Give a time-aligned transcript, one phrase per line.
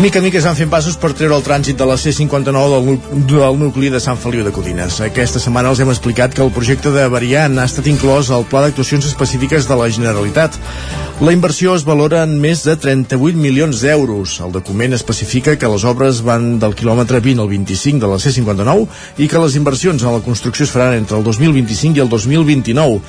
[0.00, 3.26] Mica a mica es van fent passos per treure el trànsit de la C-59 del,
[3.28, 4.96] del nucli de Sant Feliu de Codines.
[5.04, 8.64] Aquesta setmana els hem explicat que el projecte de variant ha estat inclòs al Pla
[8.64, 10.56] d'Actuacions Específiques de la Generalitat.
[11.20, 14.38] La inversió es valora en més de 38 milions d'euros.
[14.40, 18.86] El document especifica que les obres van del quilòmetre 20 al 25 de la C-59
[19.20, 23.02] i que les inversions en la construcció es faran entre el 2025 i el 2029.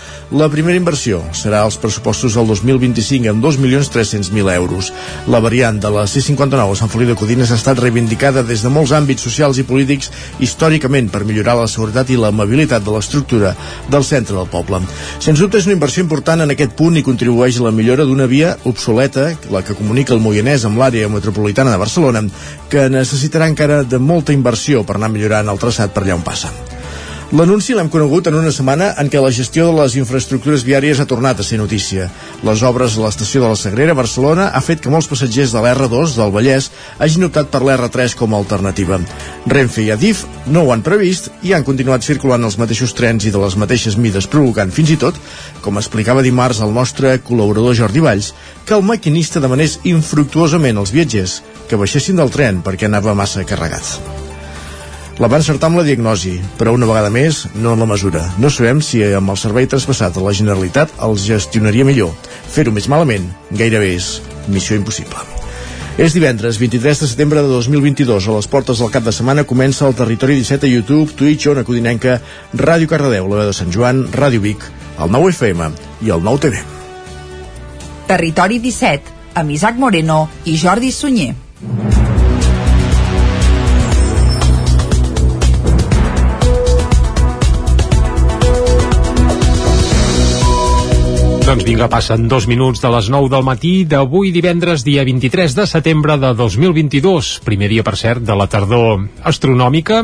[0.43, 4.91] La primera inversió serà als pressupostos del 2025 amb 2.300.000 euros.
[5.31, 8.89] La variant de la C-59 Sant Feliu de Codines ha estat reivindicada des de molts
[8.97, 10.07] àmbits socials i polítics
[10.41, 13.51] històricament per millorar la seguretat i la mobilitat de l'estructura
[13.93, 14.81] del centre del poble.
[15.21, 18.25] Sens dubte és una inversió important en aquest punt i contribueix a la millora d'una
[18.25, 22.25] via obsoleta, la que comunica el Moianès amb l'àrea metropolitana de Barcelona,
[22.73, 26.80] que necessitarà encara de molta inversió per anar millorant el traçat per allà on passa.
[27.31, 31.05] L'anunci l'hem conegut en una setmana en què la gestió de les infraestructures viàries ha
[31.07, 32.09] tornat a ser notícia.
[32.43, 36.17] Les obres a l'estació de la Sagrera, Barcelona, ha fet que molts passatgers de l'R2
[36.17, 36.67] del Vallès
[36.99, 38.97] hagin optat per l'R3 com a alternativa.
[39.47, 43.31] Renfe i Adif no ho han previst i han continuat circulant els mateixos trens i
[43.31, 45.15] de les mateixes mides, provocant fins i tot,
[45.63, 48.33] com explicava dimarts el nostre col·laborador Jordi Valls,
[48.67, 51.39] que el maquinista demanés infructuosament als viatgers
[51.71, 54.30] que baixessin del tren perquè anava massa carregat.
[55.21, 58.23] La va encertar amb la diagnosi, però una vegada més no en la mesura.
[58.41, 62.15] No sabem si amb el servei traspassat a la Generalitat els gestionaria millor.
[62.49, 64.07] Fer-ho més malament gairebé és
[64.49, 65.21] missió impossible.
[66.01, 68.31] És divendres 23 de setembre de 2022.
[68.31, 71.67] A les portes del cap de setmana comença el Territori 17 a YouTube, Twitch, Ona
[71.69, 72.17] Codinenca,
[72.57, 74.65] Ràdio Cardedeu, la veu de Sant Joan, Ràdio Vic,
[74.97, 75.69] el 9 FM
[76.01, 76.65] i el 9 TV.
[78.09, 81.35] Territori 17, amb Isaac Moreno i Jordi Sunyer.
[91.51, 95.65] Doncs vinga, passen dos minuts de les 9 del matí d'avui divendres, dia 23 de
[95.67, 99.97] setembre de 2022, primer dia, per cert, de la tardor astronòmica,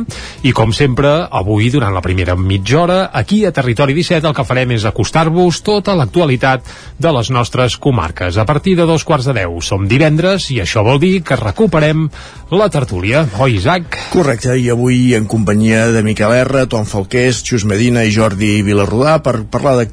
[0.43, 4.43] i com sempre, avui, durant la primera mitja hora, aquí a Territori 17 el que
[4.43, 6.67] farem és acostar-vos tota l'actualitat
[6.99, 8.35] de les nostres comarques.
[8.35, 12.09] A partir de dos quarts de deu som divendres, i això vol dir que recuperem
[12.51, 13.23] la tertúlia.
[13.39, 13.95] Oi, Isaac?
[14.11, 19.21] Correcte, i avui en companyia de Miquel R, Tom Falqués, Xus Medina i Jordi Vilarrodà
[19.23, 19.87] per parlar de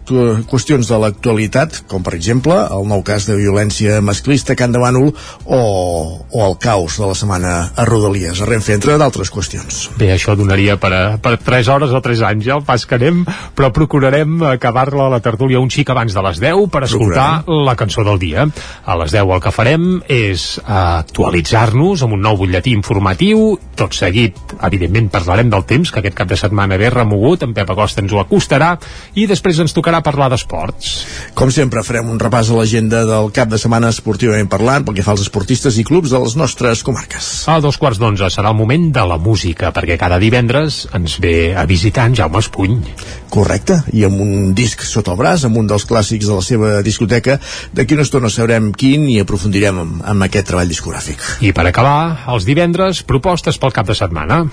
[0.51, 4.73] qüestions de l'actualitat l'actualitat, com per exemple el nou cas de violència masclista a Can
[4.73, 5.13] de Bànol
[5.45, 5.61] o,
[6.31, 9.91] o el caos de la setmana a Rodalies, a Renfe, entre d'altres qüestions.
[9.99, 12.97] Bé, això donaria per, a, per 3 hores o 3 anys, ja el pas que
[12.97, 17.67] anem, però procurarem acabar-la la tertúlia un xic abans de les 10 per escoltar procurarem.
[17.67, 18.47] la cançó del dia.
[18.85, 24.39] A les 10 el que farem és actualitzar-nos amb un nou butlletí informatiu, tot seguit,
[24.63, 28.15] evidentment, parlarem del temps, que aquest cap de setmana ve remogut, en Pep Agosta ens
[28.15, 28.75] ho acostarà,
[29.19, 30.95] i després ens tocarà parlar d'esports.
[31.35, 35.03] Com sempre, farem un repàs a l'agenda del cap de setmana esportivament parlant, pel que
[35.03, 37.31] fa als esportistes i clubs de les nostres comarques.
[37.51, 41.51] A dos quarts d'onze serà el moment de la música, perquè cada divendres ens ve
[41.59, 42.79] a visitar en Jaume Espuny.
[43.35, 46.71] Correcte, i amb un disc sota el braç, amb un dels clàssics de la seva
[46.87, 47.41] discoteca,
[47.75, 51.19] d'aquí una estona sabrem quin i aprofundirem amb, amb aquest treball discogràfic.
[51.43, 54.45] I per acabar, els divendres, propostes pel cap de setmana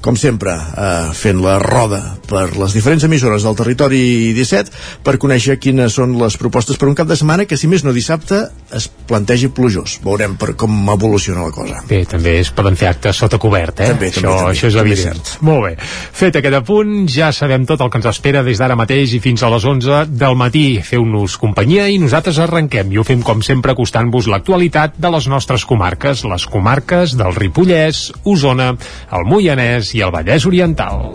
[0.00, 4.70] com sempre, eh, fent la roda per les diferents emissores del territori 17
[5.02, 7.94] per conèixer quines són les propostes per un cap de setmana que, si més no
[7.96, 8.44] dissabte,
[8.74, 9.98] es plantegi plujós.
[10.04, 11.82] Veurem per com evoluciona la cosa.
[11.88, 13.90] Bé, també es poden fer actes sota cobert, eh?
[13.94, 15.18] També, això, també, també, això és evident.
[15.18, 15.42] Cert.
[15.48, 15.74] Molt bé.
[16.20, 19.42] Fet aquest apunt, ja sabem tot el que ens espera des d'ara mateix i fins
[19.42, 20.66] a les 11 del matí.
[20.84, 25.66] Feu-nos companyia i nosaltres arrenquem i ho fem com sempre acostant-vos l'actualitat de les nostres
[25.68, 28.70] comarques, les comarques del Ripollès, Osona,
[29.16, 31.12] el Moianès, Vallès i el Vallès Oriental.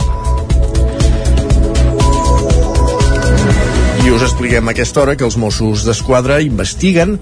[4.04, 7.20] I us expliquem a aquesta hora que els Mossos d'Esquadra investiguen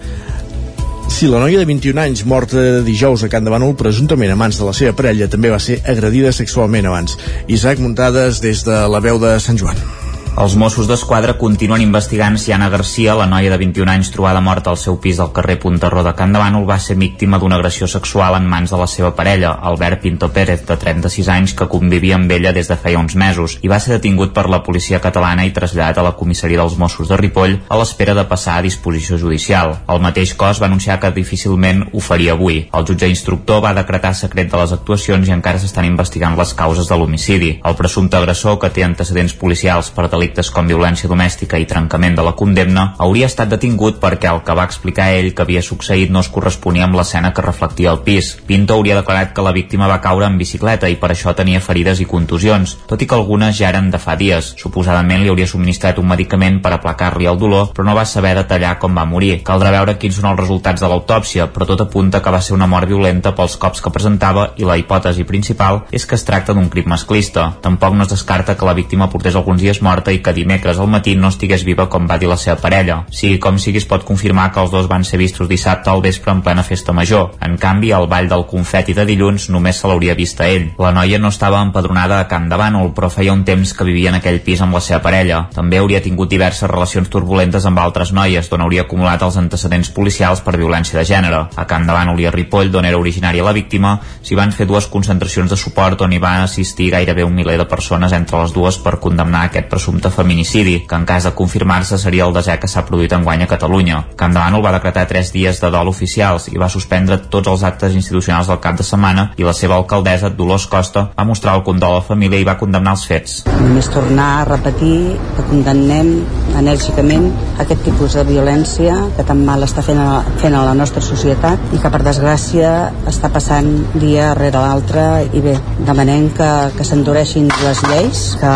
[1.12, 4.58] si la noia de 21 anys morta dijous a Can de Bànol presumptament a mans
[4.58, 7.18] de la seva parella també va ser agredida sexualment abans.
[7.48, 10.01] Isaac Muntades des de la veu de Sant Joan.
[10.32, 14.70] Els Mossos d'Esquadra continuen investigant si Anna Garcia, la noia de 21 anys trobada morta
[14.72, 17.88] al seu pis al carrer Puntarró de Can de Bànol, va ser víctima d'una agressió
[17.92, 22.16] sexual en mans de la seva parella, Albert Pinto Pérez, de 36 anys, que convivia
[22.16, 25.44] amb ella des de feia uns mesos, i va ser detingut per la policia catalana
[25.44, 29.20] i traslladat a la comissaria dels Mossos de Ripoll a l'espera de passar a disposició
[29.20, 29.82] judicial.
[29.92, 32.70] El mateix cos va anunciar que difícilment ho faria avui.
[32.72, 36.88] El jutge instructor va decretar secret de les actuacions i encara s'estan investigant les causes
[36.88, 37.58] de l'homicidi.
[37.68, 42.22] El presumpte agressor, que té antecedents policials per delictes com violència domèstica i trencament de
[42.22, 46.22] la condemna, hauria estat detingut perquè el que va explicar ell que havia succeït no
[46.22, 48.36] es corresponia amb l'escena que reflectia el pis.
[48.46, 52.04] Pinto hauria declarat que la víctima va caure en bicicleta i per això tenia ferides
[52.04, 54.52] i contusions, tot i que algunes ja eren de fa dies.
[54.62, 58.76] Suposadament li hauria subministrat un medicament per aplacar-li el dolor, però no va saber detallar
[58.78, 59.40] com va morir.
[59.48, 62.70] Caldrà veure quins són els resultats de l'autòpsia, però tot apunta que va ser una
[62.70, 66.70] mort violenta pels cops que presentava i la hipòtesi principal és que es tracta d'un
[66.70, 67.50] crim masclista.
[67.66, 70.90] Tampoc no es descarta que la víctima portés alguns dies morta i que dimecres al
[70.92, 73.02] matí no estigués viva com va dir la seva parella.
[73.12, 76.32] Sigui com sigui es pot confirmar que els dos van ser vistos dissabte al vespre
[76.32, 77.32] en plena festa major.
[77.42, 80.70] En canvi, al ball del confeti de dilluns només se l'hauria vist a ell.
[80.80, 84.12] La noia no estava empadronada a Camp de Bànol, però feia un temps que vivia
[84.12, 85.46] en aquell pis amb la seva parella.
[85.54, 90.42] També hauria tingut diverses relacions turbulentes amb altres noies, d'on hauria acumulat els antecedents policials
[90.42, 91.46] per violència de gènere.
[91.56, 94.68] A Camp de Bànol i a Ripoll, d'on era originària la víctima, s'hi van fer
[94.70, 98.54] dues concentracions de suport on hi van assistir gairebé un miler de persones entre les
[98.56, 102.70] dues per condemnar aquest presumpte feminicidi, que en cas de confirmar-se seria el desè que
[102.72, 104.02] s'ha produït en guany a Catalunya.
[104.18, 107.64] Camp de Bànol va decretar tres dies de dol oficials i va suspendre tots els
[107.68, 111.64] actes institucionals del cap de setmana i la seva alcaldessa, Dolors Costa, va mostrar el
[111.68, 113.42] condol a la família i va condemnar els fets.
[113.60, 116.12] Només tornar a repetir que condemnem
[116.58, 117.30] enèrgicament
[117.62, 121.76] aquest tipus de violència que tan mal està fent a, fent a la nostra societat
[121.76, 122.72] i que per desgràcia
[123.10, 125.56] està passant dia rere l'altre i bé,
[125.88, 128.54] demanem que, que s'endureixin les lleis, que,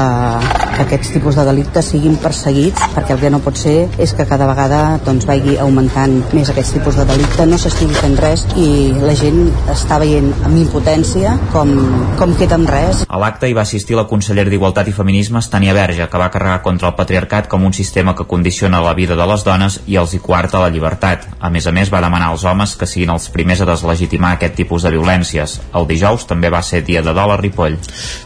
[0.75, 4.25] que aquests tipus de delictes siguin perseguits perquè el que no pot ser és que
[4.27, 8.67] cada vegada doncs, vagi augmentant més aquests tipus de delicte, no s'estigui fent res i
[9.01, 9.41] la gent
[9.71, 11.71] està veient amb impotència com,
[12.19, 13.03] com queda amb res.
[13.07, 16.61] A l'acte hi va assistir la consellera d'Igualtat i Feminismes, Tania Verge, que va carregar
[16.65, 20.13] contra el patriarcat com un sistema que condiciona la vida de les dones i els
[20.13, 21.27] hi quarta la llibertat.
[21.39, 24.55] A més a més, va demanar als homes que siguin els primers a deslegitimar aquest
[24.59, 25.59] tipus de violències.
[25.75, 27.77] El dijous també va ser dia de dol a Ripoll.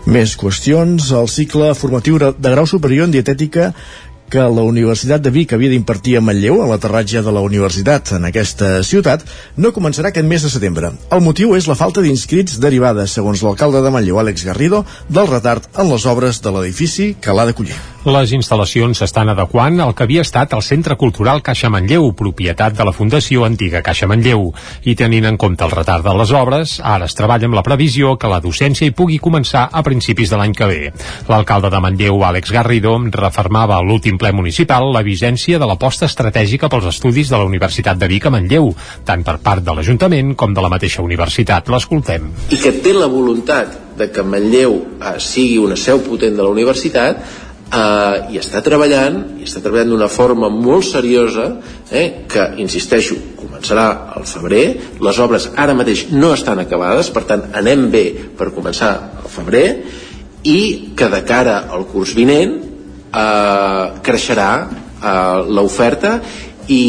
[0.10, 1.12] Més qüestions.
[1.16, 3.74] El cicle formatiu de grau superior en dietètica
[4.30, 8.28] que la Universitat de Vic havia d'impartir a Manlleu, a l'aterratge de la universitat en
[8.30, 9.26] aquesta ciutat,
[9.58, 10.94] no començarà aquest mes de setembre.
[11.12, 15.66] El motiu és la falta d'inscrits derivada, segons l'alcalde de Manlleu, Àlex Garrido, del retard
[15.76, 17.78] en les obres de l'edifici que l'ha d'acollir.
[18.08, 22.86] Les instal·lacions s'estan adequant al que havia estat el Centre Cultural Caixa Manlleu, propietat de
[22.88, 24.46] la Fundació Antiga Caixa Manlleu.
[24.88, 28.14] I tenint en compte el retard de les obres, ara es treballa amb la previsió
[28.16, 30.94] que la docència hi pugui començar a principis de l'any que ve.
[31.28, 36.72] L'alcalde de Manlleu, Àlex Garrido, refermava a l'últim ple municipal la vigència de l'aposta estratègica
[36.72, 38.72] pels estudis de la Universitat de Vic a Manlleu,
[39.04, 41.68] tant per part de l'Ajuntament com de la mateixa universitat.
[41.68, 42.32] L'escoltem.
[42.48, 46.56] I que té la voluntat de que Manlleu eh, sigui una seu potent de la
[46.56, 51.48] universitat eh, i està treballant i està treballant d'una forma molt seriosa
[51.92, 54.66] eh, que, insisteixo, començarà al febrer.
[55.04, 58.06] Les obres ara mateix no estan acabades per tant anem bé
[58.38, 58.94] per començar
[59.24, 59.66] al febrer.
[60.44, 60.60] I
[60.96, 66.20] que de cara al curs vinent eh, creixerà eh, l'oferta
[66.70, 66.84] i,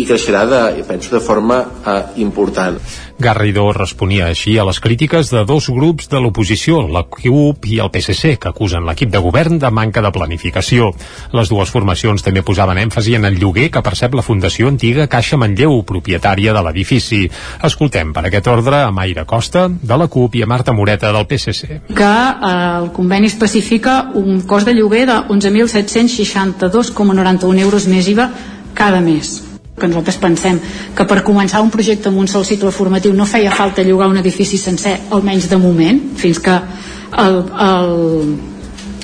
[0.00, 2.78] i creixerà de, penso de forma eh, important
[3.18, 7.88] Garrido responia així a les crítiques de dos grups de l'oposició, la CUP i el
[7.88, 10.90] PSC, que acusen l'equip de govern de manca de planificació.
[11.32, 15.36] Les dues formacions també posaven èmfasi en el lloguer que percep la Fundació Antiga Caixa
[15.40, 17.30] Manlleu, propietària de l'edifici.
[17.64, 21.26] Escoltem per aquest ordre a Maire Costa, de la CUP, i a Marta Moreta, del
[21.30, 21.64] PSC.
[21.96, 28.28] Que eh, el conveni especifica un cost de lloguer de 11.762,91 euros més IVA
[28.76, 30.58] cada mes que nosaltres pensem
[30.96, 34.16] que per començar un projecte amb un sol cicle formatiu no feia falta llogar un
[34.22, 37.90] edifici sencer, almenys de moment, fins que el, el,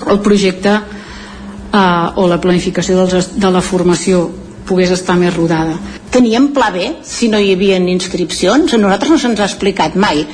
[0.08, 4.30] el projecte eh, o la planificació dels, de la formació
[4.66, 5.76] pogués estar més rodada.
[6.12, 10.24] Teníem pla B si no hi havia inscripcions, a nosaltres no se'ns ha explicat mai.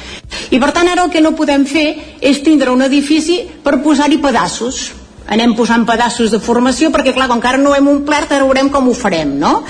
[0.50, 1.88] I per tant ara el que no podem fer
[2.21, 4.88] és tindre un edifici per posar-hi pedaços.
[5.28, 8.88] Anem posant pedaços de formació perquè clar, com encara no hem omplert ara veurem com
[8.88, 9.62] ho farem, no?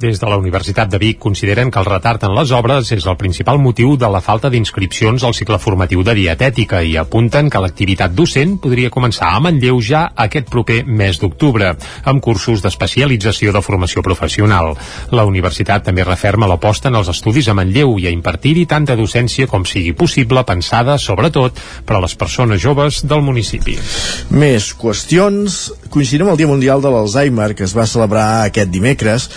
[0.00, 3.16] Des de la Universitat de Vic consideren que el retard en les obres és el
[3.16, 8.12] principal motiu de la falta d'inscripcions al cicle formatiu de dietètica i apunten que l'activitat
[8.12, 11.70] docent podria començar a Manlleu ja aquest proper mes d'octubre,
[12.02, 14.74] amb cursos d'especialització de formació professional.
[15.14, 19.46] La universitat també referma l'aposta en els estudis a Manlleu i a impartir-hi tanta docència
[19.46, 23.78] com sigui possible, pensada, sobretot, per a les persones joves del municipi.
[24.34, 25.68] Més qüestions.
[25.88, 29.30] Coincidim el Dia Mundial de l'Alzheimer, que es va celebrar aquest dimecres.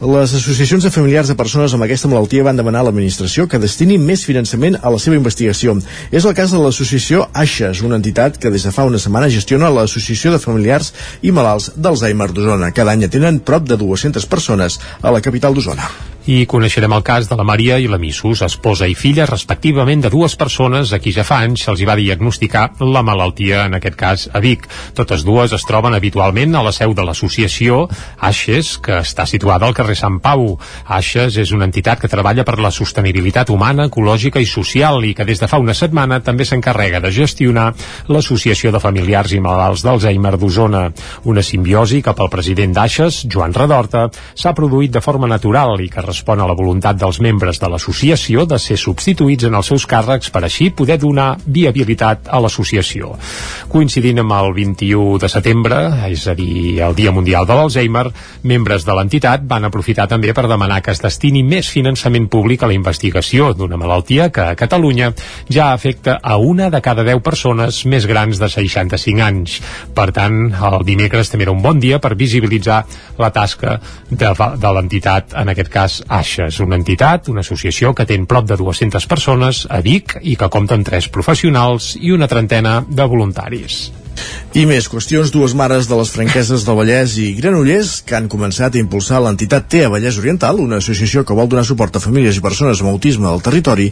[0.00, 3.96] Les associacions de familiars de persones amb aquesta malaltia van demanar a l'administració que destini
[3.96, 5.72] més finançament a la seva investigació.
[6.12, 9.72] És el cas de l'associació AIXES, una entitat que des de fa una setmana gestiona
[9.72, 12.74] l'Associació de Familiars i Malalts d'Alzheimer d'Osona.
[12.76, 15.88] Cada any atenen prop de 200 persones a la capital d'Osona.
[16.26, 20.10] I coneixerem el cas de la Maria i la Missus, esposa i filla respectivament de
[20.10, 24.24] dues persones a qui ja fa anys se'ls va diagnosticar la malaltia, en aquest cas
[24.34, 24.64] a Vic.
[24.98, 27.84] Totes dues es troben habitualment a la seu de l'associació
[28.18, 30.56] Aixes, que està situada al carrer Sant Pau.
[30.98, 35.28] Aixes és una entitat que treballa per la sostenibilitat humana, ecològica i social i que
[35.30, 37.68] des de fa una setmana també s'encarrega de gestionar
[38.10, 40.88] l'Associació de Familiars i Malalts d'Alzheimer d'Osona.
[41.22, 46.02] Una simbiosi que pel president d'Aixes, Joan Redorta, s'ha produït de forma natural i que
[46.16, 50.30] respon a la voluntat dels membres de l'associació de ser substituïts en els seus càrrecs
[50.32, 53.12] per així poder donar viabilitat a l'associació.
[53.68, 58.06] Coincidint amb el 21 de setembre, és a dir, el Dia Mundial de l'Alzheimer,
[58.48, 62.70] membres de l'entitat van aprofitar també per demanar que es destini més finançament públic a
[62.70, 65.12] la investigació d'una malaltia que a Catalunya
[65.52, 69.60] ja afecta a una de cada 10 persones més grans de 65 anys.
[69.94, 72.82] Per tant, el dimecres també era un bon dia per visibilitzar
[73.20, 73.76] la tasca
[74.10, 76.48] de, de l'entitat, en aquest cas AIXA.
[76.48, 80.50] És una entitat, una associació que té prop de 200 persones a Vic i que
[80.52, 84.05] compta amb tres professionals i una trentena de voluntaris.
[84.56, 88.72] I més qüestions, dues mares de les franqueses del Vallès i Granollers que han començat
[88.72, 92.44] a impulsar l'entitat TEA Vallès Oriental, una associació que vol donar suport a famílies i
[92.44, 93.90] persones amb autisme al territori,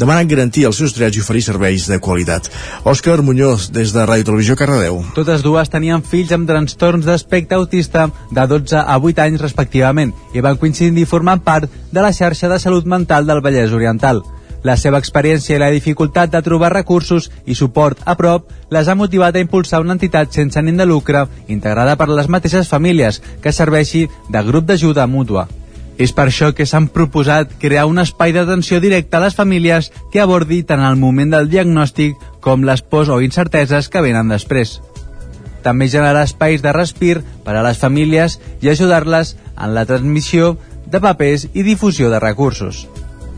[0.00, 2.48] demanen garantir els seus drets i oferir serveis de qualitat.
[2.88, 5.02] Òscar Muñoz, des de Ràdio Televisió Cardedeu.
[5.18, 10.40] Totes dues tenien fills amb trastorns d'espectre autista de 12 a 8 anys respectivament i
[10.40, 14.24] van coincidir formant part de la xarxa de salut mental del Vallès Oriental.
[14.66, 18.96] La seva experiència i la dificultat de trobar recursos i suport a prop les ha
[18.98, 23.54] motivat a impulsar una entitat sense ànim de lucre integrada per les mateixes famílies que
[23.54, 25.46] serveixi de grup d'ajuda mútua.
[25.98, 30.22] És per això que s'han proposat crear un espai d'atenció directa a les famílies que
[30.22, 34.78] abordi tant el moment del diagnòstic com les pors o incerteses que venen després.
[35.62, 41.02] També generar espais de respir per a les famílies i ajudar-les en la transmissió de
[41.02, 42.86] papers i difusió de recursos.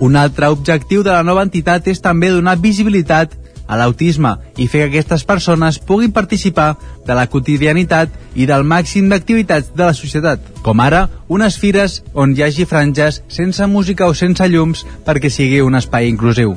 [0.01, 3.37] Un altre objectiu de la nova entitat és també donar visibilitat
[3.71, 6.73] a l'autisme i fer que aquestes persones puguin participar
[7.07, 12.35] de la quotidianitat i del màxim d'activitats de la societat, com ara unes fires on
[12.35, 16.57] hi hagi franges sense música o sense llums perquè sigui un espai inclusiu.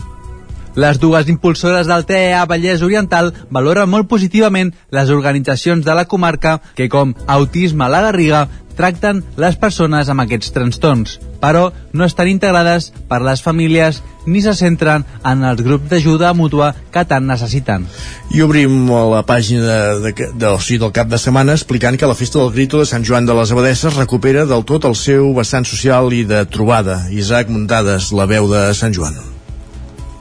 [0.74, 6.56] Les dues impulsores del TEA Vallès Oriental valoren molt positivament les organitzacions de la comarca
[6.74, 8.48] que, com Autisme a la Garriga,
[8.78, 14.54] tracten les persones amb aquests trastorns, però no estan integrades per les famílies ni se
[14.56, 17.88] centren en els grups d'ajuda mútua que tant necessiten.
[18.32, 22.10] I obrim la pàgina de, de, de, o sigui, del cap de setmana explicant que
[22.10, 25.34] la festa del Grito de Sant Joan de les Abadesses recupera del tot el seu
[25.36, 27.04] vessant social i de trobada.
[27.12, 29.33] Isaac Muntades, la veu de Sant Joan.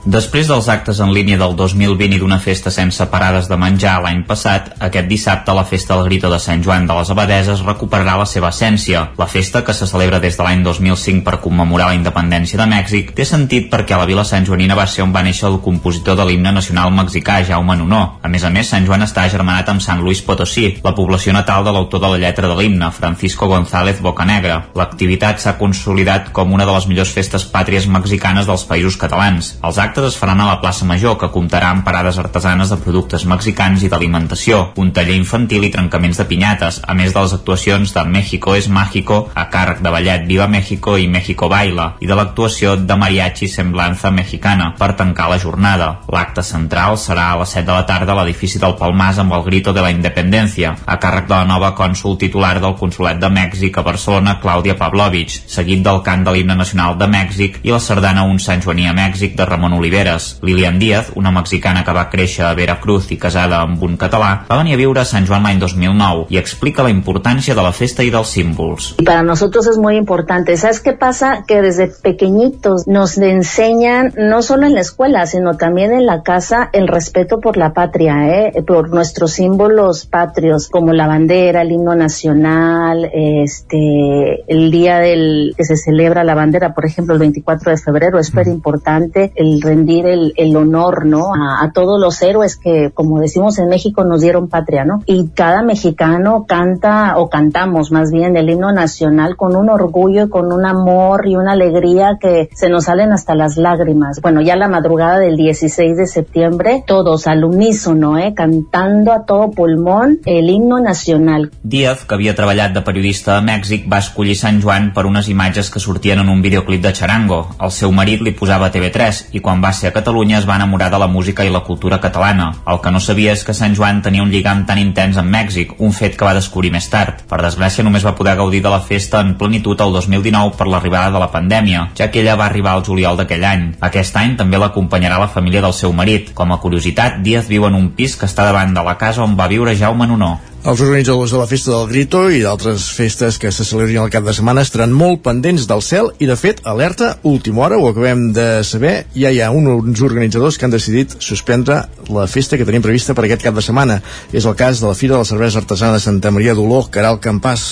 [0.03, 4.25] Després dels actes en línia del 2020 i d'una festa sense parades de menjar l'any
[4.27, 8.27] passat, aquest dissabte la festa del Grito de Sant Joan de les Abadeses recuperarà la
[8.27, 9.05] seva essència.
[9.15, 13.13] La festa, que se celebra des de l'any 2005 per commemorar la independència de Mèxic,
[13.15, 16.19] té sentit perquè a la vila Sant Joanina va ser on va néixer el compositor
[16.19, 18.03] de l'himne nacional mexicà, Jaume Nunó.
[18.27, 21.63] A més a més, Sant Joan està germanat amb Sant Luis Potosí, la població natal
[21.63, 24.59] de l'autor de la lletra de l'himne, Francisco González Bocanegra.
[24.75, 29.55] L'activitat s'ha consolidat com una de les millors festes pàtries mexicanes dels països catalans.
[29.63, 32.79] Els actes actes es faran a la plaça Major, que comptarà amb parades artesanes de
[32.81, 37.35] productes mexicans i d'alimentació, un taller infantil i trencaments de pinyates, a més de les
[37.37, 42.09] actuacions de México es Mágico, a càrrec de ballet Viva México i México Baila, i
[42.09, 45.91] de l'actuació de mariachi Semblanza Mexicana, per tancar la jornada.
[46.09, 49.45] L'acte central serà a les 7 de la tarda a l'edifici del Palmàs amb el
[49.51, 53.77] Grito de la Independència, a càrrec de la nova cònsul titular del Consolat de Mèxic
[53.77, 58.25] a Barcelona, Clàudia Pavlovich, seguit del cant de l'himne nacional de Mèxic i la sardana
[58.25, 60.39] Un Sant Joaní a Mèxic de Ramon Oliveres.
[60.43, 64.59] Lilian Díaz, una mexicana que va créixer a Veracruz i casada amb un català, va
[64.61, 68.07] venir a viure a Sant Joan l'any 2009 i explica la importància de la festa
[68.07, 68.93] i dels símbols.
[69.01, 70.57] Y para nosotros es muy importante.
[70.57, 71.43] ¿Sabes qué pasa?
[71.49, 76.71] Que desde pequeñitos nos enseñan, no solo en la escuela, sino también en la casa,
[76.73, 78.63] el respeto por la patria, ¿eh?
[78.67, 85.65] por nuestros símbolos patrios, como la bandera, el himno nacional, este, el día del que
[85.65, 90.07] se celebra la bandera, por ejemplo, el 24 de febrero, es súper importante el rendir
[90.07, 91.35] el, el honor, ¿no?
[91.35, 95.03] A, a, todos los héroes que, como decimos en México, nos dieron patria, ¿no?
[95.07, 100.29] Y cada mexicano canta, o cantamos más bien, el himno nacional con un orgullo y
[100.29, 104.21] con un amor y una alegría que se nos salen hasta las lágrimas.
[104.21, 108.35] Bueno, ya la madrugada del 16 de septiembre, todos al unísono, ¿eh?
[108.35, 111.51] Cantando a todo pulmón el himno nacional.
[111.63, 115.71] Díaz, que havia treballat de periodista a Mèxic, va escollir Sant Joan per unes imatges
[115.73, 117.41] que sortien en un videoclip de Charango.
[117.63, 120.91] El seu marit li posava TV3 i quan va ser a Catalunya es va enamorar
[120.91, 122.49] de la música i la cultura catalana.
[122.67, 125.77] El que no sabia és que Sant Joan tenia un lligam tan intens amb Mèxic,
[125.79, 127.23] un fet que va descobrir més tard.
[127.31, 131.15] Per desgràcia, només va poder gaudir de la festa en plenitud el 2019 per l'arribada
[131.15, 133.69] de la pandèmia, ja que ella va arribar al juliol d'aquell any.
[133.81, 136.33] Aquest any també l'acompanyarà la família del seu marit.
[136.35, 139.39] Com a curiositat, Díaz viu en un pis que està davant de la casa on
[139.39, 140.39] va viure Jaume Nunó.
[140.63, 144.23] Els organitzadors de la Festa del Grito i d'altres festes que se celebrin al cap
[144.23, 148.29] de setmana estaran molt pendents del cel i, de fet, alerta, última hora, ho acabem
[148.37, 151.81] de saber, ja hi ha uns organitzadors que han decidit suspendre
[152.15, 153.99] la festa que tenim prevista per aquest cap de setmana.
[154.31, 157.19] És el cas de la Fira de la Cervesa Artesana de Santa Maria d'Oló, Caral
[157.19, 157.67] Campàs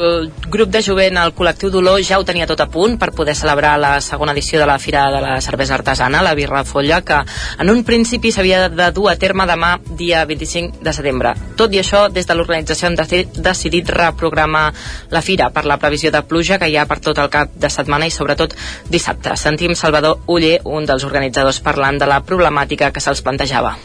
[0.00, 3.34] el grup de jovent, el col·lectiu Dolor, ja ho tenia tot a punt per poder
[3.36, 7.18] celebrar la segona edició de la Fira de la Cervesa Artesana, la Birra Folla, que
[7.58, 11.34] en un principi s'havia de dur a terme demà, dia 25 de setembre.
[11.56, 14.64] Tot i això, des de l'organització han decidit reprogramar
[15.10, 17.70] la Fira per la previsió de pluja que hi ha per tot el cap de
[17.70, 18.56] setmana i sobretot
[18.88, 19.36] dissabte.
[19.36, 23.76] Sentim Salvador Uller, un dels organitzadors, parlant de la problemàtica que se'ls plantejava.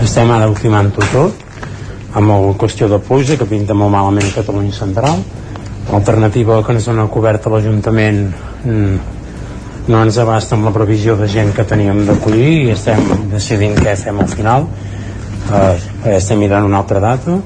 [0.00, 1.46] Estem ara ultimant-ho tot,
[2.14, 5.22] amb la qüestió de pluja que pinta molt malament Catalunya Central
[5.90, 8.20] l'alternativa que ens dona coberta l'Ajuntament
[8.64, 8.98] mm,
[9.90, 13.00] no ens abasta amb la previsió de gent que teníem d'acollir i estem
[13.32, 14.68] decidint què fem al final.
[15.50, 17.40] Eh, estem mirant una altra data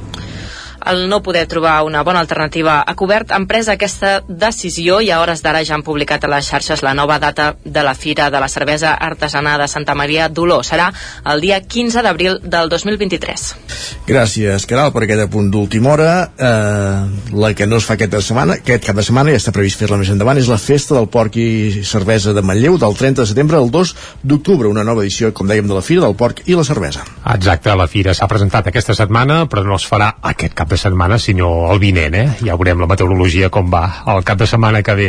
[0.86, 5.20] el no poder trobar una bona alternativa a cobert han pres aquesta decisió i a
[5.22, 8.40] hores d'ara ja han publicat a les xarxes la nova data de la Fira de
[8.40, 10.60] la Cervesa Artesana de Santa Maria d'Oló.
[10.62, 10.90] Serà
[11.32, 13.46] el dia 15 d'abril del 2023.
[14.08, 16.10] Gràcies, Caral, per aquest punt d'última hora.
[16.36, 19.80] Eh, la que no es fa aquesta setmana, aquest cap de setmana, ja està previst
[19.80, 23.30] fer-la més endavant, és la Festa del Porc i Cervesa de Manlleu del 30 de
[23.30, 26.58] setembre al 2 d'octubre, una nova edició, com dèiem, de la Fira del Porc i
[26.58, 27.04] la Cervesa.
[27.34, 31.18] Exacte, la Fira s'ha presentat aquesta setmana, però no es farà aquest cap de setmana,
[31.18, 32.26] sinó el vinent, eh?
[32.44, 35.08] Ja veurem la meteorologia com va el cap de setmana que ve.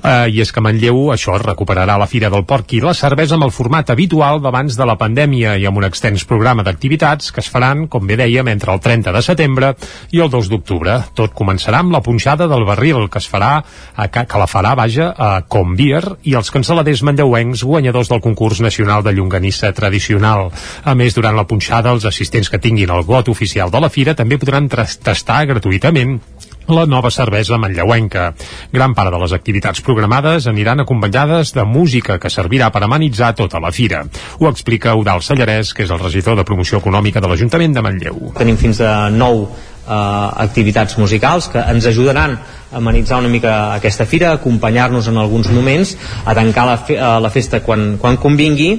[0.00, 3.46] Uh, I és que Manlleu, això, recuperarà la Fira del Porc i la cervesa amb
[3.46, 7.50] el format habitual d'abans de la pandèmia i amb un extens programa d'activitats que es
[7.50, 9.72] faran, com bé dèiem, entre el 30 de setembre
[10.14, 10.96] i el 2 d'octubre.
[11.14, 15.10] Tot començarà amb la punxada del barril, que es farà, a, que, la farà, vaja,
[15.16, 20.48] a Combier i els canceladers manlleuencs guanyadors del concurs nacional de llonganissa tradicional.
[20.84, 24.14] A més, durant la punxada, els assistents que tinguin el got oficial de la fira
[24.18, 24.68] també podran
[25.04, 26.20] gratuïtament
[26.70, 28.32] la nova cervesa manlleuenca.
[28.72, 33.60] Gran part de les activitats programades aniran acompanyades de música que servirà per amenitzar tota
[33.60, 34.04] la fira.
[34.38, 38.32] Ho explica Eudal Sallarès, que és el regidor de promoció econòmica de l'Ajuntament de Manlleu.
[38.38, 39.92] Tenim fins a nou eh,
[40.46, 45.96] activitats musicals que ens ajudaran a amenitzar una mica aquesta fira, acompanyar-nos en alguns moments,
[46.24, 48.76] a tancar la, fe eh, la festa quan, quan convingui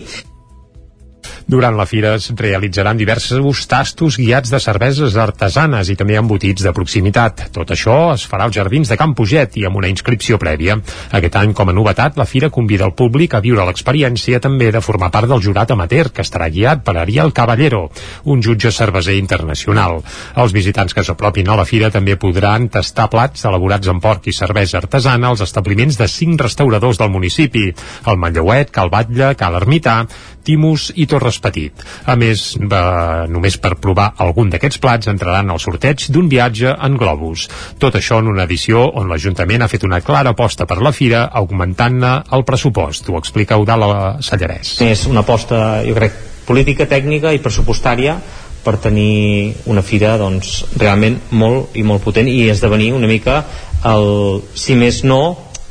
[1.52, 6.72] durant la fira es realitzaran diversos tastos guiats de cerveses artesanes i també embotits de
[6.72, 7.50] proximitat.
[7.52, 10.78] Tot això es farà als jardins de Can Puget i amb una inscripció prèvia.
[11.12, 14.80] Aquest any, com a novetat, la fira convida el públic a viure l'experiència també de
[14.80, 17.84] formar part del jurat amateur, que estarà guiat per Ariel Caballero,
[18.32, 20.00] un jutge cerveser internacional.
[20.40, 24.38] Els visitants que s'apropin a la fira també podran tastar plats elaborats amb porc i
[24.40, 27.68] cervesa artesana als establiments de cinc restauradors del municipi,
[28.08, 30.06] el Manlleuet, Cal Batlle, Cal Ermità,
[30.44, 31.84] Timus i Torres Petit.
[32.06, 36.98] A més, va, només per provar algun d'aquests plats entraran al sorteig d'un viatge en
[37.00, 37.48] globus.
[37.82, 41.28] Tot això en una edició on l'Ajuntament ha fet una clara aposta per la fira,
[41.42, 43.10] augmentant-ne el pressupost.
[43.10, 43.88] Ho explica Eudal
[44.26, 44.78] Sallarès.
[44.86, 48.18] És una aposta, jo crec, política, tècnica i pressupostària
[48.64, 53.42] per tenir una fira doncs, realment molt i molt potent i esdevenir una mica
[53.90, 55.22] el, si més no,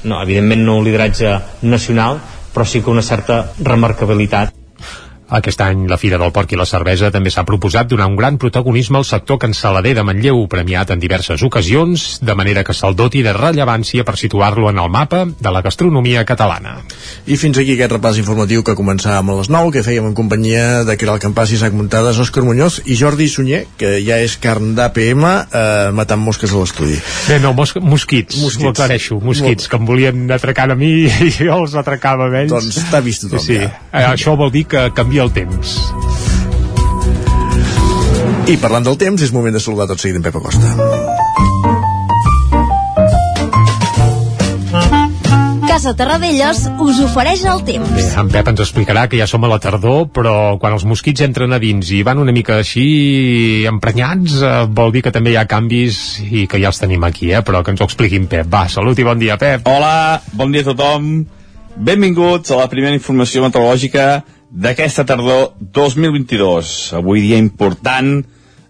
[0.03, 2.19] no evidentment no un lideratge nacional
[2.55, 4.60] però sí que una certa remarcabilitat
[5.31, 8.39] aquest any la Fira del Porc i la Cervesa també s'ha proposat donar un gran
[8.41, 13.23] protagonisme al sector cancel·lader de Manlleu, premiat en diverses ocasions, de manera que se'l doti
[13.23, 16.81] de rellevància per situar-lo en el mapa de la gastronomia catalana.
[17.27, 20.83] I fins aquí aquest repàs informatiu que començàvem a les 9, que fèiem en companyia
[20.89, 24.75] de Caral Campàs i Isaac Muntades, Òscar Muñoz i Jordi Sunyer, que ja és carn
[24.75, 26.99] d'APM eh, matant mosques a l'estudi.
[27.29, 28.67] Bé, no, mos mosquits, mosquits.
[28.67, 30.91] ho aclareixo, mosquits, que em volien atracar a mi
[31.29, 32.53] i jo els atracava a ells.
[32.53, 33.61] Doncs t'ha vist tothom, sí.
[33.63, 33.71] ja.
[33.93, 35.77] Eh, això vol dir que canvia el temps.
[38.51, 40.75] I parlant del temps, és moment de saludar tot seguit en Pep Acosta.
[45.71, 47.93] Casa Terradellos us ofereix el temps.
[47.95, 51.23] Bé, en Pep ens explicarà que ja som a la tardor, però quan els mosquits
[51.25, 55.39] entren a dins i van una mica així emprenyats, eh, vol dir que també hi
[55.39, 57.45] ha canvis i que ja els tenim aquí, eh?
[57.47, 58.51] però que ens ho expliquin Pep.
[58.51, 59.63] Va, salut i bon dia, Pep.
[59.71, 61.25] Hola, bon dia a tothom.
[61.77, 64.11] Benvinguts a la primera informació meteorològica
[64.51, 66.93] d'aquesta tardor 2022.
[66.99, 68.21] Avui dia important,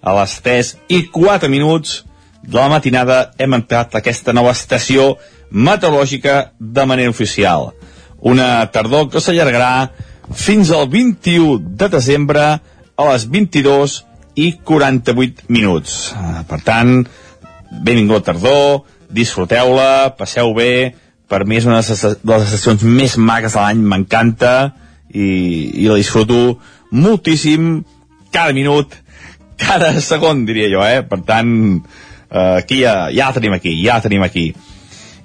[0.01, 2.05] a les 3 i 4 minuts
[2.43, 5.17] de la matinada hem entrat aquesta nova estació
[5.51, 7.73] meteorològica de manera oficial.
[8.21, 9.91] una tardor que s'allargarà
[10.37, 12.43] fins al 21 de desembre
[13.01, 13.95] a les 22
[14.37, 16.13] i 48 minuts.
[16.49, 17.07] Per tant,
[17.71, 20.95] benvingut tardor, disfruteu-la, passeu bé,
[21.29, 21.97] per mi és una de
[22.35, 24.53] les estacions més maques de l'any, m'encanta
[25.15, 25.29] i,
[25.83, 26.59] i la disfruto
[26.91, 27.83] moltíssim
[28.33, 28.95] cada minut,
[29.61, 31.03] cada segon, diria jo, eh?
[31.07, 31.53] Per tant,
[32.31, 34.51] eh, aquí ja, ja tenim aquí, ja tenim aquí.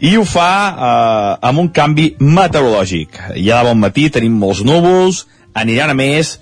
[0.06, 3.21] I ho fa eh, amb un canvi meteorològic.
[3.38, 6.36] Ja de bon matí tenim molts núvols, aniran a més,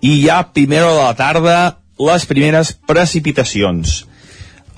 [0.00, 1.56] i ja a primera hora de la tarda
[2.00, 4.04] les primeres precipitacions.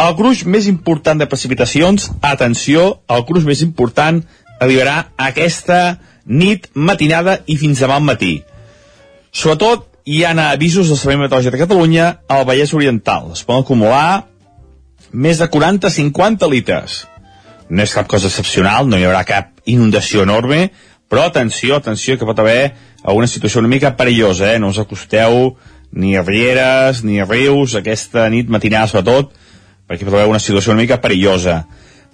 [0.02, 4.22] El gruix més important de precipitacions, atenció, el gruix més important
[4.62, 8.42] arribarà aquesta nit, matinada i fins demà al matí.
[9.32, 13.30] Sobretot hi ha avisos del Servei Meteorològic de Catalunya al Vallès Oriental.
[13.32, 14.24] Es poden acumular
[15.12, 17.02] més de 40-50 litres.
[17.70, 20.70] No és cap cosa excepcional, no hi haurà cap inundació enorme,
[21.08, 22.72] però atenció, atenció, que pot haver
[23.04, 24.58] alguna situació una mica perillosa, eh?
[24.58, 25.56] No us acosteu
[25.92, 29.32] ni a rieres, ni a rius, aquesta nit matinada sobretot,
[29.88, 31.62] perquè pot haver una situació una mica perillosa.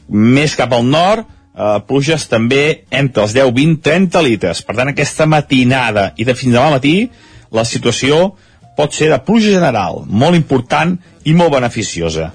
[0.08, 4.62] Més cap al nord, eh, pluges també entre els 10, 20, 30 litres.
[4.62, 7.08] Per tant, aquesta matinada i de fins demà matí,
[7.52, 8.36] la situació
[8.78, 10.94] pot ser de pluja general, molt important
[11.26, 12.30] i molt beneficiosa.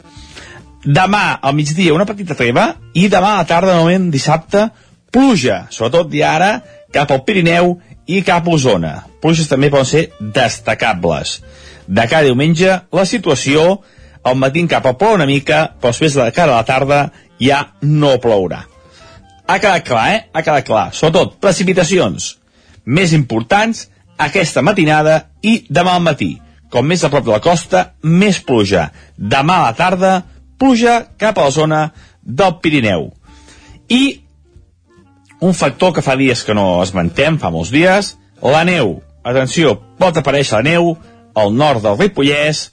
[0.83, 4.67] Demà al migdia una petita treva i demà a la tarda, novament dissabte,
[5.13, 6.51] pluja, sobretot ja ara
[6.93, 7.77] cap al Pirineu
[8.11, 8.93] i cap a Osona.
[9.23, 11.37] Pluges també poden ser destacables.
[11.87, 13.79] De cada diumenge, la situació
[14.23, 17.01] al matí cap a plou una mica, però després de cara a la tarda
[17.39, 18.65] ja no plourà.
[19.47, 20.21] Ha quedat clar, eh?
[20.31, 20.87] Ha quedat clar.
[20.95, 22.37] Sobretot, precipitacions
[22.85, 23.87] més importants
[24.19, 26.37] aquesta matinada i demà al matí.
[26.71, 28.89] Com més a prop de la costa, més pluja.
[29.17, 30.13] Demà a la tarda,
[30.57, 31.81] pluja cap a la zona
[32.23, 33.09] del Pirineu.
[33.89, 34.03] I
[35.43, 39.01] un factor que fa dies que no esmentem, fa molts dies, la neu.
[39.23, 40.95] Atenció, pot aparèixer la neu
[41.35, 42.69] al nord del Ripollès,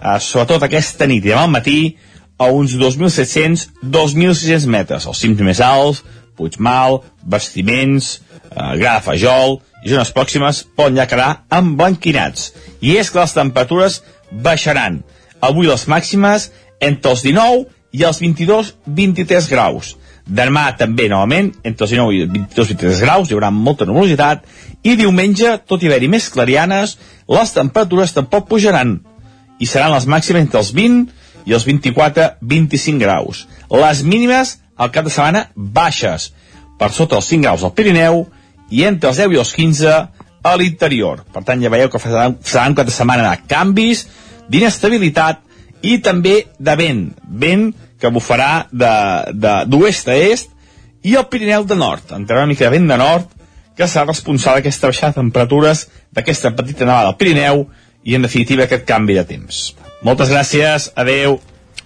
[0.00, 1.96] eh, sobretot aquesta nit i demà al matí,
[2.38, 6.02] a uns 2.700-2.600 metres, els cims més alts,
[6.34, 8.20] Puigmal, Bastiments,
[8.50, 12.52] eh, Gra de Fajol i zones pròximes poden ja quedar emblanquinats.
[12.82, 14.00] I és que les temperatures
[14.32, 15.02] baixaran.
[15.40, 19.94] Avui les màximes entre els 19 i els 22-23 graus.
[20.24, 24.46] Demà també, novament, entre els 19 i 22-23 graus, hi haurà molta nuvolositat,
[24.82, 26.96] i diumenge, tot i haver-hi més clarianes,
[27.28, 28.96] les temperatures tampoc pujaran,
[29.60, 31.12] i seran les màximes entre els 20
[31.44, 33.44] i els 24-25 graus.
[33.70, 36.32] Les mínimes al cap de setmana baixes,
[36.78, 38.24] per sota els 5 graus al Pirineu
[38.70, 39.94] i entre els 10 i els 15
[40.44, 41.22] a l'interior.
[41.32, 44.06] Per tant, ja veieu que seran, seran cap de setmana de canvis,
[44.50, 45.40] d'inestabilitat
[45.84, 47.06] i també de vent.
[47.24, 50.50] Vent que bufarà d'oest a est
[51.04, 52.12] i el Pirineu de nord.
[52.16, 53.30] Entrarà una mica de vent de nord
[53.76, 57.66] que serà responsable d'aquesta baixada de temperatures, d'aquesta petita nevada al Pirineu
[58.04, 59.64] i, en definitiva, aquest canvi de temps.
[60.04, 61.38] Moltes gràcies, adeu.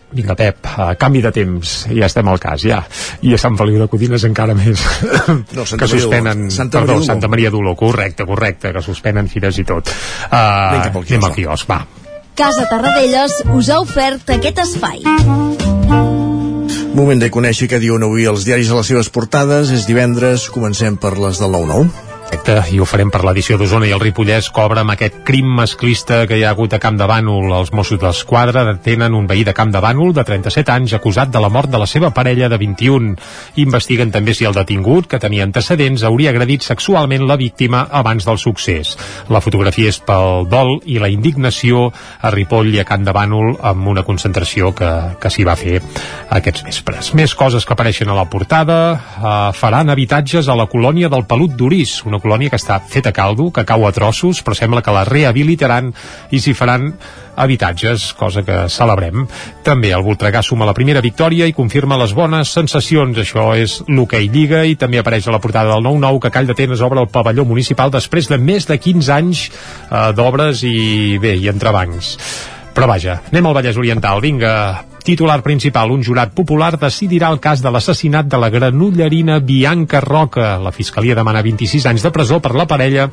[0.08, 2.80] Vinga, Pep, uh, canvi de temps, ja estem al cas, ja.
[3.22, 4.82] I a Sant Feliu de Codines encara més.
[5.56, 6.48] No, Santa que suspenen...
[6.50, 7.06] Santa perdó, Maria.
[7.12, 9.92] Santa Maria d'Oló, correcte, correcte, que suspenen fires i tot.
[10.30, 11.82] Uh, quiosc, anem al quiosc, va.
[12.38, 15.02] Casa Tarradellas us ha ofert aquest espai.
[16.98, 19.70] Moment de conèixer què diuen avui els diaris a les seves portades.
[19.74, 22.07] És divendres, comencem per les del 9-9.
[22.28, 26.22] Correcte, i ho farem per l'edició d'Osona i el Ripollès cobra amb aquest crim masclista
[26.28, 27.50] que hi ha hagut a Camp de Bànol.
[27.52, 31.42] Els Mossos d'Esquadra detenen un veí de Camp de Bànol de 37 anys acusat de
[31.44, 33.14] la mort de la seva parella de 21.
[33.60, 38.40] Investiguen també si el detingut, que tenia antecedents, hauria agredit sexualment la víctima abans del
[38.40, 38.94] succés.
[39.28, 43.58] La fotografia és pel dol i la indignació a Ripoll i a Camp de Bànol
[43.60, 45.82] amb una concentració que, que s'hi va fer
[46.32, 47.12] aquests vespres.
[47.18, 48.80] Més coses que apareixen a la portada.
[49.18, 53.16] Uh, faran habitatges a la colònia del Pelut d'Uris, una colònia que està feta a
[53.16, 55.92] caldo, que cau a trossos, però sembla que la rehabilitaran
[56.30, 56.92] i s'hi faran
[57.38, 59.24] habitatges, cosa que celebrem.
[59.64, 63.18] També el Voltregà suma la primera victòria i confirma les bones sensacions.
[63.22, 66.82] Això és l'hoquei Lliga i també apareix a la portada del 9-9 que Call d'Atenes
[66.84, 71.48] obre el pavelló municipal després de més de 15 anys eh, d'obres i bé, i
[71.52, 72.16] entrebancs.
[72.74, 74.20] Però vaja, anem al Vallès Oriental.
[74.22, 74.52] Vinga,
[75.08, 80.58] titular principal, un jurat popular decidirà el cas de l'assassinat de la granullerina Bianca Roca.
[80.60, 83.06] La Fiscalia demana 26 anys de presó per la parella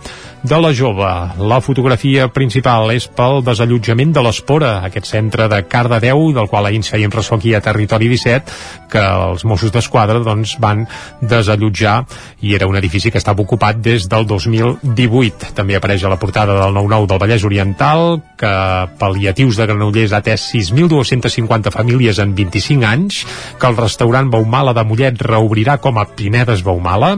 [0.43, 1.07] de la jove.
[1.39, 6.81] La fotografia principal és pel desallotjament de l'Espora, aquest centre de Cardedeu, del qual ahir
[6.81, 8.59] ens fèiem ressò aquí a Territori 17,
[8.91, 10.83] que els Mossos d'Esquadra doncs, van
[11.21, 11.95] desallotjar
[12.43, 15.53] i era un edifici que estava ocupat des del 2018.
[15.55, 18.53] També apareix a la portada del 9-9 del Vallès Oriental que
[18.99, 23.21] pal·liatius de Granollers ha atès 6.250 famílies famílies en 25 anys,
[23.61, 27.11] que el restaurant Baumala de Mollet reobrirà com a Pinedes Baumala,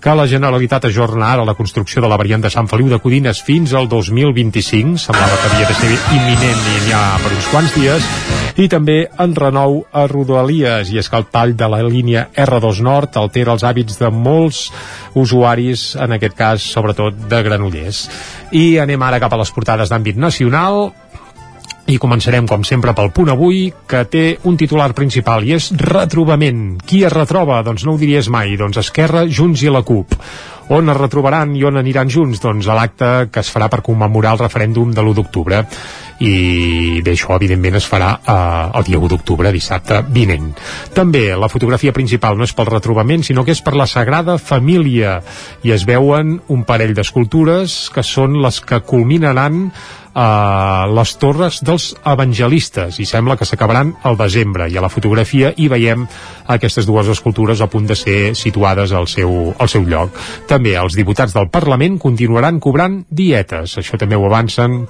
[0.00, 3.40] que la Generalitat ajorna ara la construcció de la variant de Sant Feliu de Codines
[3.40, 8.12] fins al 2025, semblava que havia de ser imminent i ha per uns quants dies,
[8.60, 12.84] i també en renou a Rodalies, i és que el tall de la línia R2
[12.84, 14.66] Nord altera els hàbits de molts
[15.16, 18.04] usuaris, en aquest cas, sobretot de Granollers.
[18.52, 20.90] I anem ara cap a les portades d'àmbit nacional,
[21.90, 26.78] i començarem, com sempre, pel punt avui, que té un titular principal, i és retrobament.
[26.86, 27.60] Qui es retroba?
[27.66, 28.56] Doncs no ho diries mai.
[28.60, 30.14] Doncs Esquerra, Junts i la CUP.
[30.70, 32.38] On es retrobaran i on aniran junts?
[32.42, 35.64] Doncs a l'acte que es farà per commemorar el referèndum de l'1 d'octubre
[36.20, 40.52] i bé, això evidentment es farà eh, el dia 1 d'octubre, dissabte vinent.
[40.96, 45.20] També la fotografia principal no és pel retrobament, sinó que és per la Sagrada Família
[45.64, 49.70] i es veuen un parell d'escultures que són les que culminaran
[50.12, 55.52] a les torres dels evangelistes i sembla que s'acabaran al desembre i a la fotografia
[55.56, 56.06] hi veiem
[56.50, 60.16] aquestes dues escultures a punt de ser situades al seu, al seu lloc.
[60.50, 64.82] També els diputats del Parlament continuaran cobrant dietes, això també ho avancen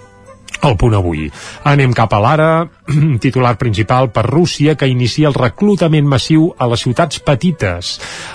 [0.63, 1.27] el punt avui.
[1.69, 2.51] Anem cap a l'ara,
[3.25, 7.95] titular principal per Rússia, que inicia el reclutament massiu a les ciutats petites.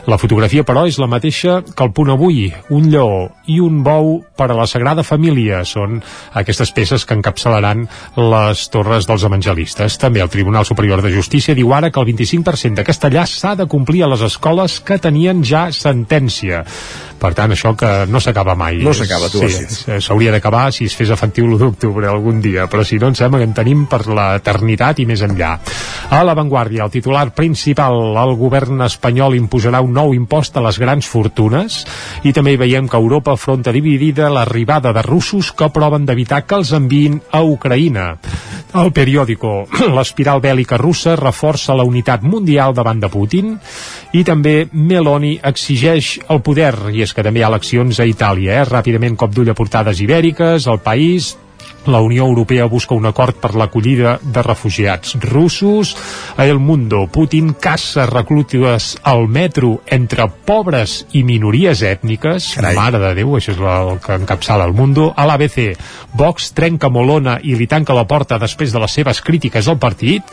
[0.10, 2.48] La fotografia, però, és la mateixa que el punt avui.
[2.74, 6.00] Un lleó i un bou per a la Sagrada Família són
[6.34, 7.86] aquestes peces que encapçalaran
[8.18, 10.00] les torres dels evangelistes.
[10.02, 13.70] També el Tribunal Superior de Justícia diu ara que el 25% de castellà s'ha de
[13.70, 16.64] complir a les escoles que tenien ja sentència.
[17.20, 18.82] Per tant, això que no s'acaba mai.
[18.84, 20.02] No s'acaba, tu sí, dit.
[20.04, 23.42] S'hauria d'acabar si es fes efectiu l'1 d'octubre algun dia, però si no em sembla
[23.42, 25.56] que en tenim per l'eternitat i més enllà.
[26.16, 31.08] A l'avantguàrdia, el titular principal, el govern espanyol imposarà un nou impost a les grans
[31.10, 31.82] fortunes
[32.24, 36.60] i també hi veiem que Europa afronta dividida l'arribada de russos que proven d'evitar que
[36.62, 38.14] els enviïn a Ucraïna.
[38.76, 39.52] El periòdico,
[39.98, 43.54] l'espiral bèl·lica russa reforça la unitat mundial davant de Putin
[44.14, 48.60] i també Meloni exigeix el poder i és que també hi ha eleccions a Itàlia,
[48.60, 48.68] eh?
[48.68, 51.36] ràpidament cop d'ull a portades ibèriques, el país
[51.88, 55.96] la Unió Europea busca un acord per l'acollida de refugiats russos.
[56.38, 62.52] A El Mundo, Putin caça reclutes al metro entre pobres i minories ètniques.
[62.56, 62.76] Carai.
[62.76, 65.12] Mare de Déu, això és el que encapçala El Mundo.
[65.16, 65.76] A l'ABC,
[66.14, 70.24] Vox trenca Molona i li tanca la porta després de les seves crítiques al partit.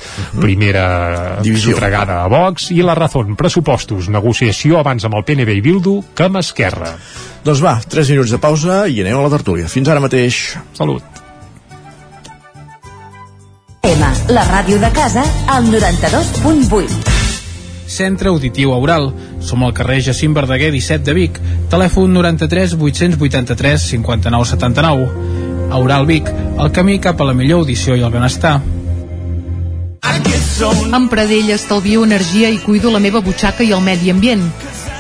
[0.41, 1.77] Primera Divisió.
[1.77, 2.71] sotregada a Vox.
[2.73, 6.95] I la Razón, pressupostos, negociació abans amb el PNB i Bildu que amb Esquerra.
[7.43, 9.69] Doncs va, 3 minuts de pausa i anem a la tertúlia.
[9.69, 10.45] Fins ara mateix.
[10.79, 11.12] Salut.
[13.93, 16.89] M, la ràdio de casa, al 92.8.
[17.87, 19.11] Centre Auditiu Aural.
[19.45, 21.41] Som al carrer Jacint Verdaguer 17 de Vic.
[21.69, 25.11] Telèfon 93 883 59 79.
[25.77, 28.63] Aural Vic, el camí cap a la millor audició i el benestar.
[30.93, 34.49] Amb Pradell estalvio energia i cuido la meva butxaca i el medi ambient.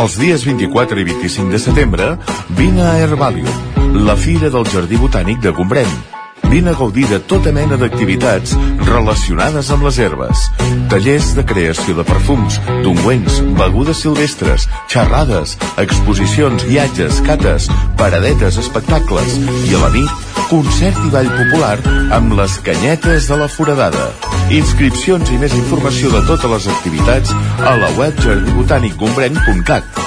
[0.00, 2.06] Els dies 24 i 25 de setembre,
[2.56, 3.52] vine a Herbalium,
[4.08, 6.21] la fira del Jardí Botànic de Gombrèn.
[6.52, 8.50] Vine a gaudir de tota mena d'activitats
[8.84, 10.42] relacionades amb les herbes.
[10.92, 19.38] Tallers de creació de perfums, d'ungüents, begudes silvestres, xerrades, exposicions, viatges, cates, paradetes, espectacles
[19.70, 21.78] i a la nit, concert i ball popular
[22.18, 24.10] amb les canyetes de la foradada.
[24.52, 27.32] Inscripcions i més informació de totes les activitats
[27.64, 30.04] a la web jardibotanicgombrèn.cat.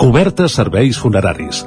[0.00, 1.66] Cobertes serveis funeraris.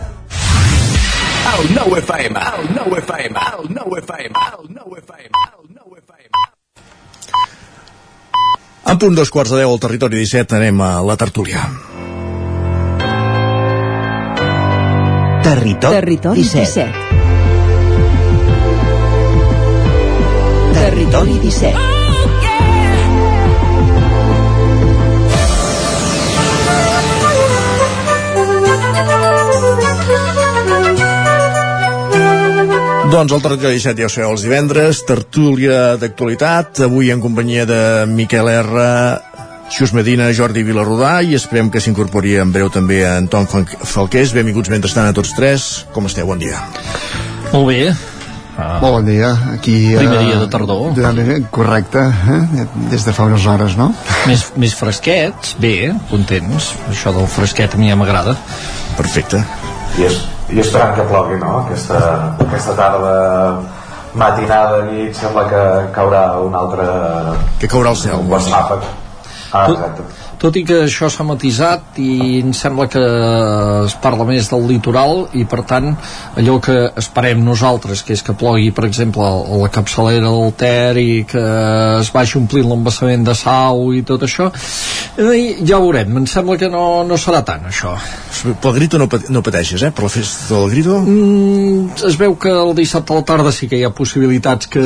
[1.51, 6.31] El nou FM, el nou FM, el nou FM, el nou FM, el nou FM.
[8.91, 11.61] En punt dos quarts de deu al territori 17 anem a la tertúlia.
[15.43, 16.87] Territori, Territori 17.
[16.87, 17.19] 17.
[20.81, 21.90] Territori 17.
[33.11, 37.79] Doncs el territori 17 ja ho sabeu els divendres, tertúlia d'actualitat, avui en companyia de
[38.07, 38.85] Miquel R,
[39.67, 44.31] Xus Medina, Jordi Vilarrodà i esperem que s'incorpori en breu també a Anton Falqués.
[44.31, 45.67] Benvinguts mentrestant a tots tres.
[45.91, 46.29] Com esteu?
[46.31, 46.63] Bon dia.
[47.51, 47.91] Molt bé.
[48.55, 48.79] Ah.
[48.79, 49.35] Molt bon dia.
[49.57, 50.93] Aquí, Primer dia de tardor.
[50.95, 52.67] De, correcte, eh?
[52.93, 53.91] des de fa unes hores, no?
[54.23, 56.77] Més, més fresquets, bé, contents.
[56.87, 58.39] Això del fresquet a mi ja m'agrada.
[58.95, 59.43] Perfecte.
[59.99, 60.21] I, és,
[60.51, 61.61] i esperant que plogui, no?
[61.65, 61.99] Aquesta,
[62.47, 63.13] aquesta tarda
[64.13, 65.61] matinada, nit, sembla que
[65.95, 66.87] caurà un altre...
[67.61, 68.17] Que caurà el cel.
[68.19, 68.83] Un guasàpac.
[69.51, 70.03] Ah, exacte.
[70.41, 73.01] Tot i que això s'ha matisat i em sembla que
[73.85, 75.91] es parla més del litoral i per tant
[76.39, 80.97] allò que esperem nosaltres, que és que plogui per exemple a la capçalera del Ter
[80.97, 81.43] i que
[81.99, 86.57] es vagi omplint l'embassament de Sau i tot això eh, ja ho veurem, em sembla
[86.57, 87.93] que no, no serà tant això
[88.41, 89.91] Pel grito no, no pateixes, eh?
[89.93, 90.97] Per la festa del grito?
[91.05, 94.81] Mm, es veu que el dissabte a la tarda sí que hi ha possibilitats que,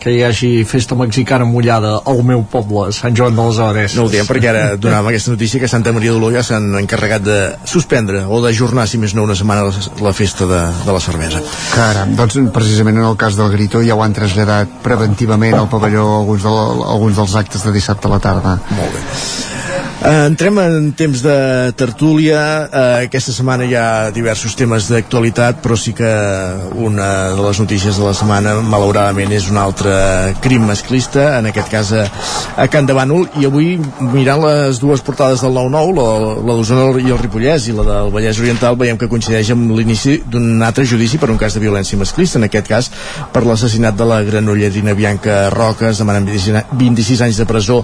[0.00, 4.06] que hi hagi festa mexicana mullada al meu poble, Sant Joan de les Hores No
[4.06, 7.38] ho diem perquè ara donàvem aquesta notícia que Santa Maria d'Oló ja s'han encarregat de
[7.68, 11.42] suspendre o d'ajornar, si més no, una setmana la, la festa de, de la cervesa.
[11.74, 16.06] Caram, doncs precisament en el cas del Grito ja ho han traslladat preventivament al pavelló
[16.20, 16.54] alguns, de,
[16.96, 18.58] alguns dels actes de dissabte a la tarda.
[18.76, 19.04] Molt bé.
[19.96, 25.74] Uh, entrem en temps de tertúlia uh, aquesta setmana hi ha diversos temes d'actualitat però
[25.80, 26.10] sí que
[26.84, 29.96] una de les notícies de la setmana malauradament és un altre
[30.44, 33.72] crim masclista en aquest cas a Can de Bànol i avui
[34.12, 36.06] mirant les dues portades del 9-9 la,
[36.48, 40.18] la d'Osona i el Ripollès i la del Vallès Oriental veiem que coincideix amb l'inici
[40.26, 42.90] d'un altre judici per un cas de violència masclista en aquest cas
[43.32, 47.82] per l'assassinat de la granollerina Bianca Roques demanant 26 anys de presó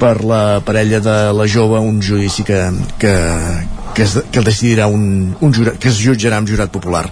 [0.00, 2.60] per la parella de la jove un judici que,
[2.98, 3.14] que,
[3.94, 7.04] que, es, que el decidirà un, un jurat, que es jutjarà amb jurat popular.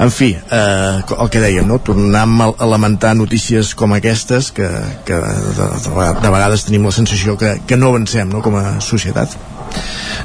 [0.00, 1.80] En fi, eh, el que dèiem, no?
[1.84, 4.68] tornem a, a lamentar notícies com aquestes que,
[5.08, 8.44] que de, de, de vegades tenim la sensació que, que no avancem no?
[8.44, 9.36] com a societat.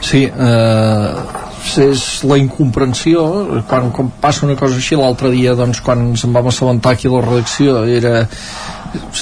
[0.05, 1.09] Sí, eh,
[1.81, 3.23] és la incomprensió
[3.69, 7.09] quan, quan passa una cosa així l'altre dia doncs quan ens en vam assabentar aquí
[7.09, 8.27] a la redacció era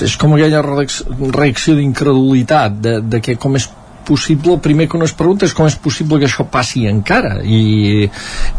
[0.04, 3.70] és com aquella reacció d'incredulitat de, de que com és
[4.06, 7.40] possible, primer que no es pregunta és com és possible que això passi encara?
[7.44, 8.10] I,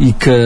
[0.04, 0.36] i que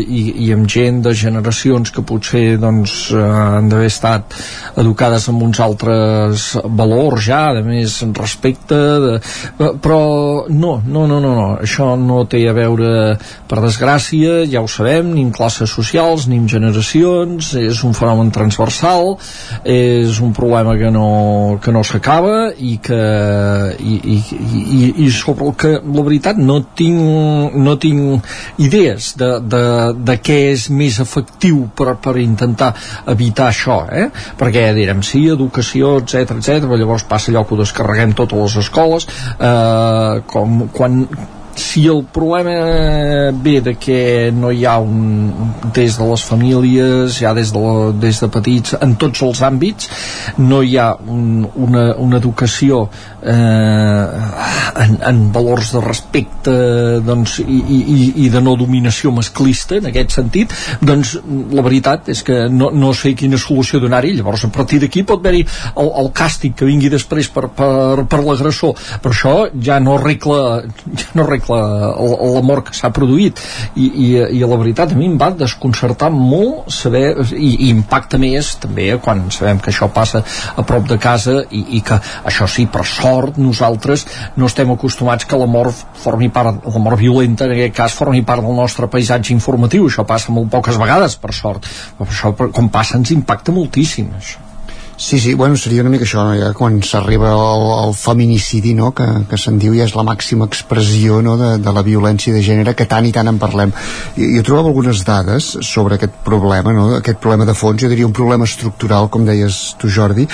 [0.00, 4.36] i, i amb gent de generacions que potser doncs eh, han d'haver estat
[4.80, 10.00] educades amb uns altres valors ja, a més respecte de, eh, però
[10.48, 13.16] no, no, no, no, no, això no té a veure
[13.48, 18.32] per desgràcia, ja ho sabem ni amb classes socials, ni amb generacions és un fenomen
[18.34, 19.14] transversal
[19.64, 23.00] és un problema que no, que no s'acaba i que
[23.78, 28.32] i, i, i, i sobre el que la veritat no tinc, no tinc
[28.62, 29.62] idees de, de,
[30.10, 32.72] de què és més efectiu per, per intentar
[33.10, 34.08] evitar això eh?
[34.40, 39.08] perquè direm sí, educació, etc etc, llavors passa allò que ho descarreguem totes les escoles
[39.38, 41.02] eh, com quan
[41.56, 47.34] si el problema ve de que no hi ha un, des de les famílies, ja
[47.34, 49.90] des de, la, des de petits, en tots els àmbits,
[50.38, 52.88] no hi ha un, una, una educació
[53.22, 54.06] eh,
[54.84, 56.54] en, en valors de respecte
[57.04, 62.22] doncs, i, i, i de no dominació masclista, en aquest sentit, doncs la veritat és
[62.26, 64.14] que no, no sé quina solució donar-hi.
[64.18, 68.22] Llavors, a partir d'aquí pot haver-hi el, el càstig que vingui després per, per, per
[68.24, 70.40] l'agressor, però això ja no arregla,
[70.94, 73.40] ja no l'amor que s'ha produït.
[73.74, 78.20] I, i, i la veritat a mi em va desconcertar molt saber i, i impacta
[78.20, 80.22] més també quan sabem que això passa
[80.56, 85.28] a prop de casa i, i que això sí, per sort nosaltres no estem acostumats
[85.28, 88.88] que la mort formi part, la mort violenta en aquest cas formi part del nostre
[88.90, 89.88] paisatge informatiu.
[89.90, 91.68] Això passa molt poques vegades per sort.
[91.98, 94.43] Però això com passa ens impacta moltíssim això
[94.96, 98.92] Sí, sí, bueno, seria una mica això, ja quan s'arriba al, al feminicidi, no?
[98.94, 101.34] que, que se'n diu ja és la màxima expressió no?
[101.40, 103.74] de, de la violència de gènere, que tant i tant en parlem.
[104.14, 106.86] Jo, jo trobava algunes dades sobre aquest problema, no?
[107.00, 110.28] aquest problema de fons, jo diria un problema estructural, com deies tu, Jordi.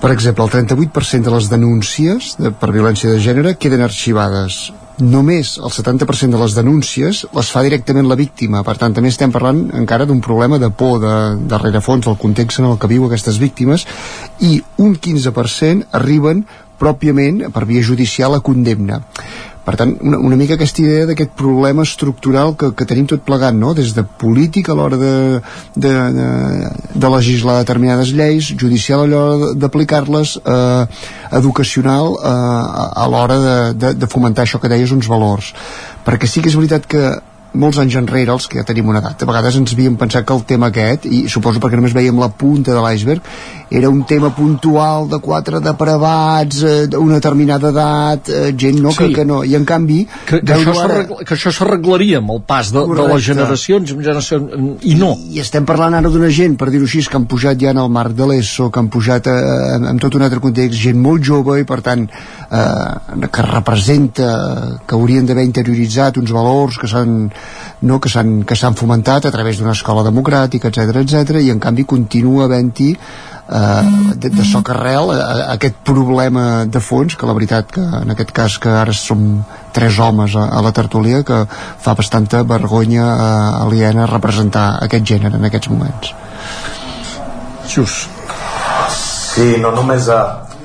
[0.00, 4.70] Per exemple, el 38% de les denúncies de, per violència de gènere queden arxivades
[5.00, 9.32] només el 70% de les denúncies les fa directament la víctima, per tant també estem
[9.34, 11.14] parlant encara d'un problema de por de,
[11.48, 13.86] de rerefons del context en el que viu aquestes víctimes
[14.40, 16.44] i un 15% arriben
[16.78, 19.02] pròpiament per via judicial a condemna
[19.68, 23.52] per tant, una, una mica aquesta idea d'aquest problema estructural que, que tenim tot plegat,
[23.52, 23.74] no?
[23.76, 25.10] des de política a l'hora de,
[25.76, 26.28] de, de,
[26.96, 31.02] de legislar determinades lleis, judicial a l'hora d'aplicar-les, eh,
[31.36, 35.52] educacional eh, a l'hora de, de, de fomentar això que deies, uns valors.
[36.08, 37.04] Perquè sí que és veritat que
[37.58, 40.34] molts anys enrere, els que ja tenim una edat, a vegades ens havíem pensat que
[40.34, 43.24] el tema aquest, i suposo perquè només veiem la punta de l'iceberg,
[43.70, 49.08] era un tema puntual de quatre depravats, eh, d'una determinada edat, eh, gent no, sí.
[49.08, 50.00] que, que no, i en canvi...
[50.28, 51.02] Que, que, això, ara...
[51.20, 54.40] que això s'arreglaria amb el pas de, de les generacions en generació,
[54.82, 55.12] i no.
[55.18, 57.82] I, I estem parlant ara d'una gent, per dir-ho així, que han pujat ja en
[57.82, 59.36] el marc de l'ESO, que han pujat eh,
[59.76, 64.30] en, en tot un altre context, gent molt jove i per tant eh, que representa
[64.86, 67.28] que haurien d'haver interioritzat uns valors que s'han
[67.82, 71.60] no, que s'han que s'han fomentat a través d'una escola democràtica, etc etc i en
[71.62, 73.82] canvi continua havent-hi eh,
[74.16, 78.14] de, de soc arrel a, a aquest problema de fons que la veritat que en
[78.16, 83.08] aquest cas que ara som tres homes a, a la tertúlia que fa bastanta vergonya
[83.14, 86.14] eh, aliena representar aquest gènere en aquests moments.
[87.68, 88.18] Just
[89.38, 90.18] Sí, no només a,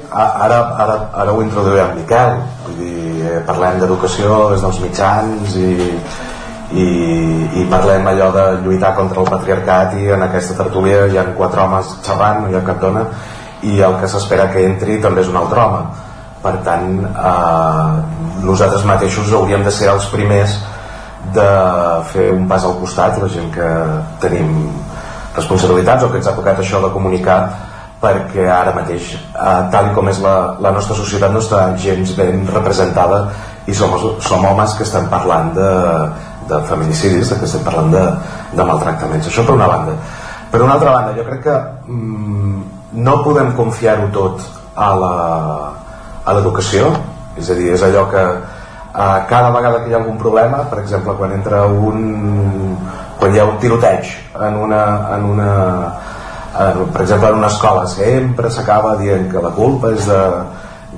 [0.09, 2.39] a, ara, ara, ara ho introduiré en Miquel.
[2.65, 5.67] Vull dir, eh, parlem d'educació des dels mitjans i,
[6.73, 6.87] i,
[7.61, 11.61] i parlem allò de lluitar contra el patriarcat i en aquesta tertúlia hi ha quatre
[11.61, 13.05] homes xerrant, no hi ha cap dona
[13.63, 15.83] i el que s'espera que entri també és un altre home.
[16.43, 17.91] Per tant eh,
[18.43, 20.57] nosaltres mateixos hauríem de ser els primers
[21.35, 21.51] de
[22.11, 23.69] fer un pas al costat la gent que
[24.25, 24.49] tenim
[25.37, 27.37] responsabilitats o que ens ha tocat això de comunicar
[28.03, 32.43] perquè ara mateix eh, tal com és la, la nostra societat no està gens ben
[32.49, 33.23] representada
[33.65, 35.69] i som, som homes que estan parlant de,
[36.49, 38.03] de feminicidis, de que estem parlant de,
[38.53, 39.29] de maltractaments.
[39.29, 39.95] Això per una banda.
[40.51, 42.57] Per una altra banda, jo crec que mm,
[43.05, 44.43] no podem confiar-ho tot
[44.77, 44.89] a
[46.33, 46.91] l'educació,
[47.37, 50.83] és a dir, és allò que eh, cada vegada que hi ha algun problema, per
[50.83, 52.77] exemple, quan entra un...
[53.19, 54.09] quan hi ha un tiroteig
[54.41, 54.83] en una,
[55.15, 55.51] en una
[56.59, 60.19] en, per exemple en una escola sempre s'acaba dient que la culpa és de,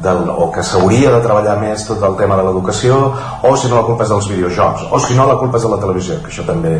[0.04, 2.98] del, o que s'hauria de treballar més tot el tema de l'educació
[3.44, 5.72] o si no la culpa és dels videojocs o si no la culpa és de
[5.72, 6.76] la televisió que això també,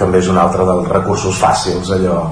[0.00, 2.22] també és un altre dels recursos fàcils allò.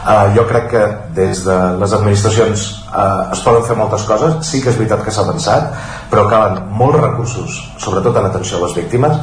[0.00, 4.62] Uh, jo crec que des de les administracions uh, es poden fer moltes coses sí
[4.64, 5.74] que és veritat que s'ha avançat
[6.08, 9.16] però calen molts recursos sobretot en atenció a les víctimes.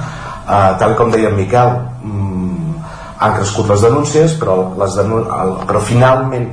[0.47, 1.73] Uh, tal com deia en Miquel
[2.05, 2.77] um,
[3.17, 6.51] han crescut les denúncies però, les denú el, però finalment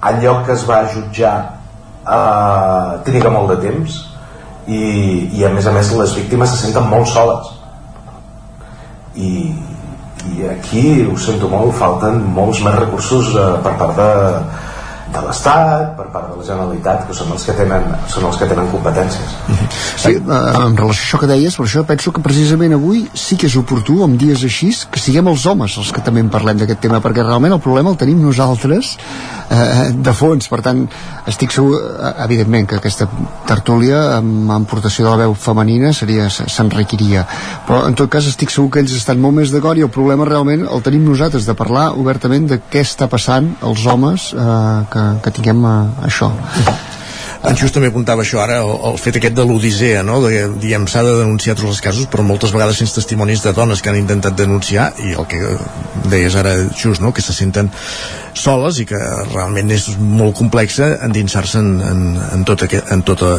[0.00, 1.57] allò que es va jutjar
[2.16, 3.98] eh, triga molt de temps
[4.68, 4.82] i,
[5.38, 7.54] i a més a més les víctimes se senten molt soles.
[9.18, 9.30] I,
[10.28, 14.10] i aquí ho sento molt falten molts més recursos eh, per part de,
[15.12, 18.48] de l'Estat, per part de la Generalitat, que són els que tenen, són els que
[18.50, 19.36] tenen competències.
[19.98, 23.38] Sí, eh, en relació a això que deies, per això penso que precisament avui sí
[23.40, 26.60] que és oportú, en dies així, que siguem els homes els que també en parlem
[26.60, 28.96] d'aquest tema, perquè realment el problema el tenim nosaltres
[29.50, 30.84] eh, de fons, per tant
[31.28, 33.08] estic segur, eh, evidentment, que aquesta
[33.48, 37.24] tertúlia amb aportació de la veu femenina seria s'enriquiria,
[37.66, 40.28] però en tot cas estic segur que ells estan molt més d'acord i el problema
[40.28, 44.97] realment el tenim nosaltres, de parlar obertament de què està passant als homes eh, que
[44.98, 45.74] que, que tinguem uh,
[46.10, 46.32] això
[47.46, 50.16] En Just també apuntava això ara, el, el fet aquest de l'odissea, no?
[50.24, 53.80] De, diem, s'ha de denunciar tots els casos, però moltes vegades sense testimonis de dones
[53.80, 55.54] que han intentat denunciar, i el que
[56.10, 57.12] deies ara just, no?
[57.14, 57.70] Que se senten
[58.34, 58.98] soles i que
[59.30, 63.30] realment és molt complexa endinsar-se en, en, en, tot aquest, en tota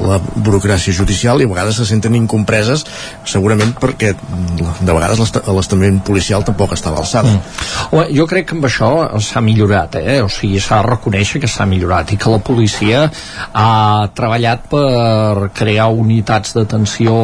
[0.00, 2.84] la burocràcia judicial i a vegades se senten incompreses
[3.24, 8.12] segurament perquè de vegades l'estament policial tampoc està a l'alçada mm.
[8.16, 8.90] jo crec que amb això
[9.22, 10.20] s'ha millorat eh?
[10.24, 13.06] o sigui, s'ha de reconèixer que s'ha millorat i que la policia
[13.52, 17.16] ha treballat per crear unitats d'atenció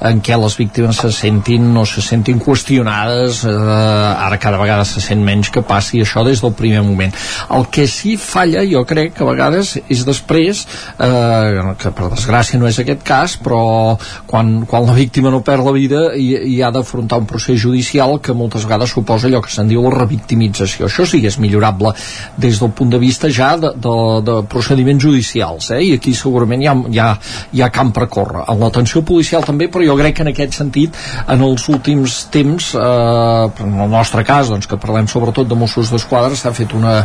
[0.00, 5.02] en què les víctimes se sentin no se sentin qüestionades eh, ara cada vegada se
[5.04, 7.14] sent menys que passi això des del primer moment
[7.56, 10.64] el que sí falla jo crec que a vegades és després
[10.98, 13.96] eh, que per desgràcia no és aquest cas però
[14.26, 18.18] quan, quan la víctima no perd la vida i, i ha d'afrontar un procés judicial
[18.22, 21.94] que moltes vegades suposa allò que se'n diu la revictimització això sí és millorable
[22.36, 23.96] des del punt de vista ja de, de,
[24.26, 25.82] de procediments judicials eh?
[25.88, 27.08] i aquí segurament hi ha, hi ha,
[27.52, 30.58] hi ha camp per córrer en l'atenció policial també però jo crec que en aquest
[30.58, 35.58] sentit en els últims temps eh, en el nostre cas doncs, que parlem sobretot de
[35.58, 37.02] Mossos d'Esquadra s'ha fet una,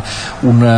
[0.48, 0.76] una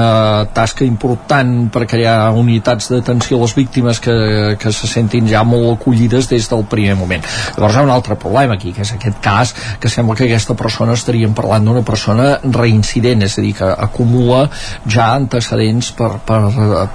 [0.55, 4.20] tasca important per crear unitats d'atenció a les víctimes que
[4.61, 7.25] que se sentin ja molt acollides des del primer moment.
[7.57, 10.57] Llavors hi ha un altre problema aquí, que és aquest cas que sembla que aquesta
[10.59, 14.47] persona estaríem parlant d'una persona reincident, és a dir, que acumula
[14.87, 16.41] ja antecedents per, per,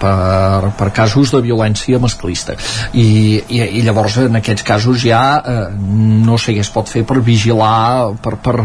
[0.02, 2.56] per, per casos de violència masclista.
[2.94, 3.08] I,
[3.50, 7.20] i, i llavors en aquests casos ja eh, no sé què es pot fer per
[7.26, 8.56] vigilar, per, per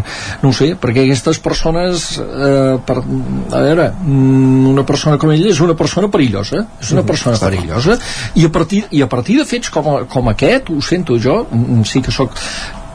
[0.42, 5.62] no sé, perquè aquestes persones eh, per, a veure, mm, una persona com ella és
[5.64, 7.98] una persona perillosa, és una persona perillosa
[8.38, 11.86] i a partir, i a partir de fets com, com aquest, ho sento jo, mm,
[11.88, 12.36] sí que sóc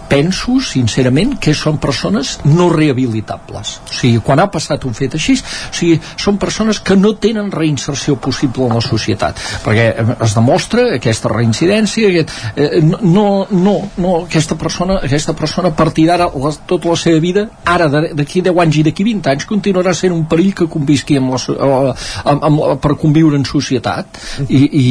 [0.10, 3.76] penso sincerament que són persones no rehabilitables.
[3.90, 7.52] O sigui, quan ha passat un fet així o sigui, són persones que no tenen
[7.54, 9.40] reinserció possible en la societat.
[9.66, 15.72] Perquè eh, es demostra aquesta reincidència aquest, eh, no, no, no aquesta persona, aquesta persona
[15.74, 16.30] a partir d'ara
[16.68, 20.26] tota la seva vida ara d'aquí 10 anys i d'aquí 20 anys continuarà sent un
[20.30, 21.42] perill que convisqui amb la,
[22.24, 24.22] amb, amb, per conviure en societat.
[24.48, 24.86] I, i,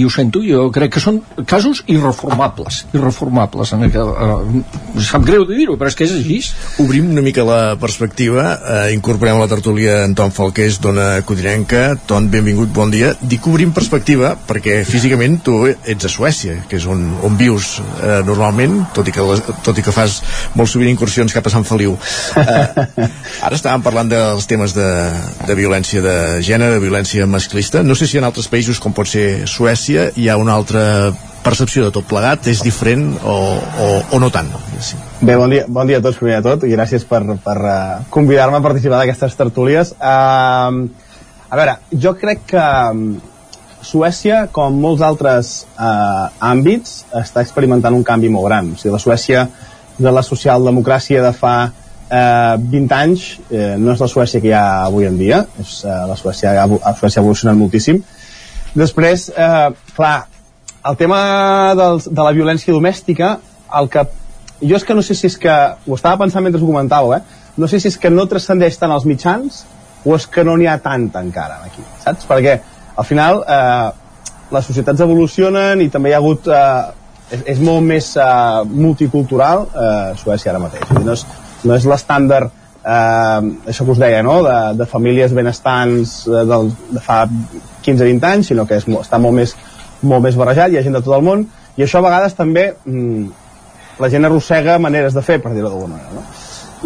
[0.00, 4.59] i ho sento, jo crec que són casos irreformables irreformables en aquest, eh,
[5.00, 6.40] sap greu de dir-ho, però és que és així.
[6.82, 12.28] Obrim una mica la perspectiva eh, incorporem la tertúlia en Tom Falqués d'Ona Codinenca, Ton,
[12.32, 17.02] benvingut bon dia, dic obrim perspectiva perquè físicament tu ets a Suècia que és on,
[17.26, 20.20] on vius eh, normalment tot i, que la, tot i que fas
[20.58, 21.96] molt sovint incursions cap a Sant Feliu.
[22.40, 23.08] Eh,
[23.46, 24.90] ara estàvem parlant dels temes de,
[25.46, 27.84] de violència de gènere, de violència masclista.
[27.86, 30.84] No sé si en altres països com pot ser Suècia hi ha una altra
[31.44, 33.36] percepció de tot plegat és diferent o,
[33.84, 34.50] o, o no tant?
[34.82, 34.98] Sí.
[35.20, 37.74] Bé, bon dia, bon dia a tots, primer de tot, i gràcies per, per uh,
[38.12, 39.94] convidar-me a participar d'aquestes tertúlies.
[39.96, 40.86] Uh,
[41.50, 42.64] a veure, jo crec que
[43.80, 48.74] Suècia, com molts altres uh, àmbits, està experimentant un canvi molt gran.
[48.74, 49.46] O sigui, la Suècia
[50.00, 51.54] de la socialdemocràcia de fa
[52.10, 55.74] eh, 20 anys eh, no és la Suècia que hi ha avui en dia és,
[55.84, 58.00] eh, la Suècia, la Suècia ha evolucionat moltíssim
[58.74, 60.16] després, eh, clar,
[60.86, 61.20] el tema
[61.76, 63.36] dels, de la violència domèstica,
[63.78, 64.06] el que
[64.60, 65.52] jo és que no sé si és que,
[65.86, 67.22] ho estava pensant mentre ho comentàveu, eh?
[67.56, 69.64] no sé si és que no transcendeix tant als mitjans
[70.04, 72.28] o és que no n'hi ha tant encara aquí, saps?
[72.28, 72.56] Perquè
[73.00, 73.90] al final eh,
[74.52, 76.62] les societats evolucionen i també hi ha hagut eh,
[77.30, 81.26] és, és molt més eh, multicultural eh, Suècia ara mateix no és,
[81.64, 84.40] no és l'estàndard eh, això que us deia, no?
[84.46, 87.22] de, de famílies benestants eh, del, de fa
[87.84, 89.56] 15-20 anys, sinó que és, està molt més
[90.02, 91.46] molt més barrejat, hi ha gent de tot el món,
[91.76, 93.26] i això a vegades també mm,
[94.00, 96.20] la gent arrossega maneres de fer, per dir-ho d'alguna manera.
[96.20, 96.24] No?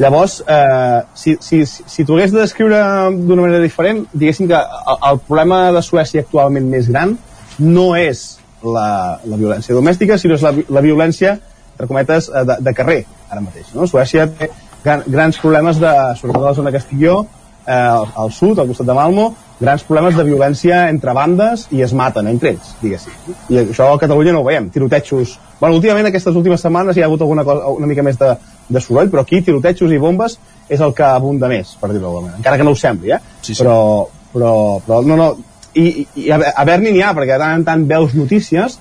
[0.02, 2.80] Llavors, eh, si, si, si t'ho hagués de descriure
[3.14, 7.14] d'una manera diferent, diguéssim que el, el problema de Suècia actualment més gran
[7.62, 8.24] no és
[8.64, 11.36] la, la violència domèstica, sinó és la, la violència,
[11.74, 13.00] entre cometes, eh, de, de carrer,
[13.30, 13.70] ara mateix.
[13.76, 13.86] No?
[13.86, 14.50] Suècia té
[14.84, 17.20] gran, grans problemes, de, sobretot a la zona jo,
[17.66, 21.94] eh, al sud, al costat de Malmo, grans problemes de violència entre bandes i es
[21.94, 23.36] maten entre ells, diguéssim.
[23.54, 25.38] I això a Catalunya no ho veiem, tirotejos...
[25.60, 28.34] Bueno, últimament, aquestes últimes setmanes hi ha hagut alguna cosa, una mica més de,
[28.68, 30.36] de soroll, però aquí tirotejos i bombes
[30.68, 32.40] és el que abunda més, per dir-ho d'alguna manera.
[32.42, 33.20] Encara que no ho sembli, eh?
[33.40, 33.60] Sí, sí.
[33.62, 34.54] Però, però,
[34.84, 35.30] però, no, no,
[35.74, 38.78] i, i a, a Berni n'hi ha, perquè de tant en tant veus notícies,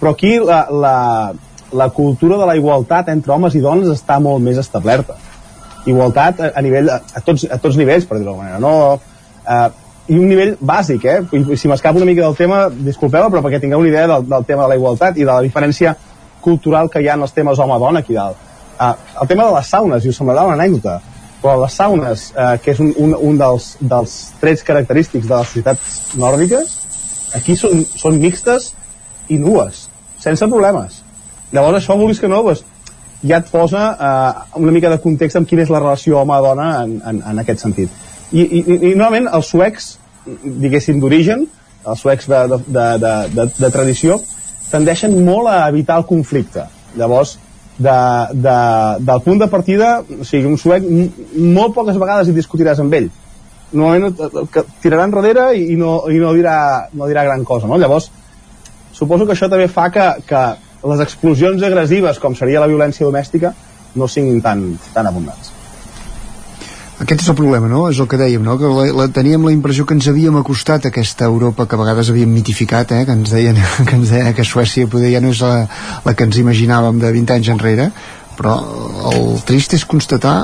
[0.00, 0.96] però aquí la, la,
[1.72, 5.16] la cultura de la igualtat entre homes i dones està molt més establerta.
[5.86, 8.60] Igualtat a, a nivell, a, a, tots, a tots nivells, per dir-ho d'alguna manera.
[8.62, 9.00] No,
[9.44, 11.20] eh, i un nivell bàsic, eh?
[11.32, 14.44] I, si m'escapo una mica del tema, disculpeu però perquè tingueu una idea del, del
[14.44, 15.94] tema de la igualtat i de la diferència
[16.44, 18.40] cultural que hi ha en els temes home-dona aquí dalt.
[18.74, 20.98] Uh, el tema de les saunes, i us semblarà una anècdota,
[21.40, 25.52] però les saunes, uh, que és un, un, un dels, dels trets característics de les
[25.52, 26.76] societats nòrdiques,
[27.38, 28.72] aquí són, són mixtes
[29.32, 29.86] i nues,
[30.20, 31.00] sense problemes.
[31.54, 32.64] Llavors això, vulguis que no, doncs,
[33.24, 36.98] ja et posa eh, una mica de context amb quina és la relació home-dona en,
[37.00, 37.92] en, en aquest sentit.
[38.32, 39.94] I, i, i normalment els suecs,
[40.44, 41.46] diguéssim, d'origen,
[41.84, 44.18] els suecs de, de, de, de, de, de tradició,
[44.70, 46.66] tendeixen molt a evitar el conflicte.
[46.98, 47.36] Llavors,
[47.78, 47.98] de,
[48.32, 48.56] de,
[49.00, 50.84] del punt de partida, o sigui, un suec
[51.34, 53.08] molt poques vegades hi discutiràs amb ell.
[53.74, 56.56] Normalment que tirarà enrere i, i, no, i no, dirà,
[56.94, 57.78] no dirà gran cosa, no?
[57.80, 58.10] Llavors,
[58.94, 60.42] suposo que això també fa que, que
[60.90, 63.54] les explosions agressives, com seria la violència domèstica,
[63.94, 64.64] no siguin tan,
[64.94, 65.52] tan abundants.
[67.02, 67.88] Aquest és el problema, no?
[67.90, 68.54] És el que dèiem, no?
[68.58, 71.80] Que la, la, teníem la impressió que ens havíem acostat a aquesta Europa que a
[71.80, 73.02] vegades havíem mitificat, eh?
[73.08, 73.58] Que ens deien
[73.88, 75.64] que, ens deien que Suècia poder ja no és la,
[76.04, 77.88] la que ens imaginàvem de 20 anys enrere,
[78.38, 78.54] però
[79.10, 80.36] el trist és constatar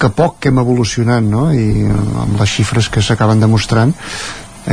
[0.00, 1.50] que poc que hem evolucionat, no?
[1.54, 3.94] I amb les xifres que s'acaben demostrant,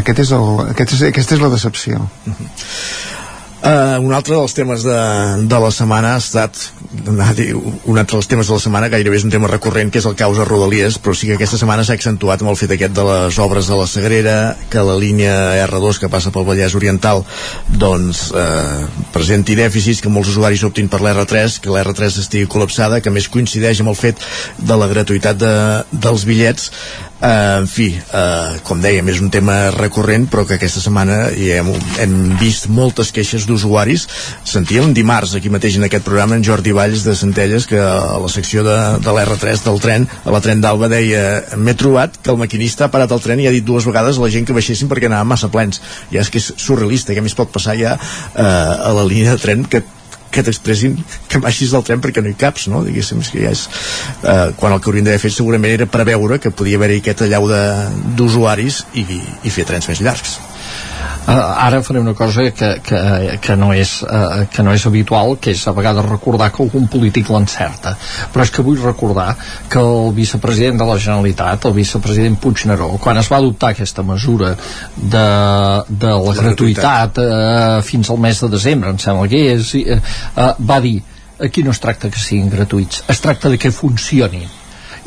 [0.01, 2.01] aquest és el, aquest és, aquesta és la decepció.
[2.25, 3.16] Uh -huh.
[3.57, 4.97] Uh, un altre dels temes de,
[5.49, 6.59] de la setmana ha estat
[7.09, 10.13] un altre dels temes de la setmana gairebé és un tema recurrent que és el
[10.19, 13.39] causa Rodalies però sí que aquesta setmana s'ha accentuat amb el fet aquest de les
[13.41, 14.35] obres de la Sagrera
[14.69, 15.33] que la línia
[15.65, 17.23] R2 que passa pel Vallès Oriental
[17.81, 18.85] doncs eh,
[19.15, 23.81] presenti dèficits que molts usuaris optin per l'R3 que l'R3 estigui col·lapsada que més coincideix
[23.81, 24.21] amb el fet
[24.61, 25.53] de la gratuïtat de,
[25.91, 26.69] dels bitllets
[27.17, 31.47] Uh, en fi, uh, com dèiem, és un tema recurrent, però que aquesta setmana hi
[31.55, 31.71] hem,
[32.03, 34.03] hem vist moltes queixes d'usuaris.
[34.45, 38.29] Sentíem dimarts, aquí mateix en aquest programa, en Jordi Valls de Centelles, que a la
[38.29, 42.37] secció de, de l'R3 del tren, a la tren d'Alba, deia m'he trobat que el
[42.37, 44.91] maquinista ha parat el tren i ha dit dues vegades a la gent que baixessin
[44.91, 45.81] perquè anaven massa plens.
[46.13, 49.41] Ja és que és surrealista, que més pot passar ja uh, a la línia de
[49.41, 49.81] tren que
[50.37, 52.83] que t'expressin que baixis del tren perquè no hi caps, no?
[52.85, 53.65] Diguéssim, que ja és...
[54.21, 57.49] Eh, quan el que haurien d'haver fet segurament era preveure que podia haver-hi aquest allau
[58.19, 59.07] d'usuaris i,
[59.43, 60.37] i fer trens més llargs.
[61.27, 62.99] Uh, ara faré una cosa que, que,
[63.43, 66.85] que, no és, uh, que no és habitual, que és a vegades recordar que algun
[66.87, 67.97] polític l'encerta.
[68.31, 69.33] Però és que vull recordar
[69.67, 74.53] que el vicepresident de la Generalitat, el vicepresident Puigneró, quan es va adoptar aquesta mesura
[74.95, 75.25] de,
[75.89, 77.27] de la, la gratuïtat uh,
[77.83, 81.01] fins al mes de desembre, em sembla que és, uh, va dir
[81.43, 84.47] aquí no es tracta que siguin gratuïts, es tracta de que funcionin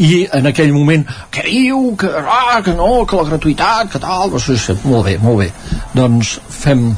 [0.01, 4.33] i en aquell moment què diu, que, ah, que no, que la gratuïtat, que tal,
[4.33, 5.51] doncs, sí, molt bé, molt bé.
[5.97, 6.89] Doncs fem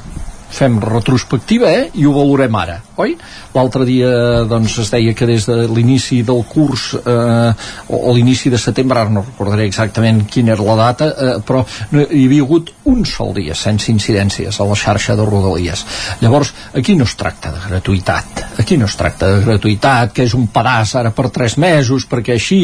[0.52, 1.88] fem retrospectiva eh?
[1.98, 3.14] i ho valorem ara, oi?
[3.54, 4.10] L'altre dia
[4.48, 7.52] doncs, es deia que des de l'inici del curs eh,
[7.88, 11.62] o, o l'inici de setembre, ara no recordaré exactament quina era la data, eh, però
[11.92, 15.84] no, hi havia hagut un sol dia sense incidències a la xarxa de Rodalies.
[16.20, 20.36] Llavors, aquí no es tracta de gratuïtat, aquí no es tracta de gratuïtat, que és
[20.36, 22.60] un pedaç ara per tres mesos, perquè així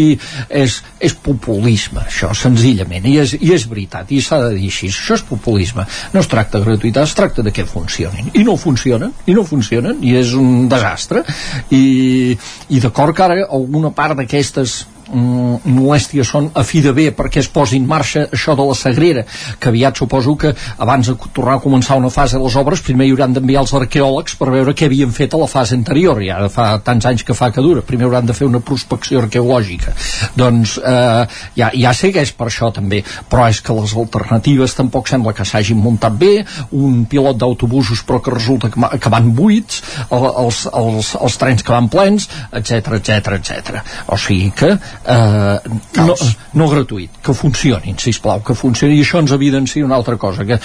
[0.48, 4.92] és, és populisme, això, senzillament, i és, i és veritat, i s'ha de dir així,
[4.92, 8.30] això és populisme, no es tracta de gratuïtat, es tracta de què funcionin.
[8.34, 11.24] I no funcionen, i no funcionen i és un desastre.
[11.70, 12.36] I,
[12.68, 14.82] i d'acord que ara alguna part d'aquestes
[15.12, 18.76] mm, molèsties són a fi de bé perquè es posi en marxa això de la
[18.78, 19.24] Sagrera
[19.58, 23.08] que aviat suposo que abans de tornar a començar una fase de les obres primer
[23.08, 26.40] hi hauran d'enviar els arqueòlegs per veure què havien fet a la fase anterior ja
[26.52, 27.82] fa tants anys que fa que dura.
[27.86, 29.94] Primer hauran de fer una prospecció arqueològica.
[30.38, 31.24] Doncs eh,
[31.58, 35.34] ja, ja sé que és per això també però és que les alternatives tampoc sembla
[35.36, 36.32] que s'hagin muntat bé.
[36.76, 41.74] Un pilot d'autobusos però que resulta que, que van buits els, els, els trens que
[41.74, 43.78] van plens etc etc etc
[44.08, 44.70] o sigui que
[45.04, 45.58] eh,
[46.02, 46.14] no,
[46.54, 50.46] no gratuït, que funcionin, si plau, que funcionin, i això ens evidencia una altra cosa,
[50.48, 50.60] que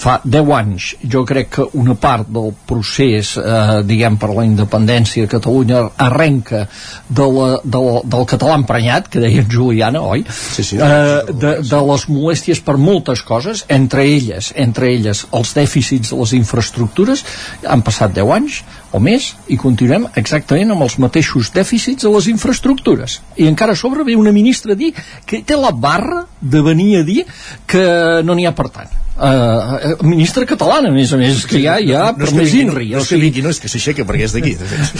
[0.00, 5.26] fa 10 anys jo crec que una part del procés eh, diguem per la independència
[5.26, 6.64] de Catalunya arrenca
[7.08, 10.24] de la, de la, del català emprenyat que deia Juliana, oi?
[10.30, 15.54] Sí, sí, eh, de, de les molèsties per moltes coses entre elles, entre elles els
[15.56, 17.24] dèficits de les infraestructures.
[17.68, 18.62] Han passat 10 anys
[18.92, 23.20] o més i continuem exactament amb els mateixos dèficits de les infraestructures.
[23.38, 24.92] I encara a sobre ve una ministra a dir
[25.26, 27.22] que té la barra de venir a dir
[27.66, 27.84] que
[28.24, 28.98] no n'hi ha per tant.
[29.20, 32.60] Uh, ministra catalana a més a més que ja, ja no, per no més que
[32.62, 34.54] inri no, no, és que vingui, no és que s'aixeca perquè és d'aquí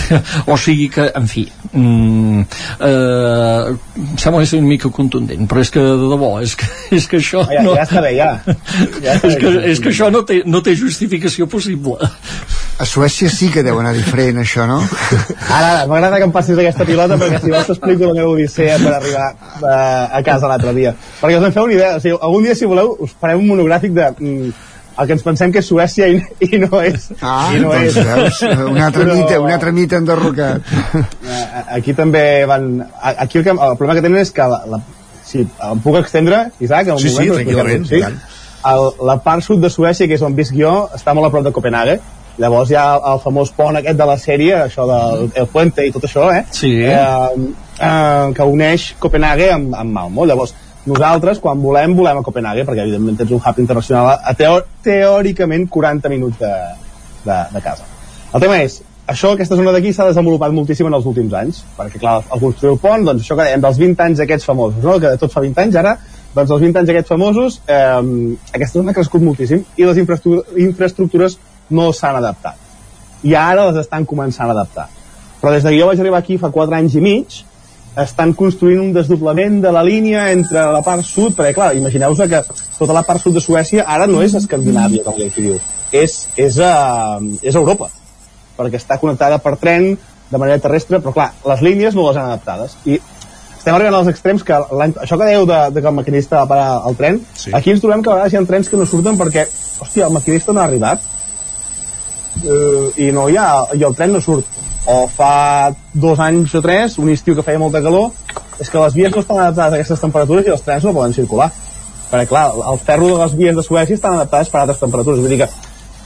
[0.52, 2.42] o sigui que, en fi mm,
[2.84, 3.70] uh,
[4.20, 6.68] sembla ser una mica contundent però és que de debò és que,
[6.98, 7.72] és que això ja, no...
[7.78, 8.28] ja està bé, ja,
[9.00, 9.64] ja està és, que, bé.
[9.72, 11.96] és que això no té, no té justificació possible
[12.80, 14.78] a Suècia sí que deu anar diferent això, no?
[15.52, 18.94] Ara, m'agrada que em passis aquesta pilota perquè si vols t'explico la meva odissea per
[18.96, 19.26] arribar
[19.60, 22.54] uh, a casa l'altre dia perquè us en feu una idea, o sigui, algun dia
[22.56, 24.52] si voleu us farem un monogràfic de mm,
[25.00, 26.16] el que ens pensem que és Suècia i,
[26.48, 28.08] i no és Ah, i no doncs és.
[28.08, 28.40] veus,
[28.72, 30.72] un altre Però- mite, un altre mite enderrocat.
[30.96, 32.66] Eh, aquí també van
[33.00, 34.80] a- aquí el, que, el problema que tenen és que la, la,
[35.24, 36.88] sí, em puc extendre Isaac?
[36.88, 38.18] en un Sí, sí, moment per tranquil·lament,
[38.72, 41.44] el, la part sud de Suècia, que és on visc jo, està molt a prop
[41.46, 42.00] de Copenhague,
[42.40, 45.92] llavors hi ha el, famós pont aquest de la sèrie, això del el puente i
[45.94, 46.42] tot això, eh?
[46.56, 46.72] Sí.
[46.88, 47.46] Eh,
[47.78, 50.26] eh, que uneix Copenhague amb, amb Malmo.
[50.28, 50.54] Llavors,
[50.88, 55.68] nosaltres, quan volem, volem a Copenhague, perquè evidentment tens un hub internacional a teo teòricament
[55.68, 56.54] 40 minuts de,
[57.26, 57.84] de, de casa.
[58.32, 58.80] El tema és,
[59.10, 62.76] això, aquesta zona d'aquí s'ha desenvolupat moltíssim en els últims anys, perquè clar, al construir
[62.76, 64.96] el pont, doncs això que dèiem dels 20 anys aquests famosos, no?
[65.02, 65.96] que tot fa 20 anys ara,
[66.34, 70.60] doncs els 20 anys aquests famosos, eh, aquesta zona ha crescut moltíssim i les infraestructures,
[70.62, 71.38] infraestructures
[71.70, 72.56] no s'han adaptat.
[73.22, 74.88] I ara les estan començant a adaptar.
[75.40, 77.40] Però des que jo vaig arribar aquí fa 4 anys i mig,
[77.98, 82.42] estan construint un desdoblament de la línia entre la part sud, perquè clar, imagineu-vos que
[82.78, 85.58] tota la part sud de Suècia ara no és Escandinàvia, com aquí diu,
[85.90, 87.90] és, és, a, és a Europa,
[88.58, 89.94] perquè està connectada per tren
[90.30, 92.76] de manera terrestre, però clar, les línies no les han adaptades.
[92.86, 93.00] I
[93.58, 96.68] estem arribant als extrems que això que dèieu de, de que el maquinista va parar
[96.88, 97.50] el tren, sí.
[97.56, 99.48] aquí ens trobem que a vegades hi ha trens que no surten perquè,
[99.82, 101.02] hòstia, el maquinista no ha arribat
[102.42, 104.46] eh, i no hi ha, i el tren no surt.
[104.90, 108.14] O fa dos anys o tres un estiu que feia molta calor
[108.60, 111.16] és que les vies no estan adaptades a aquestes temperatures i els trens no poden
[111.16, 111.50] circular.
[112.10, 115.20] Perquè clar, el ferro de les vies de Suècia estan adaptades per a altres temperatures.
[115.20, 115.50] Vull dir que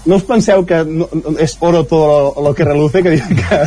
[0.07, 3.59] no us penseu que no, no, és oro todo lo, lo que reluce que, que,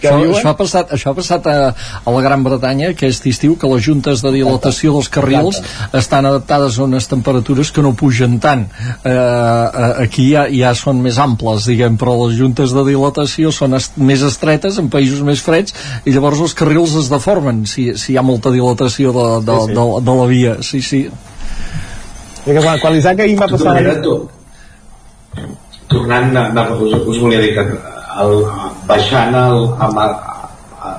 [0.00, 0.34] que això, diuen?
[0.34, 1.56] això, ha passat, això ha passat a,
[2.04, 5.60] a la Gran Bretanya aquest estiu que les juntes de dilatació dels carrils
[5.92, 11.02] estan adaptades a unes temperatures que no pugen tant eh, eh, aquí ja, ja són
[11.04, 15.44] més amples diguem, però les juntes de dilatació són est més estretes en països més
[15.44, 19.60] freds i llavors els carrils es deformen si, si hi ha molta dilatació de, de,
[19.62, 19.74] Sí, sí.
[19.76, 21.02] de, de la via sí, sí.
[22.42, 24.16] I que quan, quan l'Isaac ahir va passar tu.
[25.92, 27.66] Tornant, a, a, us, us volia dir que
[28.22, 28.36] el,
[28.88, 30.38] baixant el, amb, a,
[30.80, 30.94] a,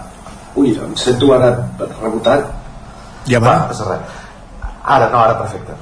[0.59, 2.49] ui, em sento ara rebotat
[3.29, 5.75] ja va, res ara no, ara perfecte.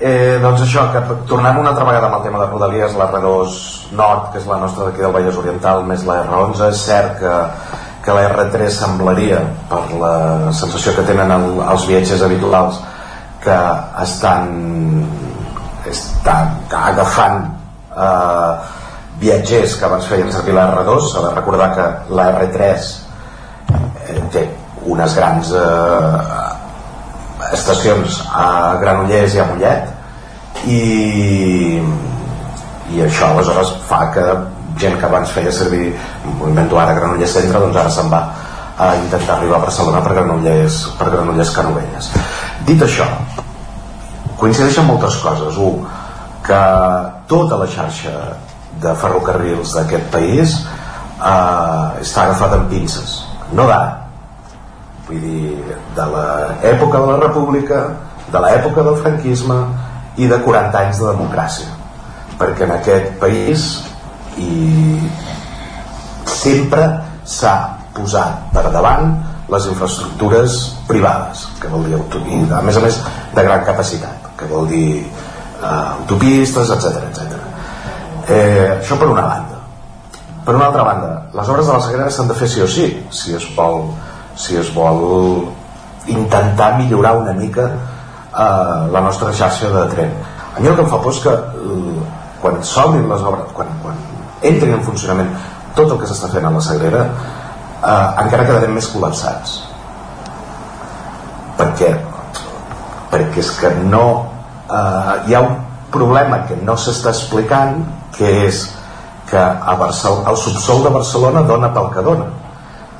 [0.00, 3.58] Eh, doncs això, que tornem una altra vegada amb el tema de Rodalies, la R2
[3.98, 7.34] Nord que és la nostra d'aquí del Vallès Oriental més la R11, és cert que
[8.04, 10.14] que la R3 semblaria per la
[10.56, 12.80] sensació que tenen el, els viatgers habituals
[13.44, 13.58] que
[14.02, 14.48] estan
[15.90, 17.44] estan agafant
[17.96, 18.52] eh,
[19.20, 21.86] viatgers que abans feien servir la R2 s'ha de recordar que
[22.16, 24.46] la R3 eh, té
[24.86, 30.80] unes grans eh, estacions a Granollers i a Mollet i
[32.90, 34.24] i això aleshores fa que
[34.80, 35.92] gent que abans feia servir
[36.26, 38.22] invento ara Granollers Centre doncs ara se'n va
[38.80, 42.08] a intentar arribar a Barcelona per Granollers, per Granollers Canovelles.
[42.64, 43.04] Dit això
[44.40, 45.58] coincideixen moltes coses.
[45.60, 45.82] Un,
[46.46, 46.60] que
[47.30, 48.12] tota la xarxa
[48.82, 53.20] de ferrocarrils d'aquest país eh, està agafada amb pinces.
[53.54, 53.96] No d'ara
[55.08, 55.56] vull dir,
[55.96, 57.80] de l'època de la república
[58.30, 59.56] de l'època del franquisme
[60.16, 61.70] i de 40 anys de democràcia.
[62.38, 63.66] Perquè en aquest país
[64.38, 65.00] i
[66.30, 66.86] sempre
[67.26, 67.56] s'ha
[67.94, 69.10] posat per davant
[69.50, 73.00] les infraestructures privades que vol dir auto- i a més a més
[73.34, 75.02] de gran capacitat que vol dir
[75.62, 77.38] eh, autopistes, etc etc.
[78.28, 79.58] Eh, això per una banda.
[80.44, 82.86] Per una altra banda, les obres de la Sagrera s'han de fer sí o sí
[83.12, 83.90] si es vol,
[84.36, 85.48] si es vol
[86.06, 90.14] intentar millorar una mica eh, la nostra xarxa de tren.
[90.56, 92.00] A mi el que em fa por és que eh,
[92.40, 93.98] quan s'obrin les obres quan, quan
[94.42, 95.28] entrin en funcionament
[95.76, 99.60] tot el que s'està fent a la Sagrera eh, encara quedarem més col·lapsats.
[101.60, 101.94] Perquè
[103.10, 104.29] perquè és que no
[104.70, 105.56] eh, hi ha un
[105.90, 107.82] problema que no s'està explicant
[108.16, 108.62] que és
[109.30, 112.26] que a el subsol de Barcelona dona pel que dona.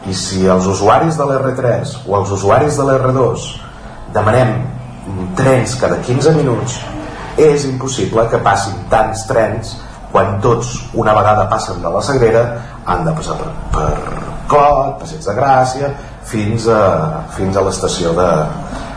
[0.06, 3.48] I si els usuaris de l'R3 o els usuaris de l'R2
[4.14, 4.54] demanem
[5.36, 6.78] trens cada 15 minuts
[7.40, 9.74] és impossible que passin tants trens
[10.10, 12.44] quan tots una vegada passen de la Sagrera
[12.86, 13.90] han de passar per, per
[14.50, 15.92] Clot, Passeig de Gràcia
[16.26, 16.80] fins a,
[17.36, 18.30] fins a l'estació de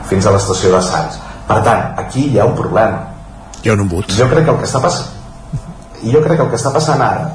[0.09, 3.03] fins a l'estació de Sants per tant, aquí hi ha un problema.
[3.63, 4.11] Hi ha un embut.
[4.11, 5.13] Jo crec que el que està passant
[6.03, 7.29] i jo crec que el que està passant ara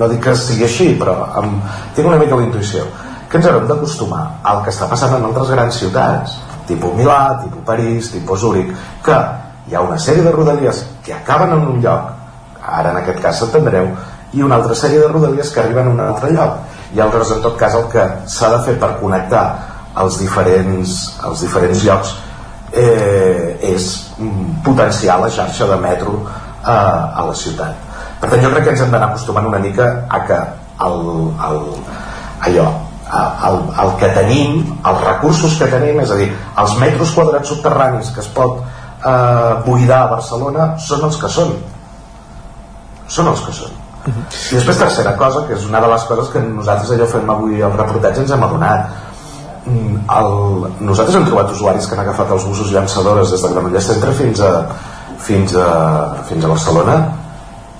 [0.00, 1.60] no dic que sigui així però amb,
[1.96, 2.84] tinc una mica la intuïció
[3.28, 7.64] que ens haurem d'acostumar al que està passant en altres grans ciutats tipus Milà, tipus
[7.68, 8.72] París, tipus Zúrich
[9.04, 9.16] que
[9.68, 12.12] hi ha una sèrie de rodalies que acaben en un lloc
[12.80, 13.92] ara en aquest cas s'entendreu
[14.32, 16.56] i una altra sèrie de rodalies que arriben a un altre lloc.
[16.92, 19.44] I altres en tot cas el que s'ha de fer per connectar
[20.02, 22.12] els diferents, els diferents llocs
[22.72, 23.90] eh, és
[24.64, 27.84] potenciar la xarxa de metro eh, a la ciutat.
[28.20, 30.40] Per tant jo crec que ens hem d'anar acostumant una mica a que
[30.86, 31.00] el,
[31.50, 31.62] el,
[32.48, 32.66] allò
[33.06, 38.10] el, el que tenim els recursos que tenim és a dir, els metres quadrats subterranis
[38.14, 41.56] que es pot eh, buidar Barcelona són els que són.
[43.06, 43.82] Són els que són.
[44.06, 47.62] I després tercera cosa, que és una de les coses que nosaltres allò fem avui
[47.62, 49.05] al reportatge ens hem adonat
[49.66, 54.12] el, nosaltres hem trobat usuaris que han agafat els busos llançadores des de Granollers Centre
[54.14, 54.50] fins a,
[55.26, 55.66] fins a,
[56.28, 56.96] fins a Barcelona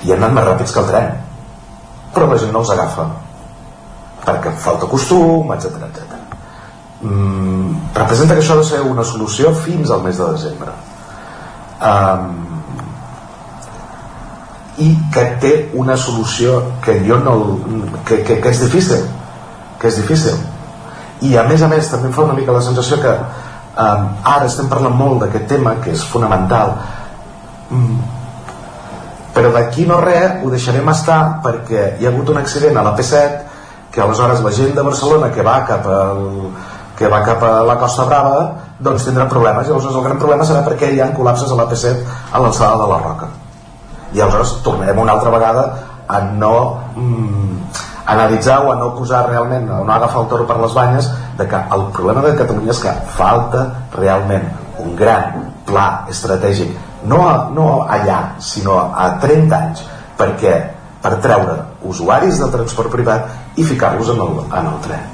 [0.03, 1.15] i han anat més ràpids que el tren.
[2.15, 3.07] Però la gent no els agafa.
[4.27, 6.19] Perquè falta costum, etc etc.
[7.07, 10.75] Mm, representa que això ha de ser una solució fins al mes de desembre.
[11.77, 12.57] Um,
[14.83, 17.37] i que té una solució que jo no
[18.05, 19.07] que, que, que és difícil
[19.81, 20.37] que és difícil
[21.25, 24.47] i a més a més també em fa una mica la sensació que um, ara
[24.47, 26.75] estem parlant molt d'aquest tema que és fonamental.
[27.71, 27.99] Mm,
[29.37, 32.95] però d'aquí no res ho deixarem estar perquè hi ha hagut un accident a la
[32.97, 36.23] P7 que aleshores la gent de Barcelona que va cap al,
[36.97, 38.39] que va cap a la Costa Brava
[38.81, 39.69] doncs tindrà problemes.
[39.69, 42.81] I aleshores el gran problema serà perquè hi ha col·lapses a la P7 a l'alçada
[42.81, 43.29] de la Roca.
[44.13, 45.67] I aleshores tornarem una altra vegada
[46.09, 46.57] a no
[46.95, 51.11] mm, analitzar o a no posar realment, o no agafar el toro per les banyes,
[51.39, 54.47] de que el problema de Catalunya és que falta realment
[54.83, 56.71] un gran pla estratègic,
[57.05, 59.85] no, a, no allà, sinó a 30 anys,
[60.19, 60.55] perquè
[61.03, 65.07] per treure usuaris del transport privat i ficar-los en, el, en el tren.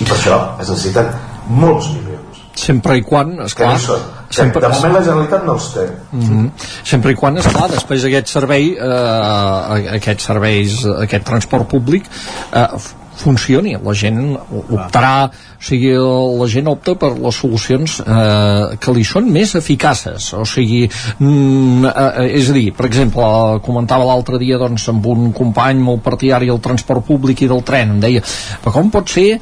[0.00, 1.10] I per això es necessiten
[1.48, 2.44] molts milions.
[2.58, 3.72] Sempre i quan, esclar...
[3.72, 4.62] Que no sempre...
[4.64, 5.86] De moment la Generalitat no els té.
[6.12, 6.50] Mm -hmm.
[6.94, 12.10] Sempre i quan, esclar, després aquest servei, eh, aquests serveis, aquest transport públic,
[12.52, 12.66] eh,
[13.22, 14.36] funcioni, la gent
[14.70, 15.30] optarà
[15.62, 20.32] o sigui, la gent opta per les solucions eh, que li són més eficaces.
[20.34, 23.22] O sigui, mm, eh, és a dir, per exemple,
[23.62, 27.94] comentava l'altre dia doncs, amb un company molt partidari del transport públic i del tren,
[27.94, 28.22] em deia
[28.62, 29.38] però com pot ser eh,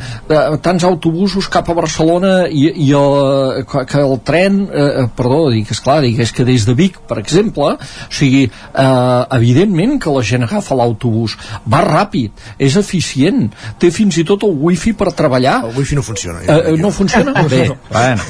[0.62, 6.00] tants autobusos cap a Barcelona i, i el, que el tren eh, perdó, dic, esclar,
[6.04, 10.44] dic, és que des de Vic, per exemple, o sigui, eh, evidentment que la gent
[10.46, 11.36] agafa l'autobús.
[11.70, 13.48] Va ràpid, és eficient
[13.80, 15.60] té fins i tot el wifi per treballar.
[15.70, 16.42] El wifi no funciona.
[16.46, 17.44] Eh, no funciona?
[17.48, 18.22] Bé, bueno,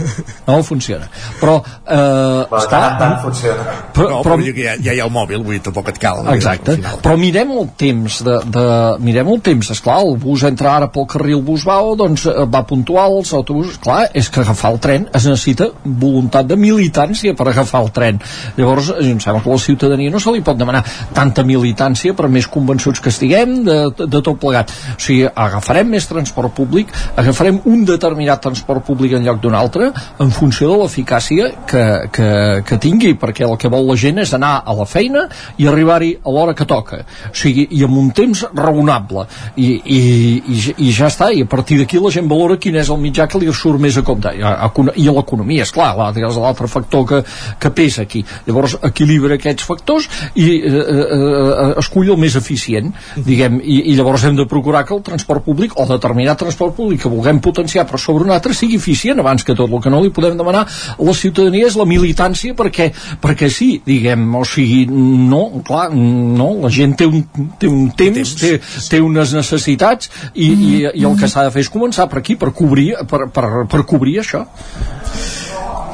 [0.47, 1.09] no funciona.
[1.41, 2.79] Però, eh, Però està...
[2.79, 3.65] tant, tant funciona.
[3.95, 6.23] Però, no, però, però ja, ja hi ha el mòbil, vull dir, tampoc et cal.
[6.35, 6.77] Exacte.
[7.05, 8.67] Però mirem el temps de, de,
[9.05, 13.19] mirem el temps, esclar, el bus entra ara pel carril Busbao, doncs eh, va puntual,
[13.21, 17.85] els autobusos, clar, és que agafar el tren es necessita voluntat de militància per agafar
[17.87, 18.21] el tren.
[18.59, 20.85] Llavors, eh, em sembla que la ciutadania no se li pot demanar
[21.17, 24.73] tanta militància per més convençuts que estiguem de, de tot plegat.
[24.97, 29.91] O sigui, agafarem més transport públic, agafarem un determinat transport públic en lloc d'un altre
[30.21, 32.31] en funció de l'eficàcia que, que,
[32.67, 35.27] que tingui, perquè el que vol la gent és anar a la feina
[35.59, 37.03] i arribar-hi a l'hora que toca.
[37.31, 39.27] O sigui, i amb un temps raonable.
[39.57, 40.01] I, i,
[40.41, 43.29] i, i ja està i a partir d'aquí la gent valora quin és el mitjà
[43.31, 44.33] que li surt més a compte.
[44.37, 44.71] I, a,
[45.11, 47.21] l'economia, és clar és l'altre factor que,
[47.61, 48.23] que pesa aquí.
[48.47, 53.97] Llavors equilibra aquests factors i eh, eh, eh, escull el més eficient diguem, i, i
[53.99, 57.60] llavors hem de procurar que el transport públic o determinat transport públic que vulguem potenciar
[57.69, 59.71] però sobre un altre sigui eficient abans que tot.
[59.71, 62.91] El que no li podem demanar a la ciutadania és la militància perquè,
[63.21, 67.25] perquè sí, diguem, o sigui no, clar, no, la gent té un,
[67.61, 68.57] té un temps, té,
[68.89, 72.37] té unes necessitats i, i, i el que s'ha de fer és començar per aquí,
[72.41, 74.47] per cobrir, per, per, per cobrir això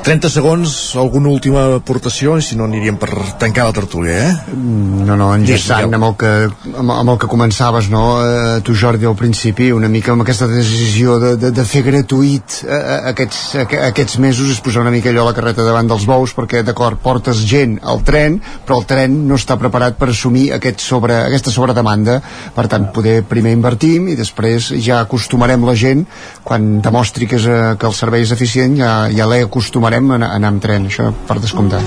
[0.06, 3.08] 30 segons, alguna última aportació, i si no aniríem per
[3.42, 4.54] tancar la tertúlia, eh?
[4.54, 6.30] No, no, enllaçant amb el que,
[6.78, 8.02] amb, amb el que començaves, no?
[8.22, 12.60] Eh, tu, Jordi, al principi, una mica amb aquesta decisió de, de, de fer gratuït
[12.68, 13.40] eh, eh aquests,
[13.88, 17.02] aquests mesos és posar una mica allò a la carreta davant dels bous, perquè, d'acord,
[17.02, 21.50] portes gent al tren, però el tren no està preparat per assumir aquest sobre, aquesta
[21.50, 22.20] sobredemanda.
[22.54, 26.06] Per tant, poder primer invertim i després ja acostumarem la gent,
[26.46, 30.10] quan demostri que, és, eh, que el servei és eficient, ja, ja l'he acostumarem farem
[30.12, 31.80] anar, anar amb tren, això per descomptar.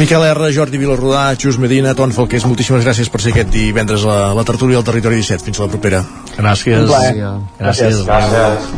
[0.00, 4.32] Miquel R, Jordi Vilarrodà, Xus Medina, Ton Falqués, moltíssimes gràcies per ser aquest divendres a
[4.34, 5.44] la tertúlia del Territori 17.
[5.46, 6.02] Fins a la propera.
[6.36, 6.88] Gràcies.
[6.88, 7.22] Gràcies.
[7.60, 8.02] Gràcies.
[8.06, 8.68] Gràcies.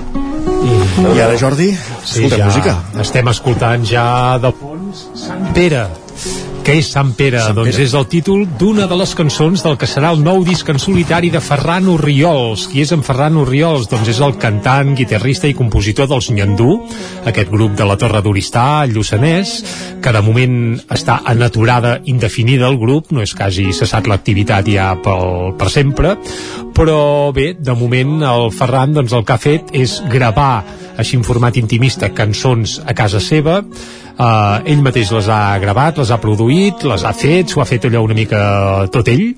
[0.65, 0.77] I,
[1.17, 1.71] I ara, Jordi,
[2.05, 2.77] Sí, escoltem ja música.
[3.01, 5.87] estem escoltant ja de fons Sant Pere
[6.65, 7.43] què és Sant Pere?
[7.45, 7.85] Sant doncs Pere.
[7.85, 11.29] és el títol d'una de les cançons del que serà el nou disc en solitari
[11.33, 12.65] de Ferran Oriols.
[12.73, 13.91] Qui és en Ferran Oriols?
[13.91, 16.79] Doncs és el cantant, guitarrista i compositor dels Nyandú,
[17.29, 19.53] aquest grup de la Torre d'Oristà, Lluçanès,
[20.01, 20.57] que de moment
[20.95, 25.69] està en aturada indefinida el grup, no és que hagi cessat l'activitat ja pel, per
[25.73, 26.15] sempre,
[26.75, 30.65] però bé, de moment el Ferran doncs, el que ha fet és gravar
[30.97, 33.61] així en format intimista cançons a casa seva
[34.15, 37.89] Uh, ell mateix les ha gravat, les ha produït, les ha fet, s'ho ha fet
[37.89, 39.33] allò una mica tot ell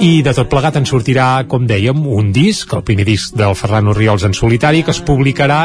[0.00, 3.92] I de tot plegat en sortirà, com dèiem, un disc, el primer disc del Ferran
[3.92, 5.60] Oriols en solitari, que es publicarà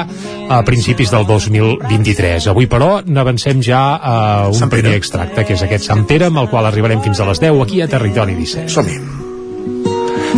[0.51, 2.49] a principis del 2023.
[2.51, 4.15] Avui, però, n'avancem ja a
[4.51, 4.83] un Sant Pere.
[4.83, 7.63] primer extracte, que és aquest Sant Pere, amb el qual arribarem fins a les 10
[7.63, 8.69] aquí a Territori 17.
[8.75, 8.99] Som-hi.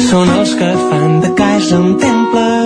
[0.07, 2.61] Són els que fan de casa un temple.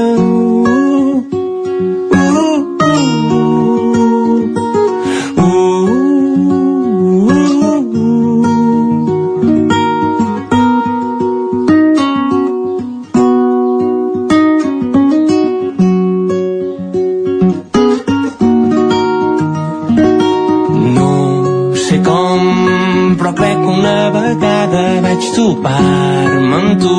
[25.15, 26.95] Vaig topar-me amb tu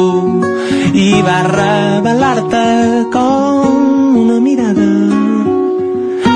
[0.97, 2.62] i va revelar-te
[3.12, 4.87] com una mirada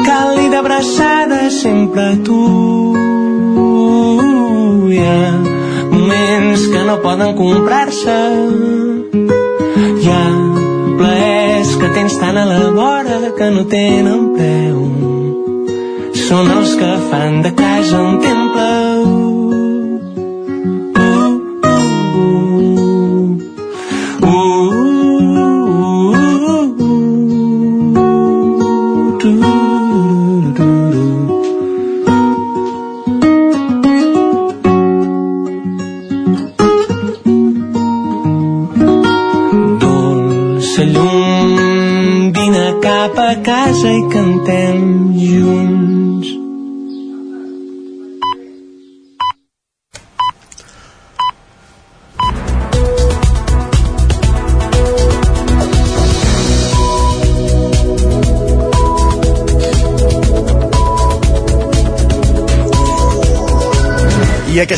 [0.09, 2.43] càlida abraçada sempre tu.
[4.91, 5.23] Hi ha
[5.95, 8.19] moments que no poden comprar-se.
[10.03, 10.23] Hi ha
[11.01, 14.79] plaers que tens tant a la vora que no tenen preu.
[16.29, 18.50] Són els que fan de casa un temple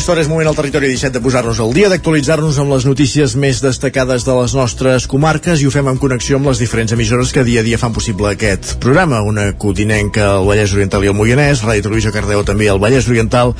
[0.03, 3.37] aquesta hora és moment al territori 17 de posar-nos al dia, d'actualitzar-nos amb les notícies
[3.39, 7.31] més destacades de les nostres comarques i ho fem en connexió amb les diferents emissores
[7.31, 9.21] que dia a dia fan possible aquest programa.
[9.23, 13.55] Una codinenca al Vallès Oriental i el Moianès, Ràdio Televisió Cardeu també al Vallès Oriental,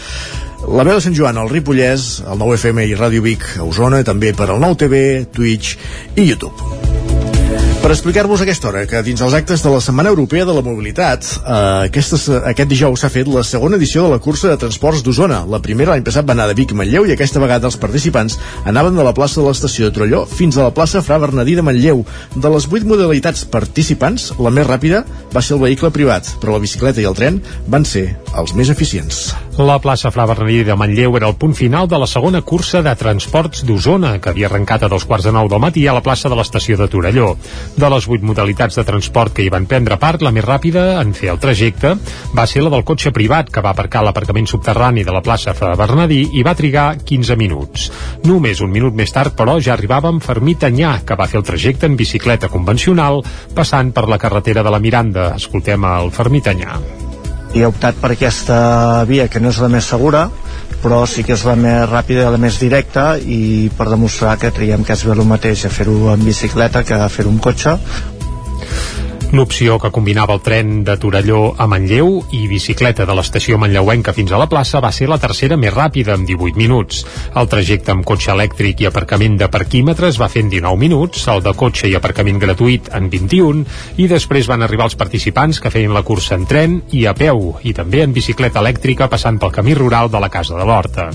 [0.67, 4.03] la veu de Sant Joan al Ripollès, el 9 FM i Ràdio Vic a Osona,
[4.03, 5.77] també per al 9 TV, Twitch
[6.17, 6.92] i YouTube.
[7.83, 11.25] Per explicar-vos aquesta hora que dins els actes de la Setmana Europea de la Mobilitat
[11.27, 11.55] eh,
[11.89, 15.41] aquesta, aquest dijous s'ha fet la segona edició de la cursa de transports d'Osona.
[15.51, 18.39] La primera l'any passat va anar de Vic a Manlleu i aquesta vegada els participants
[18.63, 21.67] anaven de la plaça de l'estació de Trolló fins a la plaça Fra Bernadí de
[21.67, 22.05] Manlleu.
[22.39, 25.03] De les vuit modalitats participants, la més ràpida
[25.35, 28.71] va ser el vehicle privat, però la bicicleta i el tren van ser els més
[28.71, 29.33] eficients.
[29.59, 32.95] La plaça Fra Bernadí de Manlleu era el punt final de la segona cursa de
[32.97, 36.31] transports d'Osona, que havia arrencat a dos quarts de nou del matí a la plaça
[36.31, 37.35] de l'estació de Torelló.
[37.73, 41.09] De les vuit modalitats de transport que hi van prendre part, la més ràpida en
[41.17, 41.95] fer el trajecte
[42.37, 45.55] va ser la del cotxe privat, que va aparcar a l'aparcament subterrani de la plaça
[45.57, 47.87] Fra Bernadí i va trigar 15 minuts.
[48.29, 51.47] Només un minut més tard, però, ja arribava amb Fermí Tanyà, que va fer el
[51.47, 53.23] trajecte en bicicleta convencional,
[53.57, 55.31] passant per la carretera de la Miranda.
[55.41, 56.77] Escoltem el Fermí Tanyà.
[57.53, 60.23] he optat per aquesta via que no és la més segura
[60.81, 64.53] però sí que és la més ràpida i la més directa i per demostrar que
[64.55, 67.77] creiem que és bé el mateix a fer-ho en bicicleta que a fer-ho amb cotxe
[69.33, 74.29] L'opció que combinava el tren de Torelló a Manlleu i bicicleta de l'estació manlleuenca fins
[74.29, 76.99] a la plaça va ser la tercera més ràpida, amb 18 minuts.
[77.33, 81.41] El trajecte amb cotxe elèctric i aparcament de parquímetres va fer en 19 minuts, el
[81.41, 83.63] de cotxe i aparcament gratuït en 21,
[83.97, 87.55] i després van arribar els participants que feien la cursa en tren i a peu,
[87.65, 91.07] i també en bicicleta elèctrica passant pel camí rural de la Casa de l'Horta.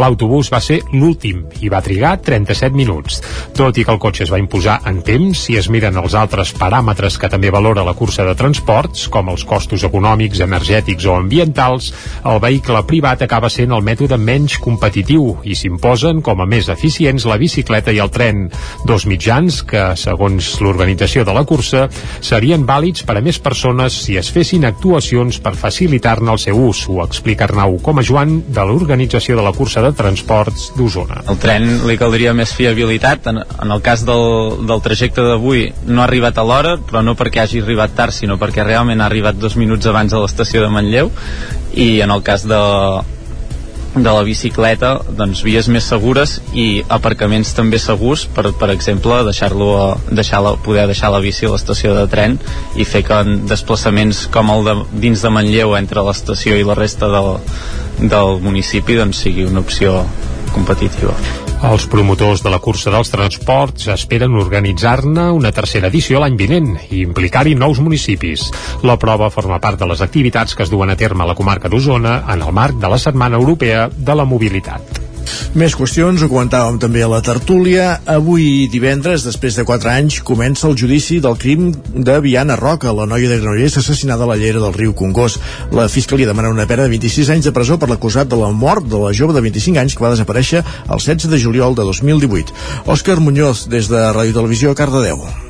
[0.00, 3.20] L'autobús va ser l'últim i va trigar 37 minuts.
[3.52, 6.56] Tot i que el cotxe es va imposar en temps, si es miren els altres
[6.56, 11.88] paràmetres que també valora la cursa de transports, com els costos econòmics, energètics o ambientals,
[12.22, 17.26] el vehicle privat acaba sent el mètode menys competitiu i s'imposen com a més eficients
[17.26, 18.44] la bicicleta i el tren,
[18.86, 21.88] dos mitjans que, segons l'organització de la cursa,
[22.22, 26.84] serien vàlids per a més persones si es fessin actuacions per facilitar-ne el seu ús,
[26.86, 31.24] ho explica Arnau com a Joan de l'organització de la cursa de transports d'Osona.
[31.26, 33.26] El tren li caldria més fiabilitat.
[33.26, 37.16] En, en el cas del, del trajecte d'avui no ha arribat a l'hora, però no
[37.18, 40.72] perquè hagi arribat tard, sinó perquè realment ha arribat dos minuts abans a l'estació de
[40.72, 41.12] Manlleu
[41.74, 42.60] i en el cas de,
[43.96, 49.70] de la bicicleta, doncs vies més segures i aparcaments també segurs per, per exemple, deixar-lo
[50.10, 52.36] deixar la, poder deixar la bici a l'estació de tren
[52.76, 54.76] i fer que en desplaçaments com el de,
[55.06, 57.34] dins de Manlleu entre l'estació i la resta del,
[58.04, 60.02] del municipi doncs sigui una opció
[60.52, 61.16] competitiva.
[61.64, 67.00] Els promotors de la cursa dels transports esperen organitzar-ne una tercera edició l'any vinent i
[67.00, 68.50] implicar-hi nous municipis.
[68.84, 71.72] La prova forma part de les activitats que es duen a terme a la comarca
[71.72, 75.05] d'Osona en el marc de la Setmana Europea de la Mobilitat.
[75.56, 78.00] Més qüestions, ho comentàvem també a la tertúlia.
[78.10, 83.06] Avui divendres, després de 4 anys, comença el judici del crim de Viana Roca, la
[83.08, 85.40] noia de Granollers assassinada a la llera del riu Congost.
[85.72, 88.86] La Fiscalia demana una pena de 26 anys de presó per l'acusat de la mort
[88.86, 92.54] de la jove de 25 anys que va desaparèixer el 16 de juliol de 2018.
[92.86, 95.45] Òscar Muñoz, des de Ràdio Televisió, Cardedeu.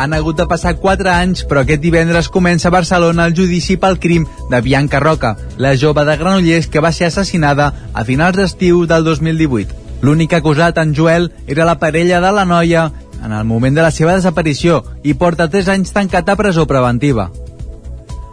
[0.00, 3.98] Han hagut de passar 4 anys, però aquest divendres comença a Barcelona el judici pel
[4.00, 8.86] crim de Bianca Roca, la jove de Granollers que va ser assassinada a finals d'estiu
[8.88, 9.76] del 2018.
[10.00, 12.86] L'únic acusat, en Joel, era la parella de la noia
[13.20, 17.28] en el moment de la seva desaparició i porta 3 anys tancat a presó preventiva.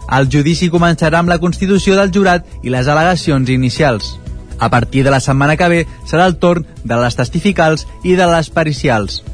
[0.08, 4.16] El judici començarà amb la constitució del jurat i les al·legacions inicials.
[4.58, 8.32] A partir de la setmana que ve serà el torn de les testificals i de
[8.32, 9.26] les pericials.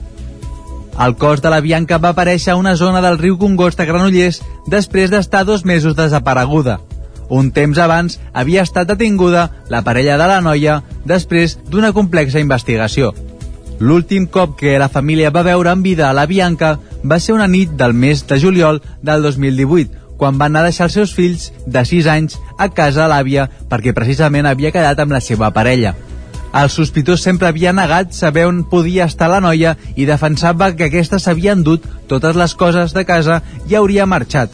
[0.99, 4.41] El cos de la Bianca va aparèixer a una zona del riu Congost a Granollers
[4.69, 6.79] després d'estar dos mesos desapareguda.
[7.33, 13.13] Un temps abans havia estat detinguda la parella de la noia després d'una complexa investigació.
[13.79, 17.49] L'últim cop que la família va veure en vida a la Bianca va ser una
[17.49, 21.49] nit del mes de juliol del 2018, quan van anar a deixar els seus fills
[21.65, 25.95] de 6 anys a casa l'àvia perquè precisament havia quedat amb la seva parella.
[26.53, 31.17] El sospitós sempre havia negat saber on podia estar la noia i defensava que aquesta
[31.19, 34.53] s'havia endut totes les coses de casa i hauria marxat.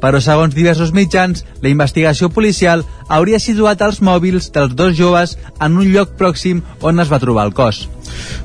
[0.00, 5.76] Però segons diversos mitjans, la investigació policial hauria situat els mòbils dels dos joves en
[5.76, 7.84] un lloc pròxim on es va trobar el cos.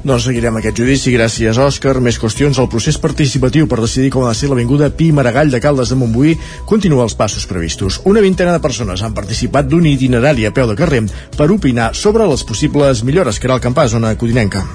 [0.03, 1.13] Doncs seguirem aquest judici.
[1.15, 1.97] Gràcies, Òscar.
[2.03, 2.59] Més qüestions.
[2.61, 5.99] El procés participatiu per decidir com ha de ser l'Avinguda Pi Maragall de Caldes de
[5.99, 6.35] Montbuí
[6.65, 8.01] continua els passos previstos.
[8.05, 11.05] Una vintena de persones han participat d'un itinerari a peu de carrer
[11.37, 14.65] per opinar sobre les possibles millores que era el campàs, zona codinenca.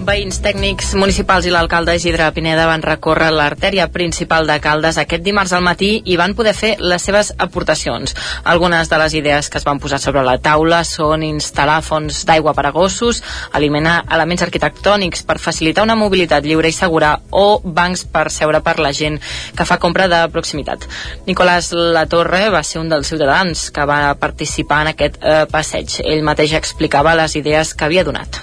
[0.00, 5.52] Veïns tècnics municipals i l'alcalde Isidre Pineda van recórrer l'artèria principal de Caldes aquest dimarts
[5.52, 8.14] al matí i van poder fer les seves aportacions.
[8.48, 12.54] Algunes de les idees que es van posar sobre la taula són instal·lar fonts d'aigua
[12.56, 13.20] per a gossos,
[13.58, 18.78] eliminar elements arquitectònics per facilitar una mobilitat lliure i segura o bancs per seure per
[18.80, 19.18] la gent
[19.56, 20.86] que fa compra de proximitat.
[21.26, 26.00] Nicolás Latorre va ser un dels ciutadans que va participar en aquest eh, passeig.
[26.06, 28.40] Ell mateix explicava les idees que havia donat.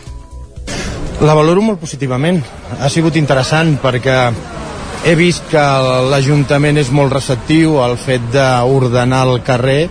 [1.17, 2.43] La valoro molt positivament.
[2.77, 4.17] Ha sigut interessant perquè
[5.09, 5.63] he vist que
[6.11, 9.87] l'Ajuntament és molt receptiu al fet d'ordenar el carrer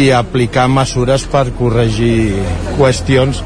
[0.00, 2.40] i aplicar mesures per corregir
[2.78, 3.42] qüestions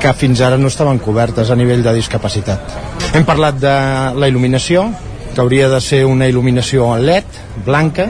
[0.00, 2.72] que fins ara no estaven cobertes a nivell de discapacitat.
[3.12, 3.76] Hem parlat de
[4.16, 4.88] la il·luminació,
[5.34, 8.08] que hauria de ser una il·luminació LED, blanca,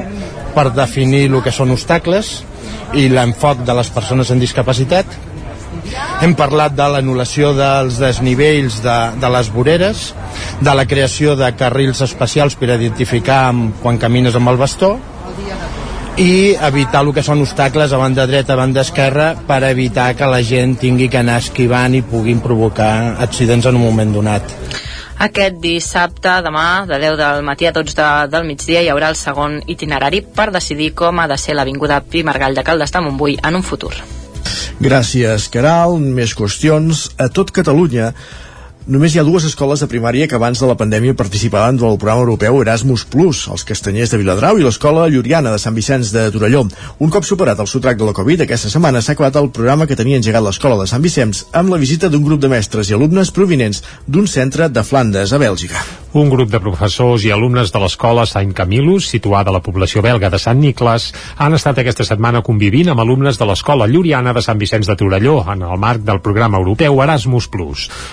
[0.55, 2.37] per definir el que són obstacles
[2.95, 5.19] i l'enfoc de les persones amb discapacitat,
[6.25, 10.07] hem parlat de l'anul·lació dels desnivells de, de les voreres,
[10.61, 14.95] de la creació de carrils especials per identificar amb, quan camines amb el bastó,
[16.17, 20.31] i evitar el que són obstacles a banda dreta, a banda esquerra, per evitar que
[20.31, 24.55] la gent tingui que anar esquivant i puguin provocar accidents en un moment donat.
[25.25, 29.19] Aquest dissabte, demà, de 10 del matí a 12 de, del migdia, hi haurà el
[29.19, 33.39] segon itinerari per decidir com ha de ser l'Avinguda Pi Margall de Caldes de Montbui
[33.43, 33.95] en un futur.
[34.83, 36.01] Gràcies, Caral.
[36.03, 37.07] Més qüestions.
[37.23, 38.11] A tot Catalunya
[38.85, 42.21] Només hi ha dues escoles de primària que abans de la pandèmia participaven del programa
[42.27, 46.67] europeu Erasmus Plus, els castanyers de Viladrau i l'escola Lluriana de Sant Vicenç de Torelló.
[47.01, 49.97] Un cop superat el sotrac de la Covid, aquesta setmana s'ha acabat el programa que
[49.97, 53.33] tenia engegat l'escola de Sant Vicenç amb la visita d'un grup de mestres i alumnes
[53.33, 55.81] provinents d'un centre de Flandes, a Bèlgica.
[56.15, 60.29] Un grup de professors i alumnes de l'escola Sant Camilus, situada a la població belga
[60.31, 61.09] de Sant Niclas,
[61.41, 65.41] han estat aquesta setmana convivint amb alumnes de l'escola Lluriana de Sant Vicenç de Torelló
[65.51, 67.49] en el marc del programa europeu Erasmus.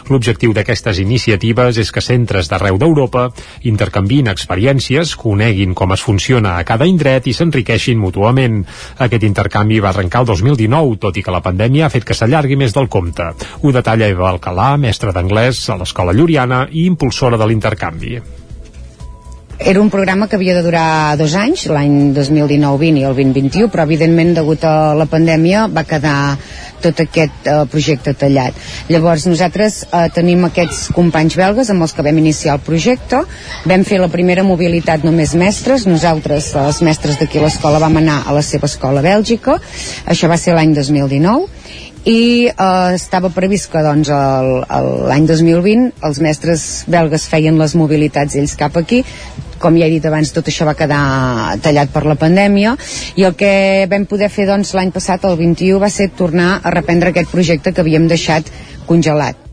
[0.10, 3.28] L'objectiu d'aquestes iniciatives és que centres d'arreu d'Europa
[3.68, 8.62] intercanvin experiències, coneguin com es funciona a cada indret i s'enriqueixin mútuament.
[9.02, 12.60] Aquest intercanvi va arrencar el 2019, tot i que la pandèmia ha fet que s'allargui
[12.60, 13.32] més del compte.
[13.62, 18.41] Ho detalla Eva Alcalà, mestra d'anglès a l'escola Lluriana i impulsora de l'intercanvi.
[19.64, 23.84] Era un programa que havia de durar dos anys, l'any 2019-20 i el 2021, però
[23.86, 26.16] evidentment degut a la pandèmia va quedar
[26.82, 28.58] tot aquest eh, projecte tallat.
[28.90, 33.22] Llavors nosaltres eh, tenim aquests companys belgues amb els que vam iniciar el projecte,
[33.70, 38.24] vam fer la primera mobilitat només mestres, nosaltres, els mestres d'aquí a l'escola, vam anar
[38.26, 39.60] a la seva escola a Bèlgica,
[40.10, 41.46] això va ser l'any 2019,
[42.10, 48.58] i eh, estava previst que doncs, l'any 2020 els mestres belgues feien les mobilitats ells
[48.58, 49.04] cap aquí
[49.62, 51.04] com ja he dit abans, tot això va quedar
[51.64, 52.76] tallat per la pandèmia
[53.20, 56.74] i el que vam poder fer doncs, l'any passat, el 21, va ser tornar a
[56.74, 58.52] reprendre aquest projecte que havíem deixat
[58.90, 59.51] congelat.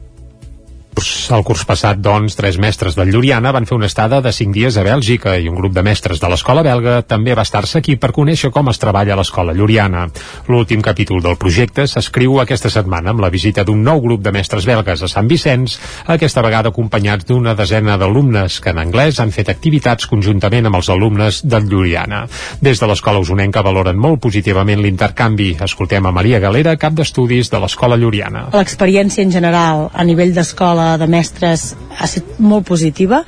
[0.98, 4.74] El curs passat, doncs, tres mestres del Lluriana van fer una estada de cinc dies
[4.80, 8.10] a Bèlgica i un grup de mestres de l'escola belga també va estar-se aquí per
[8.16, 10.08] conèixer com es treballa a l'escola Lluriana.
[10.48, 14.66] L'últim capítol del projecte s'escriu aquesta setmana amb la visita d'un nou grup de mestres
[14.66, 15.76] belgues a Sant Vicenç,
[16.16, 20.90] aquesta vegada acompanyats d'una desena d'alumnes que en anglès han fet activitats conjuntament amb els
[20.90, 22.24] alumnes del Lluriana.
[22.60, 25.52] Des de l'escola usonenca valoren molt positivament l'intercanvi.
[25.62, 28.48] Escoltem a Maria Galera, cap d'estudis de l'escola Lluriana.
[28.58, 33.22] L'experiència en general a nivell d'escola de mestres ha estat molt positiva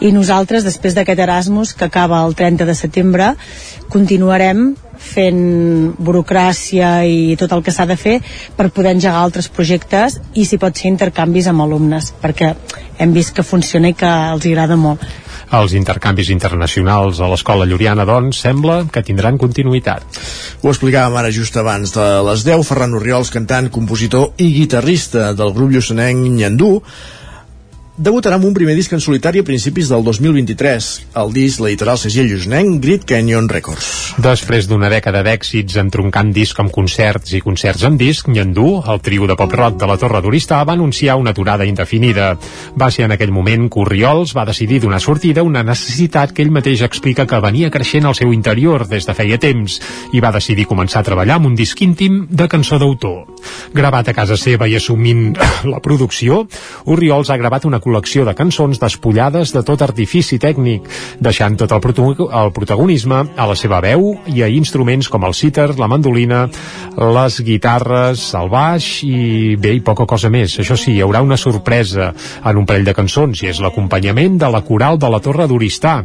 [0.00, 3.34] i nosaltres després d'aquest Erasmus que acaba el 30 de setembre
[3.92, 4.72] continuarem
[5.04, 8.16] fent burocràcia i tot el que s'ha de fer
[8.56, 12.54] per poder engegar altres projectes i si pot ser intercanvis amb alumnes perquè
[12.98, 15.04] hem vist que funciona i que els agrada molt.
[15.54, 20.06] Els intercanvis internacionals a l'escola Lluriana, doncs, sembla que tindran continuïtat.
[20.62, 25.52] Ho explicàvem ara just abans de les 10, Ferran Oriols, cantant, compositor i guitarrista del
[25.54, 26.78] grup lluçanenc Nyandú,
[27.96, 30.86] debutarà amb un primer disc en solitari a principis del 2023.
[31.20, 34.14] El disc l'editarà el segell lluçanenc Grid Canyon Records.
[34.18, 39.28] Després d'una dècada d'èxits entroncant disc amb concerts i concerts en disc, Nyandú, el trio
[39.30, 42.32] de pop-rock de la Torre d'Oristà, va anunciar una aturada indefinida.
[42.74, 46.50] Va ser en aquell moment que Oriols va decidir donar sortida una necessitat que ell
[46.54, 49.78] mateix explica que venia creixent al seu interior des de feia temps
[50.12, 53.30] i va decidir començar a treballar amb un disc íntim de cançó d'autor.
[53.74, 55.36] Gravat a casa seva i assumint
[55.72, 56.42] la producció,
[56.90, 60.88] Oriols ha gravat una col·lecció de cançons despullades de tot artifici tècnic,
[61.22, 61.82] deixant tot el,
[62.24, 66.44] el protagonisme a la seva veu i a instruments com el cítar, la mandolina,
[66.96, 70.56] les guitarres, el baix i bé, i poca cosa més.
[70.62, 72.12] Això sí, hi haurà una sorpresa
[72.44, 76.00] en un parell de cançons i és l'acompanyament de la coral de la Torre d'Oristà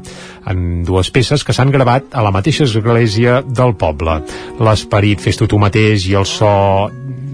[0.49, 4.19] en dues peces que s'han gravat a la mateixa església del poble.
[4.59, 6.49] L'esperit fes-t'ho tu mateix i el so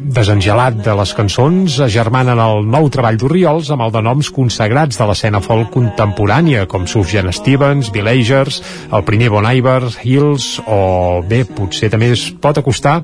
[0.06, 5.06] desengelat de les cançons agermanen el nou treball d'Oriols amb el de noms consagrats de
[5.10, 8.60] l'escena folk contemporània, com Sufjan Stevens, Bill Agers,
[8.94, 13.00] el primer Bon Iver, Hills, o bé, potser també es pot acostar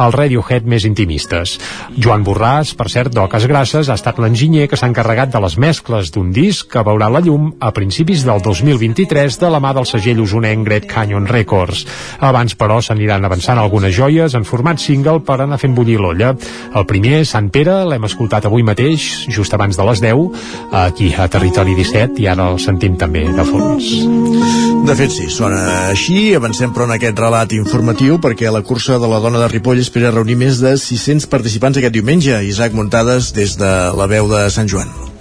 [0.00, 1.58] al Radiohead més intimistes.
[1.92, 6.12] Joan Borràs, per cert, d'Oques Grasses, ha estat l'enginyer que s'ha encarregat de les mescles
[6.14, 10.24] d'un disc que veurà la llum a principis del 2023 de la mà del segell
[10.24, 11.84] usonenc Great Canyon Records.
[12.24, 16.32] Abans, però, s'aniran avançant algunes joies en format single per anar fent bullir l'olla.
[16.76, 20.44] El primer, Sant Pere, l'hem escoltat avui mateix, just abans de les 10,
[20.82, 23.88] aquí a Territori 17, i ara el sentim també de fons.
[24.86, 26.34] De fet, sí, sona així.
[26.36, 30.14] Avancem, però, en aquest relat informatiu, perquè la cursa de la dona de Ripoll espera
[30.14, 32.38] reunir més de 600 participants aquest diumenge.
[32.46, 35.15] Isaac Muntades, des de la veu de Sant Joan.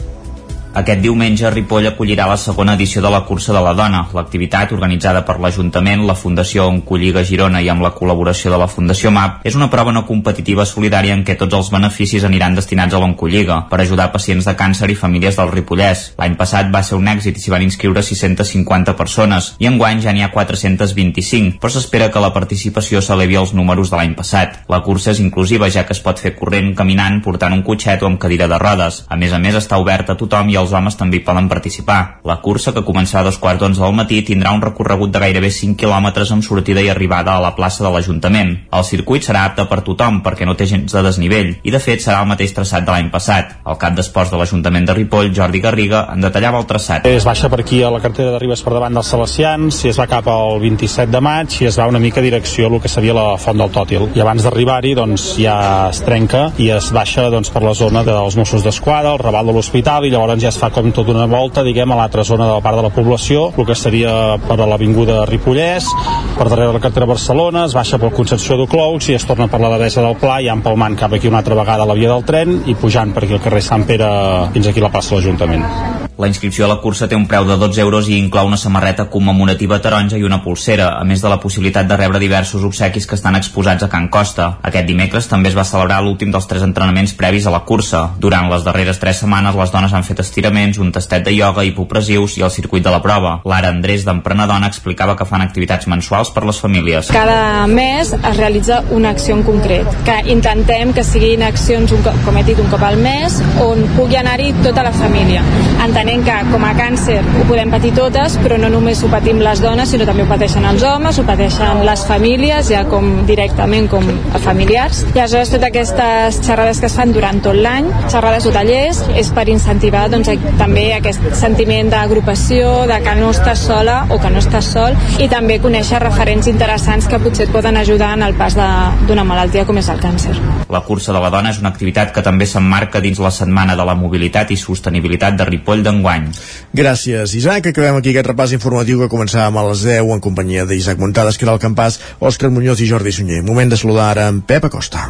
[0.76, 4.02] Aquest diumenge Ripoll acollirà la segona edició de la Cursa de la Dona.
[4.12, 9.08] L'activitat, organitzada per l'Ajuntament, la Fundació Oncolliga Girona i amb la col·laboració de la Fundació
[9.16, 13.00] MAP, és una prova no competitiva solidària en què tots els beneficis aniran destinats a
[13.00, 16.02] l'Oncolliga per ajudar pacients de càncer i famílies del Ripollès.
[16.20, 20.12] L'any passat va ser un èxit i s'hi van inscriure 650 persones i enguany ja
[20.12, 24.60] n'hi ha 425, però s'espera que la participació s'elevi als números de l'any passat.
[24.68, 28.12] La cursa és inclusiva ja que es pot fer corrent, caminant, portant un cotxet o
[28.12, 29.06] amb cadira de rodes.
[29.08, 32.00] A més a més, està oberta a tothom i els homes també hi poden participar.
[32.28, 35.52] La cursa, que començarà a dos quarts d'onze del matí, tindrà un recorregut de gairebé
[35.54, 38.56] 5 quilòmetres amb sortida i arribada a la plaça de l'Ajuntament.
[38.74, 42.04] El circuit serà apte per tothom perquè no té gens de desnivell i, de fet,
[42.04, 43.58] serà el mateix traçat de l'any passat.
[43.66, 47.06] El cap d'esports de l'Ajuntament de Ripoll, Jordi Garriga, en detallava el traçat.
[47.08, 50.00] Es baixa per aquí a la cartera de Ribes per davant dels Salesians, i es
[50.02, 52.92] va cap al 27 de maig i es va una mica a direcció el que
[52.92, 54.10] seria la Font del Tòtil.
[54.16, 55.58] I abans d'arribar-hi doncs, ja
[55.92, 59.56] es trenca i es baixa doncs, per la zona dels Mossos d'Esquadra, el Raval de
[59.58, 62.54] l'Hospital i llavors ja es fa com tota una volta, diguem, a l'altra zona de
[62.56, 65.90] la part de la població, el que seria per a l'Avinguda Ripollès,
[66.38, 69.74] per darrere la cartera Barcelona, es baixa pel Concepció d'Uclous i es torna per la
[69.76, 72.80] Devesa del Pla, ja empalmant cap aquí una altra vegada la via del tren i
[72.80, 74.10] pujant per aquí al carrer Sant Pere
[74.56, 76.05] fins aquí la plaça de l'Ajuntament.
[76.18, 79.10] La inscripció a la cursa té un preu de 12 euros i inclou una samarreta
[79.12, 83.18] commemorativa taronja i una pulsera, a més de la possibilitat de rebre diversos obsequis que
[83.20, 84.46] estan exposats a Can Costa.
[84.64, 88.06] Aquest dimecres també es va celebrar l'últim dels tres entrenaments previs a la cursa.
[88.24, 92.38] Durant les darreres tres setmanes les dones han fet estiraments, un tastet de ioga, hipopressius
[92.40, 93.42] i el circuit de la prova.
[93.44, 97.12] Lara Andrés d'Emprenedona explicava que fan activitats mensuals per les famílies.
[97.12, 102.24] Cada mes es realitza una acció en concret, que intentem que siguin accions, un cop,
[102.24, 105.44] com he dit, un cop al mes, on pugui anar-hi tota la família.
[105.84, 109.40] Entenem entenent que com a càncer ho podem patir totes, però no només ho patim
[109.42, 113.88] les dones, sinó també ho pateixen els homes, ho pateixen les famílies, ja com directament
[113.90, 115.02] com a familiars.
[115.16, 119.32] I aleshores totes aquestes xerrades que es fan durant tot l'any, xerrades o tallers, és
[119.34, 120.30] per incentivar doncs,
[120.60, 125.30] també aquest sentiment d'agrupació, de que no estàs sola o que no estàs sol, i
[125.32, 129.82] també conèixer referents interessants que potser et poden ajudar en el pas d'una malaltia com
[129.82, 130.38] és el càncer.
[130.70, 133.86] La cursa de la dona és una activitat que també s'emmarca dins la Setmana de
[133.86, 136.30] la Mobilitat i Sostenibilitat de Ripoll d'enguany.
[136.76, 137.72] Gràcies, Isaac.
[137.72, 141.62] Acabem aquí aquest repàs informatiu que començàvem a les 10 en companyia d'Isaac Montades, Caral
[141.64, 143.44] Campàs, Òscar Muñoz i Jordi Sunyer.
[143.48, 145.10] Moment de saludar ara en Pep Acosta.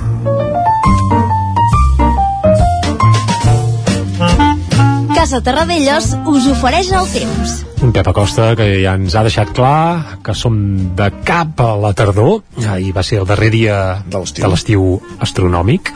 [5.26, 7.54] Casa Terradellos us ofereix el temps.
[7.82, 10.54] Un Pep Acosta que ja ens ha deixat clar que som
[10.94, 12.44] de cap a la tardor.
[12.62, 15.90] Ahir va ser el darrer dia de l'estiu astronòmic.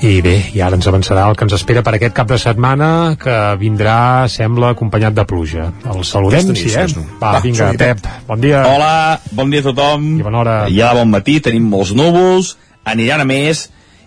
[0.00, 2.88] I bé, i ara ens avançarà el que ens espera per aquest cap de setmana
[3.20, 3.98] que vindrà,
[4.32, 5.68] sembla, acompanyat de pluja.
[5.92, 6.88] El saludem, sí, eh?
[7.20, 8.64] Va, Va, vinga, Pep, bon dia.
[8.72, 10.10] Hola, bon dia a tothom.
[10.16, 10.58] I bona hora.
[10.72, 12.56] Ja bon matí, tenim molts núvols,
[12.88, 13.66] aniran a més,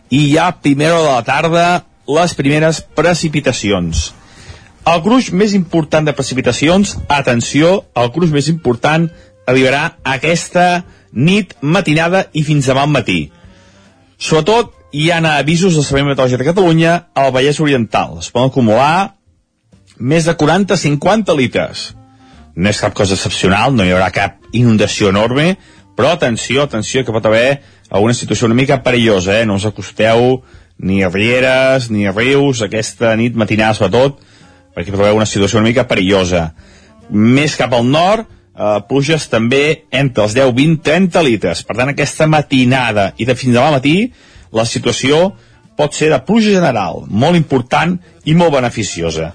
[0.09, 1.71] i ja a primera hora de la tarda
[2.17, 4.07] les primeres precipitacions.
[4.85, 9.07] El gruix més important de precipitacions, atenció, el gruix més important
[9.49, 13.31] arribarà aquesta nit, matinada i fins demà al matí.
[14.21, 18.19] Sobretot hi ha avisos del Servei Meteorològic de Catalunya al Vallès Oriental.
[18.21, 19.15] Es poden acumular
[19.97, 21.87] més de 40-50 litres.
[22.55, 25.55] No és cap cosa excepcional, no hi haurà cap inundació enorme,
[25.97, 29.45] però atenció, atenció, que pot haver alguna situació una mica perillosa, eh?
[29.49, 30.43] No us acosteu
[30.77, 34.21] ni a rieres, ni a rius, aquesta nit matinada sobretot,
[34.75, 36.49] perquè haver una situació una mica perillosa.
[37.09, 41.63] Més cap al nord, eh, pluges també entre els 10, 20, 30 litres.
[41.63, 44.11] Per tant, aquesta matinada i de fins demà matí,
[44.51, 45.33] la situació
[45.75, 49.33] pot ser de pluja general, molt important i molt beneficiosa.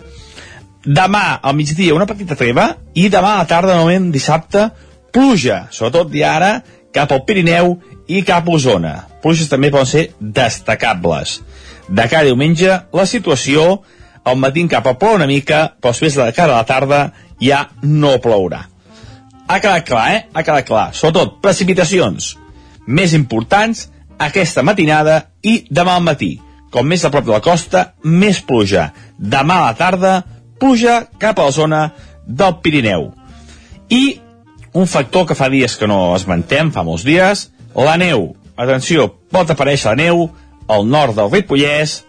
[0.81, 4.71] Demà al migdia una petita treva i demà a la tarda, novament dissabte,
[5.13, 6.53] pluja, sobretot ja ara
[6.95, 7.77] cap al Pirineu
[8.09, 8.95] i cap a Osona.
[9.23, 11.41] Pluges també poden ser destacables.
[11.89, 13.83] De cara a diumenge, la situació
[14.25, 17.01] al matí cap a plou una mica, però després de cara a la tarda
[17.41, 18.67] ja no plourà.
[19.51, 20.21] Ha quedat clar, eh?
[20.33, 20.91] Ha quedat clar.
[20.95, 22.37] Sobretot, precipitacions
[22.87, 23.89] més importants
[24.21, 26.37] aquesta matinada i demà al matí.
[26.71, 28.91] Com més a prop de la costa, més pluja.
[29.19, 30.13] Demà a la tarda,
[30.61, 31.81] pluja cap a la zona
[32.27, 33.11] del Pirineu.
[33.91, 34.21] I
[34.73, 38.37] un factor que fa dies que no esmentem, fa molts dies, la neu.
[38.61, 40.29] Atenció, pot aparèixer la neu
[40.71, 42.05] al nord del Ripollès,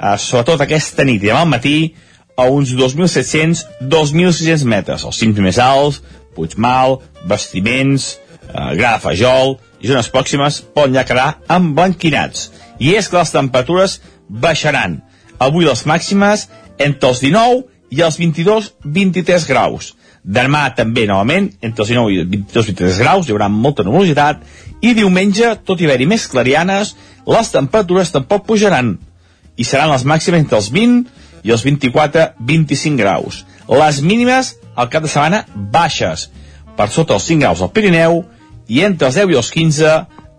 [0.00, 1.94] eh, sobretot aquesta nit i demà al matí,
[2.36, 5.04] a uns 2.700-2.600 metres.
[5.08, 6.02] Els cims més alts,
[6.36, 8.18] Puigmal, Bastiments,
[8.48, 12.50] eh, Gra de Fajol i zones pròximes poden ja quedar emblanquinats.
[12.78, 15.00] I és que les temperatures baixaran.
[15.38, 16.48] Avui les màximes
[16.78, 19.94] entre els 19 i els 22-23 graus.
[20.26, 24.42] Demà també, novament, entre els 19 i els 22-23 graus, hi haurà molta nuvolositat,
[24.82, 26.96] i diumenge, tot i haver-hi més clarianes,
[27.30, 28.96] les temperatures tampoc pujaran,
[29.56, 31.04] i seran les màximes entre els 20
[31.46, 33.44] i els 24-25 graus.
[33.68, 36.28] Les mínimes, al cap de setmana, baixes,
[36.76, 38.22] per sota els 5 graus al Pirineu,
[38.68, 39.92] i entre els 10 i els 15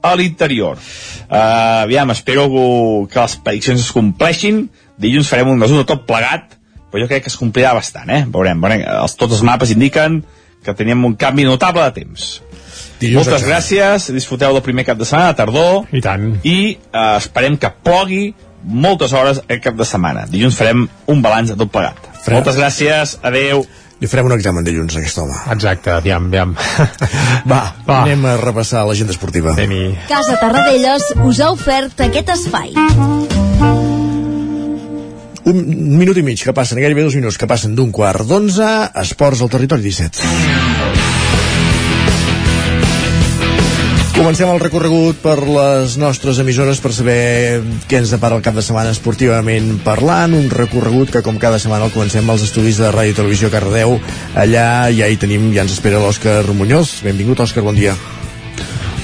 [0.08, 0.80] a l'interior.
[1.28, 2.48] Uh, aviam, espero
[3.12, 4.68] que les prediccions es compleixin.
[4.98, 6.58] Dilluns farem un resum de tot plegat,
[6.92, 8.24] però jo crec que es complirà bastant, eh?
[8.32, 8.84] Veurem, veurem.
[9.04, 10.22] Els, tots els mapes indiquen
[10.64, 12.28] que tenim un canvi notable de temps.
[12.98, 15.86] Dilluns Moltes gràcies, disfruteu del primer cap de setmana, de tardor.
[15.94, 16.30] I tant.
[16.48, 16.58] I
[16.90, 18.32] uh, esperem que plogui
[18.64, 20.26] moltes hores aquest cap de setmana.
[20.30, 22.00] Dilluns farem un balanç de tot plegat.
[22.28, 23.66] Moltes gràcies, adeu.
[23.98, 25.34] Li farem un examen dilluns a aquest home.
[25.54, 26.52] Exacte, aviam, aviam.
[27.52, 28.02] Va, Va.
[28.04, 29.56] anem a repassar l'agenda esportiva.
[29.56, 29.96] Anem-hi.
[30.10, 32.76] Casa Tarradellas us ha ofert aquest espai.
[35.48, 35.62] Un
[35.98, 38.68] minut i mig que passen, gairebé dos minuts que passen d'un quart d'onze,
[39.02, 40.28] esports al territori 17.
[44.18, 48.64] Comencem el recorregut per les nostres emissores per saber què ens depara el cap de
[48.66, 53.20] setmana esportivament parlant, un recorregut que com cada setmana el comencem als estudis de Ràdio
[53.20, 54.00] Televisió Cardeu
[54.34, 57.04] allà ja hi tenim, ja ens espera l'Òscar Muñoz.
[57.06, 57.94] Benvingut Òscar, bon dia.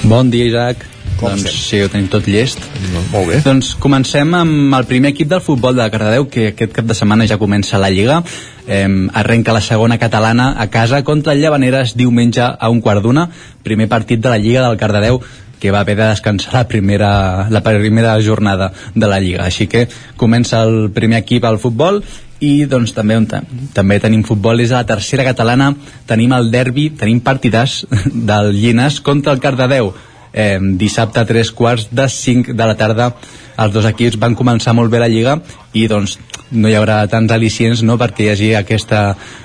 [0.02, 0.82] Bon dia, Isaac.
[1.20, 1.60] Com doncs estem?
[1.60, 2.64] sí, ho tenim tot llest.
[2.92, 3.38] No, molt bé.
[3.44, 7.28] Doncs comencem amb el primer equip del futbol de Cardedeu, que aquest cap de setmana
[7.30, 8.22] ja comença la Lliga.
[8.66, 13.28] Eh, arrenca la segona catalana a casa contra el Llavaneres diumenge a un quart d'una.
[13.62, 15.22] Primer partit de la Lliga del Cardedeu
[15.60, 19.46] que va haver de descansar la primera, la primera jornada de la Lliga.
[19.46, 19.86] Així que
[20.20, 22.02] comença el primer equip al futbol
[22.44, 23.28] i doncs també, on
[23.72, 25.70] també tenim futbol és a la tercera catalana
[26.04, 27.84] tenim el derbi, tenim partidars
[28.30, 29.94] del Llines contra el Cardedeu
[30.34, 33.12] eh, dissabte a tres quarts de 5 de la tarda
[33.56, 35.38] els dos equips van començar molt bé la Lliga
[35.72, 36.18] i doncs
[36.54, 39.04] no hi haurà tants al·licients no, perquè hi hagi aquesta,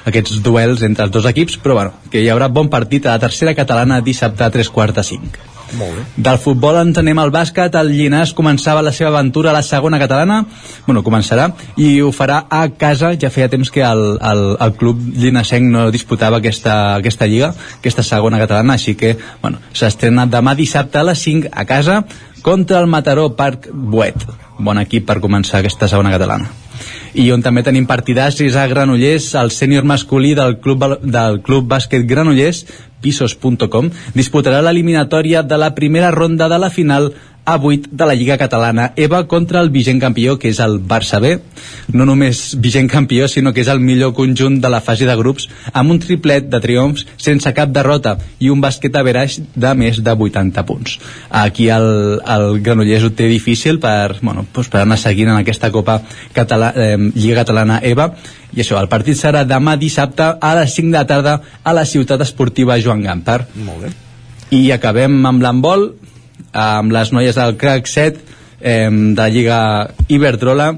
[0.09, 3.23] aquests duels entre els dos equips, però bueno, que hi haurà bon partit a la
[3.23, 5.48] tercera catalana dissabte a tres quarts de 5.
[6.17, 9.99] Del futbol en tenem al bàsquet, el Llinàs començava la seva aventura a la segona
[10.01, 10.41] catalana,
[10.87, 15.01] bueno, començarà, i ho farà a casa, ja feia temps que el, el, el club
[15.15, 21.01] llinasenc no disputava aquesta, aquesta lliga, aquesta segona catalana, així que, bueno, s'estrena demà dissabte
[21.01, 22.01] a les 5 a casa
[22.41, 24.25] contra el Mataró Parc Buet.
[24.59, 26.68] Bon equip per començar aquesta segona catalana
[27.13, 31.67] i on també tenim partidars és a Granollers el sènior masculí del club, del club
[31.69, 32.65] bàsquet Granollers
[33.01, 37.13] pisos.com disputarà l'eliminatòria de la primera ronda de la final
[37.49, 38.93] a 8 de la Lliga Catalana.
[38.95, 41.31] EVA contra el vigent campió que és el Barça B.
[41.97, 45.47] No només vigent campió sinó que és el millor conjunt de la fase de grups
[45.73, 49.97] amb un triplet de triomfs sense cap derrota i un bàsquet a veraix de més
[50.05, 50.99] de 80 punts.
[51.29, 55.71] Aquí el, el Granollers ho té difícil per, bueno, doncs per anar seguint en aquesta
[55.73, 56.03] Copa
[56.35, 58.11] Català, eh, Lliga Catalana EVA.
[58.53, 61.85] I això, el partit serà demà dissabte a les 5 de la tarda a la
[61.85, 63.91] ciutat esportiva Joan Gampar Molt bé.
[64.53, 65.89] i acabem amb l'handbol
[66.53, 68.19] amb les noies del crack 7
[68.61, 69.59] eh, de la Lliga
[70.07, 70.75] Iberdrola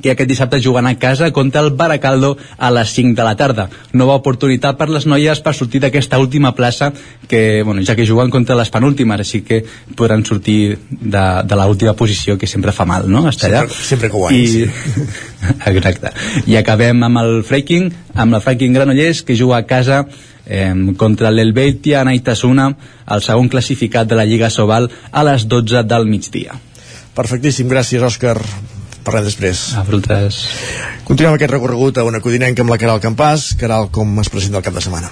[0.00, 3.68] que aquest dissabte juguen a casa contra el Baracaldo a les 5 de la tarda.
[3.92, 6.90] Nova oportunitat per les noies per sortir d'aquesta última plaça,
[7.28, 9.62] que, bueno, ja que juguen contra les penúltimes, així que
[9.96, 13.66] podran sortir de, de l'última posició, que sempre fa mal, no?, estar allà.
[13.68, 14.48] Sempre, sempre que guanyi, I...
[14.48, 15.06] sí.
[15.70, 16.14] Exacte.
[16.46, 20.06] I acabem amb el Freaking, amb el Freaking Granollers, que juga a casa
[20.46, 22.70] eh, contra l'Helvetia Naitasuna,
[23.10, 26.58] el segon classificat de la Lliga Sobal, a les 12 del migdia.
[27.14, 28.38] Perfectíssim, gràcies, Òscar.
[29.04, 29.70] Parlem després.
[29.80, 30.42] A vosaltres.
[31.08, 33.54] Continuem aquest recorregut a una codinenca amb la Caral Campàs.
[33.60, 35.10] Caral, com es presenta el cap de setmana?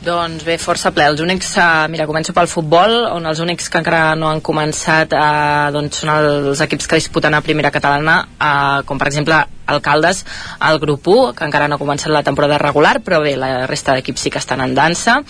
[0.00, 1.04] Doncs bé, força ple.
[1.12, 5.12] Els únics, uh, mira, començo pel futbol, on els únics que encara no han començat
[5.12, 10.24] uh, doncs són els equips que disputen a primera catalana, uh, com per exemple Alcaldes
[10.58, 13.94] al grup 1, que encara no ha començat la temporada regular, però bé, la resta
[13.96, 15.20] d'equips sí que estan en dansa.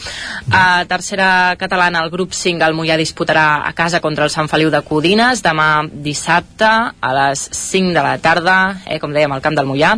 [0.50, 4.70] A tercera catalana, el grup 5, el Mollà disputarà a casa contra el Sant Feliu
[4.72, 9.56] de Codines, demà dissabte a les 5 de la tarda, eh, com dèiem, al camp
[9.58, 9.94] del Mollà.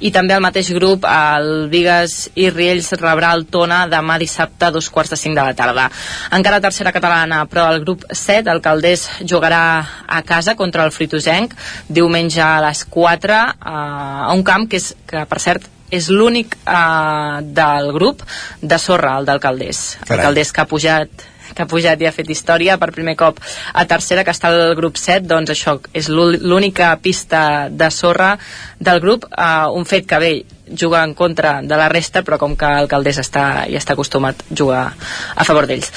[0.00, 4.72] I també al mateix grup, el Vigues i Riells rebrà el Tona demà dissabte a
[4.74, 5.88] dos quarts de 5 de la tarda.
[6.36, 9.62] Encara tercera catalana, però el grup 7, el Caldés, jugarà
[10.06, 11.54] a casa contra el Fritosenc
[11.88, 16.56] diumenge a les 4 a a un camp que, és, que per cert és l'únic
[16.66, 18.24] uh, del grup
[18.60, 21.26] de sorra, el del Caldés el Caldés que ha pujat
[21.56, 23.38] que ha pujat i ha fet història per primer cop
[23.72, 28.34] a tercera que està al grup 7 doncs això és l'única pista de sorra
[28.78, 30.32] del grup uh, un fet que bé
[30.66, 34.42] juga en contra de la resta però com que el Caldés està, ja està acostumat
[34.42, 34.86] a jugar
[35.34, 35.92] a favor d'ells.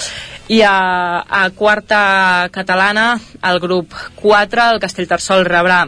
[0.50, 5.88] I a, a quarta catalana el grup 4 el Castellterçol rebrà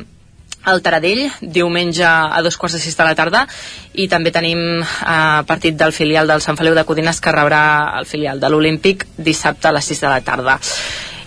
[0.64, 3.46] al Taradell, diumenge a dos quarts de sis de la tarda
[3.94, 7.64] i també tenim eh, partit del filial del Sant Feliu de Codines que rebrà
[8.00, 10.60] el filial de l'Olímpic dissabte a les 6 de la tarda.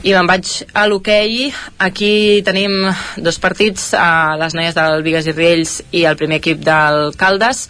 [0.05, 1.47] I me'n vaig a l'hoquei.
[1.81, 2.91] Aquí tenim
[3.25, 7.63] dos partits uh, les noies del Vigues i Riells i el primer equip del Caldes.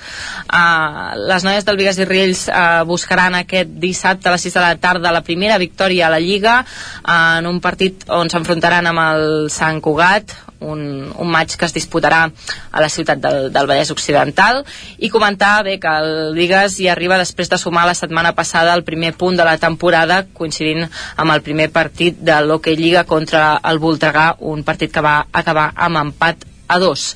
[0.48, 4.64] Uh, les noies del Vigues i Riells uh, buscaran aquest dissabte a les 6 de
[4.64, 9.04] la tarda la primera victòria a la Lliga uh, en un partit on s'enfrontaran amb
[9.04, 12.22] el Sant Cugat un, un maig que es disputarà
[12.70, 14.62] a la ciutat del, del Vallès Occidental.
[14.98, 18.84] I comentar bé que el Vigues hi arriba després de sumar la setmana passada el
[18.84, 20.86] primer punt de la temporada coincidint
[21.16, 25.70] amb el primer partit de l'Hockey Lliga contra el Voltregà un partit que va acabar
[25.74, 27.14] amb empat a dos.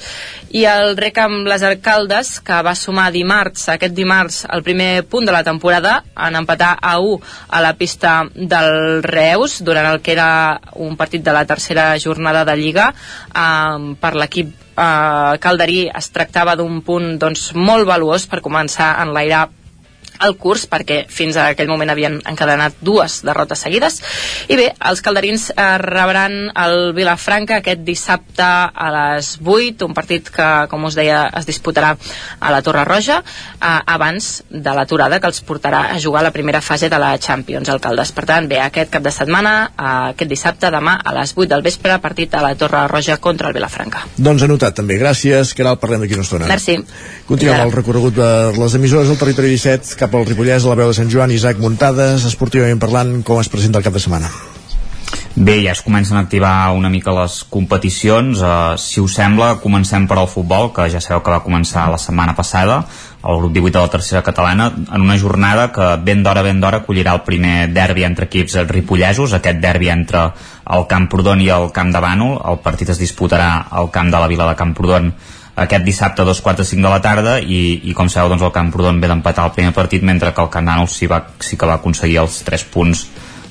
[0.51, 5.29] I el rec amb les alcaldes, que va sumar dimarts, aquest dimarts, el primer punt
[5.29, 10.13] de la temporada, en empatar a 1 a la pista del Reus, durant el que
[10.13, 12.93] era un partit de la tercera jornada de Lliga,
[13.35, 19.07] eh, per l'equip eh, calderí es tractava d'un punt doncs, molt valuós per començar a
[19.07, 19.49] enlairar
[20.25, 24.01] el curs perquè fins a aquell moment havien encadenat dues derrotes seguides.
[24.49, 30.31] I bé, els calderins eh, rebran el Vilafranca aquest dissabte a les 8 un partit
[30.35, 31.95] que com us deia es disputarà
[32.41, 36.61] a la Torre Roja eh, abans de l'aturada que els portarà a jugar la primera
[36.65, 40.73] fase de la Champions Alcaldes, per tant bé, aquest cap de setmana eh, aquest dissabte,
[40.75, 44.05] demà a les 8 del vespre partit a la Torre Roja contra el Vilafranca.
[44.17, 46.49] Doncs anotat també, gràcies Caral, parlem d'aquí una estona.
[46.51, 46.79] Merci.
[47.29, 50.93] Continuem el recorregut de les emissores del territori 17 cap al Ripollès, a la veu
[50.93, 54.31] de Sant Joan, Isaac Muntades, esportivament parlant, com es presenta el cap de setmana?
[55.39, 58.41] Bé, ja es comencen a activar una mica les competicions.
[58.43, 62.01] Uh, si us sembla, comencem per al futbol, que ja sabeu que va començar la
[62.03, 62.81] setmana passada,
[63.23, 66.83] el grup 18 de la tercera catalana, en una jornada que ben d'hora, ben d'hora,
[66.83, 70.31] acollirà el primer derbi entre equips ripollesos, aquest derbi entre
[70.75, 72.39] el Camprodon i el Camp de Bànol.
[72.43, 75.13] El partit es disputarà al camp de la vila de Camprodon
[75.59, 78.45] aquest dissabte a dos quarts de cinc de la tarda i, i com sabeu doncs
[78.47, 81.67] el Camprodon ve d'empatar el primer partit mentre que el Nou sí, va, sí que
[81.67, 83.09] va aconseguir els 3 punts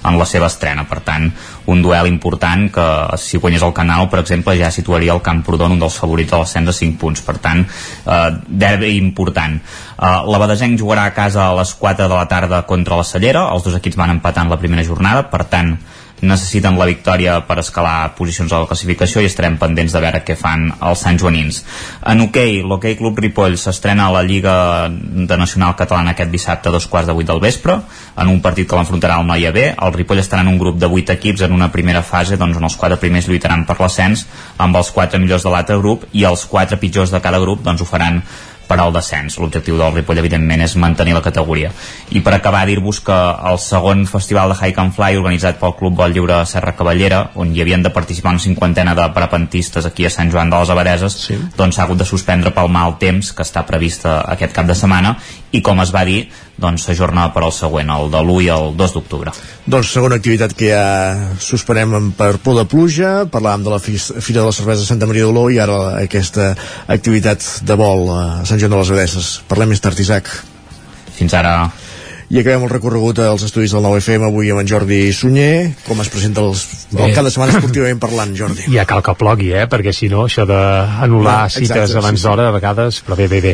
[0.08, 0.86] en la seva estrena.
[0.88, 1.28] Per tant,
[1.68, 2.88] un duel important que
[3.20, 6.70] si guanyés el Canal, per exemple, ja situaria el Camprodon un dels favorits de l'ascens
[6.70, 7.24] de 5 punts.
[7.26, 9.58] Per tant, eh, derbi important.
[9.58, 13.48] Eh, la Badesenc jugarà a casa a les 4 de la tarda contra la Cellera.
[13.54, 15.78] Els dos equips van empatant la primera jornada, per tant,
[16.22, 20.38] necessiten la victòria per escalar posicions a la classificació i estarem pendents de veure què
[20.40, 21.62] fan els Sant Joanins.
[22.06, 24.56] En hoquei, okay, Club Ripoll s'estrena a la Lliga
[24.90, 27.78] de Nacional Catalana aquest dissabte a dos quarts de vuit del vespre,
[28.18, 29.70] en un partit que l'enfrontarà al Noia B.
[29.74, 32.66] El Ripoll estarà en un grup de vuit equips en una primera fase doncs, on
[32.66, 34.26] els quatre primers lluitaran per l'ascens
[34.58, 37.82] amb els quatre millors de l'altre grup i els quatre pitjors de cada grup doncs,
[37.82, 38.24] ho faran
[38.68, 39.38] per al descens.
[39.42, 41.72] L'objectiu del Ripoll, evidentment, és mantenir la categoria.
[42.12, 43.18] I per acabar, dir-vos que
[43.52, 47.56] el segon festival de Hike and Fly, organitzat pel Club Vol Lliure Serra Cavallera, on
[47.56, 51.20] hi havien de participar una cinquantena de parapentistes aquí a Sant Joan de les Abadeses,
[51.28, 51.40] sí.
[51.58, 55.16] doncs s'ha hagut de suspendre pel mal temps que està previst aquest cap de setmana
[55.52, 56.26] i, com es va dir,
[56.60, 59.34] doncs s'ajorna per al següent, el de l'1 i el 2 d'octubre.
[59.66, 64.48] Doncs segona activitat que ja suspenem per por de pluja, parlàvem de la Fira de
[64.50, 66.54] la Cervesa de Santa Maria d'Oló i ara aquesta
[66.88, 69.34] activitat de vol a Sant Joan de les Abeses.
[69.48, 70.32] Parlem més tard, Isaac.
[71.18, 71.60] Fins ara.
[72.28, 75.70] I acabem el recorregut als estudis del 9FM avui amb en Jordi Sunyer.
[75.86, 78.66] Com es presenta els, el cap de setmana esportivament parlant, Jordi?
[78.74, 79.64] Ja cal que plogui, eh?
[79.72, 83.30] Perquè si no, això d'anul·lar no, cites exacte, abans sí, d'hora, a vegades, però bé,
[83.32, 83.54] bé, bé.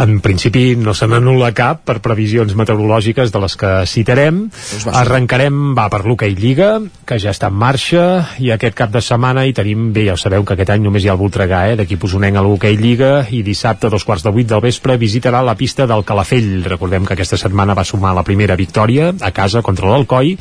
[0.00, 4.40] En principi no se n'anul·la cap per previsions meteorològiques de les que citarem.
[4.48, 6.70] Doncs Arrencarem, va, per l'Hockey Lliga,
[7.04, 8.06] que ja està en marxa,
[8.40, 11.04] i aquest cap de setmana hi tenim, bé, ja ho sabeu que aquest any només
[11.04, 11.76] hi ha el Voltregà, eh?
[11.82, 15.44] D'aquí posonenc a l'Hockey Lliga, i dissabte, a dos quarts de vuit del vespre, visitarà
[15.44, 16.64] la pista del Calafell.
[16.64, 20.36] Recordem que aquesta setmana va sumar la primera victòria a casa contra l'Alcoi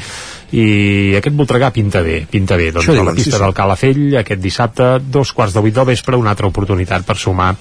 [0.53, 3.41] i aquest Voltregà pinta bé, pinta bé doncs a la pista sí, sí.
[3.41, 7.55] del Calafell aquest dissabte, dos quarts de vuit del vespre una altra oportunitat per sumar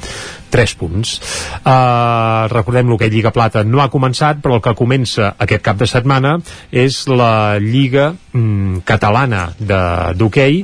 [0.53, 1.15] 3 punts.
[1.65, 5.89] Uh, recordem que Lliga Plata no ha començat, però el que comença aquest cap de
[5.89, 6.37] setmana
[6.69, 10.61] és la Lliga mm, catalana d'hoquei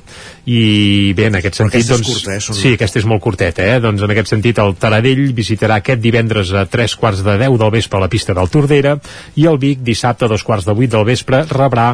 [0.49, 2.41] i bé, en aquest sentit doncs, curta, eh?
[2.41, 2.57] Són...
[2.57, 3.79] sí, aquesta és molt curteta eh?
[3.85, 7.75] doncs en aquest sentit el Taradell visitarà aquest divendres a 3 quarts de 10 del
[7.75, 8.95] vespre a la pista del Tordera
[9.37, 11.91] i el Vic dissabte a 2 quarts de 8 del vespre rebrà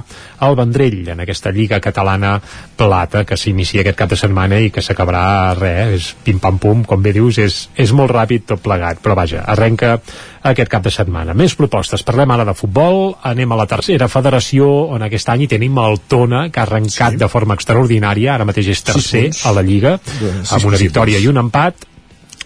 [0.46, 2.36] el Vendrell en aquesta Lliga Catalana
[2.76, 7.14] Plata que s'inicia aquest cap de setmana i que s'acabarà res, és pim-pam-pum com bé
[7.16, 9.98] dius, és, és molt ràpid tot plegat, però vaja, arrenca
[10.44, 11.34] aquest cap de setmana.
[11.36, 15.78] Més propostes, parlem ara de futbol, anem a la tercera federació, on aquest any tenim
[15.80, 17.20] el Tona, que ha arrencat sí.
[17.22, 21.20] de forma extraordinària, ara mateix és tercer sí, a la Lliga, sí, amb una victòria
[21.22, 21.88] i un empat,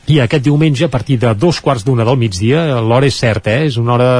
[0.08, 3.68] i aquest diumenge a partir de dos quarts d'una del migdia l'hora és certa, eh?
[3.68, 4.10] és una hora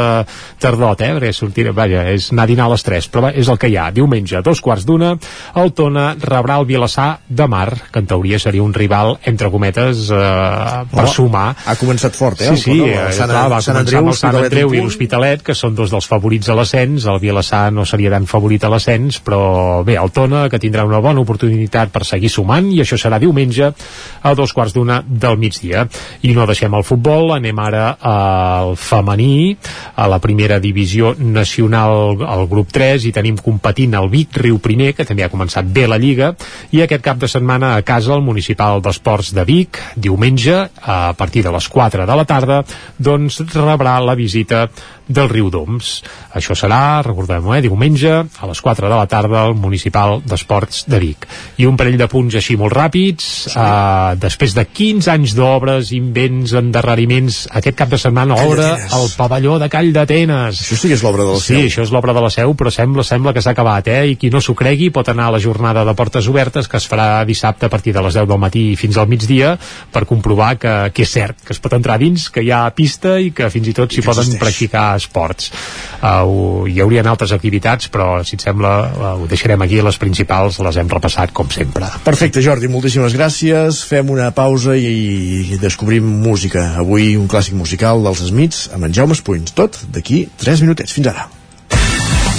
[0.61, 1.13] tardot eh?
[1.17, 3.79] perquè sortir, vaja, és anar a dinar a les 3 però és el que hi
[3.81, 5.15] ha, diumenge a dos quarts d'una
[5.59, 10.09] el Tona rebrà el Vilassar de Mar, que en teoria seria un rival entre cometes
[10.11, 11.53] eh, per oh, sumar.
[11.67, 12.55] Ha començat fort, eh?
[12.57, 15.57] Sí, sí, eh, Sant, clar, va Sant Andreu, amb el Sant Andreu i l'Hospitalet, que
[15.59, 19.41] són dos dels favorits a l'ascens, el Vilassar no seria tan favorit a l'ascens, però
[19.87, 23.71] bé, el Tona, que tindrà una bona oportunitat per seguir sumant, i això serà diumenge
[23.71, 25.89] a dos quarts d'una del migdia dia.
[26.23, 29.57] I no deixem el futbol, anem ara al femení,
[29.97, 34.93] a la primera divisió nacional, al grup 3, i tenim competint el Vic Riu Primer,
[34.97, 36.35] que també ha començat bé la Lliga,
[36.73, 41.45] i aquest cap de setmana a casa el Municipal d'Esports de Vic, diumenge, a partir
[41.45, 42.63] de les 4 de la tarda,
[42.99, 44.67] doncs rebrà la visita
[45.09, 46.03] del Riu Doms.
[46.39, 51.01] Això serà, recordem-ho, eh, diumenge a les 4 de la tarda al Municipal d'Esports de
[51.03, 51.27] Vic.
[51.59, 53.55] I un parell de punts així molt ràpids, sí.
[53.57, 59.59] eh, després de 15 anys d'obres, invents, endarreriments, aquest cap de setmana obre el pavelló
[59.59, 60.63] de Call d'Atenes.
[60.63, 61.57] Això sí que és l'obra de la Seu.
[61.57, 64.13] Sí, això és l'obra de la Seu, però sembla sembla que s'ha acabat, eh?
[64.13, 66.89] I qui no s'ho cregui pot anar a la jornada de portes obertes que es
[66.89, 69.57] farà dissabte a partir de les 10 del matí fins al migdia
[69.93, 73.17] per comprovar que, que és cert, que es pot entrar dins, que hi ha pista
[73.19, 75.53] i que fins i tot s'hi poden practicar esports.
[75.99, 80.61] Uh, hi haurien altres activitats, però si et sembla uh, ho deixarem aquí, les principals
[80.65, 81.89] les hem repassat com sempre.
[82.05, 83.83] Perfecte, Jordi, moltíssimes gràcies.
[83.89, 86.75] Fem una pausa i, i descobrim música.
[86.83, 89.55] Avui un clàssic musical dels Smiths amb en Jaume Espunys.
[89.57, 90.95] Tot d'aquí 3 minutets.
[90.99, 91.29] Fins ara.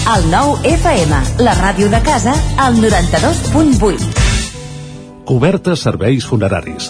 [0.10, 4.26] El nou FM, la ràdio de casa, al 92.8.
[5.30, 6.90] Coberta serveis funeraris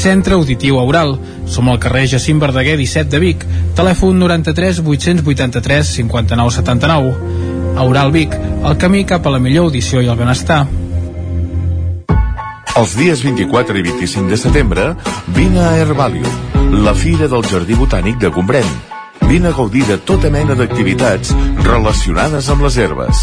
[0.00, 1.18] Centre Auditiu Aural.
[1.44, 3.44] Som al carrer Jacint Verdaguer 17 de Vic.
[3.76, 7.40] Telèfon 93 883 59 79.
[7.76, 10.64] Aural Vic, el camí cap a la millor audició i el benestar.
[12.80, 14.86] Els dies 24 i 25 de setembre,
[15.36, 18.89] vine a Herbalium, la fira del Jardí Botànic de Gombrèn.
[19.30, 21.28] Vine a gaudir de tota mena d'activitats
[21.62, 23.20] relacionades amb les herbes.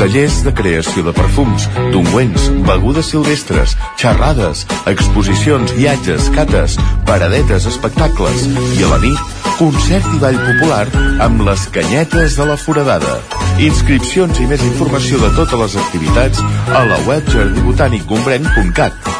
[0.00, 8.46] Tallers de creació de perfums, d'ungüents, begudes silvestres, xerrades, exposicions, viatges, cates, paradetes, espectacles
[8.78, 9.20] i a la nit,
[9.58, 10.86] concert i ball popular
[11.26, 13.18] amb les canyetes de la foradada.
[13.60, 16.40] Inscripcions i més informació de totes les activitats
[16.72, 19.12] a la web jardibotànicgombrèn.cat.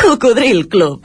[0.00, 1.04] Cocodril Club.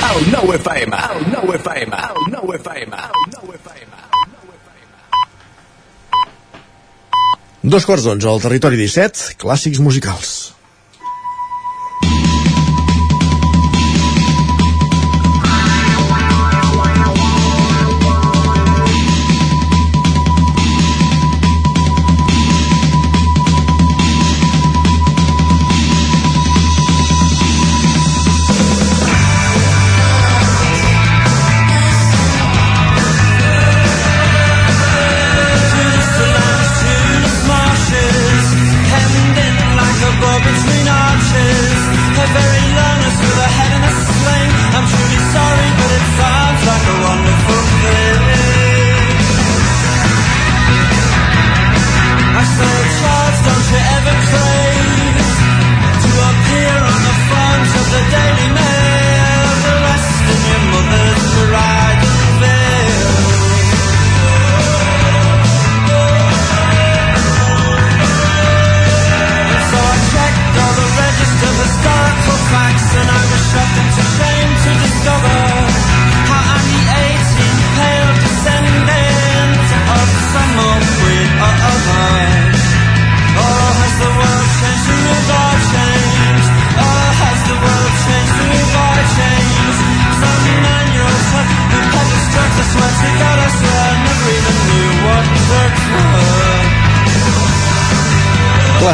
[0.00, 3.98] El nou FM, el nou FM, el nou FM, el nou FM.
[7.74, 10.30] Dos quarts d'onze al territori 17, clàssics musicals.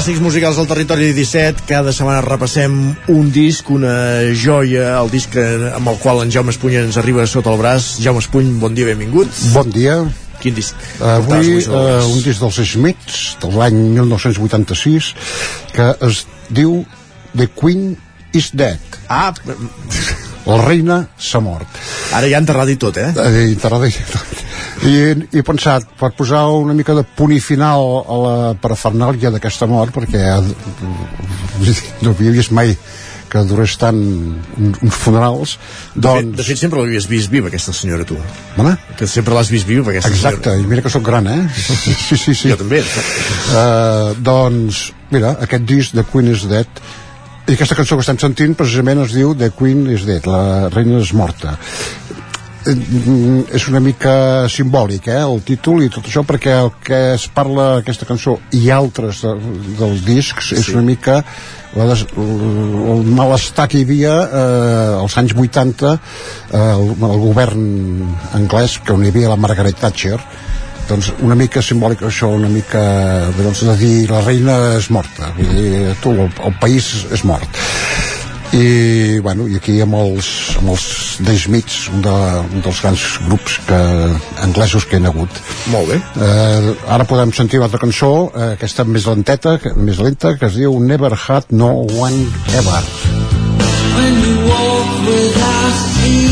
[0.06, 2.74] Clàssics musicals del territori 17, cada setmana repassem
[3.10, 7.50] un disc, una joia, el disc amb el qual en Jaume Espuny ens arriba sota
[7.50, 7.88] el braç.
[8.04, 9.34] Jaume Espuny, bon dia, benvingut.
[9.50, 9.96] Bon dia.
[10.38, 10.78] Quin disc?
[11.02, 15.10] Avui uh, un disc dels Smiths, de l'any 1986,
[15.74, 16.22] que es
[16.54, 16.84] diu
[17.34, 17.96] The Queen
[18.30, 19.00] is Dead.
[19.10, 19.32] Ah,
[20.46, 21.82] la reina s'ha mort.
[22.14, 23.10] Ara ja enterrada i tot, eh?
[23.10, 24.45] eh enterrada i tot.
[24.84, 24.92] I,
[25.32, 29.94] he pensat, per posar una mica de punt i final a la parafernàlia d'aquesta mort,
[29.96, 30.36] perquè
[32.04, 32.76] no havia vist mai
[33.30, 35.56] que durés tant uns funerals
[35.94, 36.04] doncs...
[36.04, 38.18] De fet, de fet sempre l'havies vist viva aquesta senyora tu
[38.56, 38.76] Mana?
[38.98, 40.62] que sempre l'has vist viva aquesta exacte, senyora.
[40.62, 42.52] i mira que sóc gran eh sí, sí, sí.
[42.52, 46.84] jo també uh, doncs, mira, aquest disc de Queen is Dead
[47.46, 51.02] i aquesta cançó que estem sentint precisament es diu The Queen is Dead, la reina
[51.02, 52.25] és morta eh,
[52.66, 57.66] és una mica simbòlic eh, el títol i tot això perquè el que es parla
[57.80, 59.34] aquesta cançó i altres de,
[59.78, 61.20] dels discs és una mica
[61.76, 65.98] la des, el malestar que hi havia eh, als anys 80 eh,
[66.64, 67.62] el, el govern
[68.38, 70.18] anglès que on hi havia la Margaret Thatcher
[70.86, 72.82] doncs una mica simbòlic això, una mica
[73.38, 77.64] doncs, de dir la reina és morta vull dir, tu, el, el país és mort
[78.54, 80.28] i, bueno, i aquí amb els,
[80.60, 80.86] amb els
[81.24, 82.14] The Smiths un, de,
[82.44, 83.80] un dels grans grups que,
[84.44, 85.40] anglesos que hi ha hagut.
[85.72, 86.00] Molt bé.
[86.28, 90.60] Eh, ara podem sentir una altra cançó eh, aquesta més lenteta més lenta que es
[90.60, 92.82] diu Never Had No One Ever.
[93.96, 96.25] When you walk without ease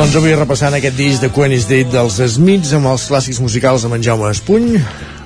[0.00, 3.82] Doncs avui repassant aquest disc de Queen is Dead dels Smiths amb els clàssics musicals
[3.84, 4.78] de en Jaume Espuny.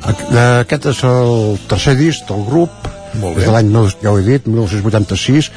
[0.02, 2.88] Aquest és el tercer disc del grup
[3.20, 3.70] Molt des de l'any,
[4.02, 5.52] ja ho he dit, 1986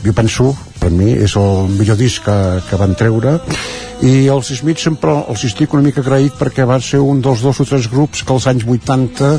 [0.00, 2.38] jo penso, per mi és el millor disc que,
[2.70, 3.36] que van treure.
[4.00, 7.60] I els Smiths sempre els estic una mica agraït perquè van ser un dels dos
[7.60, 9.34] o tres grups que als anys 80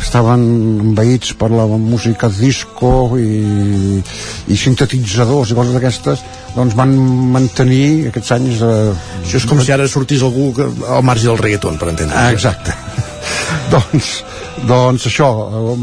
[0.00, 0.42] estaven
[0.90, 4.00] envaïts per la música disco i,
[4.48, 6.24] i sintetitzadors i coses d'aquestes
[6.54, 6.94] doncs van
[7.34, 8.72] mantenir aquests anys de...
[9.22, 12.16] Això és com si ara sortís algú que, al marge del reggaeton, per entendre.
[12.16, 12.74] Ah, exacte.
[13.74, 14.10] doncs,
[14.68, 15.76] doncs això, eh,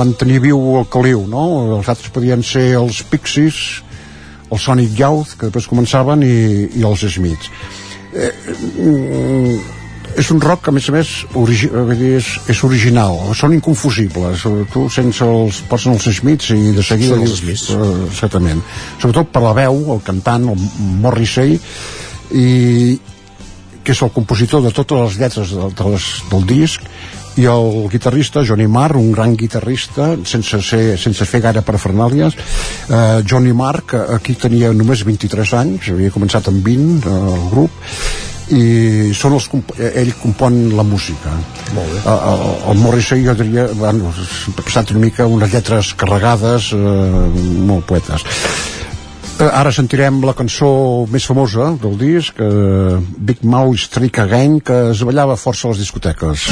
[0.00, 1.44] mantenir viu el caliu, no?
[1.78, 3.60] Els altres podien ser els Pixies,
[4.50, 6.40] el Sonic Youth, que després començaven, i,
[6.80, 7.52] i els Smiths.
[8.10, 8.32] Eh,
[8.82, 9.79] mm,
[10.20, 14.44] és un rock que a més a més origi dir, és, és original són inconfusibles
[14.72, 17.70] tu sense els posen els Smiths i de seguida Són els Smiths.
[17.76, 18.60] eh, exactament
[18.98, 20.66] sobretot per la veu, el cantant el
[21.04, 21.56] Morrissey
[22.36, 22.50] i
[23.80, 26.84] que és el compositor de totes les lletres de, de les, del disc
[27.40, 33.22] i el guitarrista Johnny Marr, un gran guitarrista sense, ser, sense fer gaire parafernàlies eh,
[33.24, 37.80] Johnny Marr que aquí tenia només 23 anys havia començat amb 20 eh, el grup
[38.56, 41.30] i són els, comp- eh, ell compon la música
[41.76, 42.00] Molt bé.
[42.02, 46.80] el, el, el Morrissey jo diria bueno, ha passat una mica unes lletres carregades eh,
[47.70, 48.26] molt poetes
[49.40, 50.66] Eh, Ara sentirem la cançó
[51.08, 55.80] més famosa del disc, eh, Big Mouth Strike Again, que es ballava força a les
[55.80, 56.44] discoteques.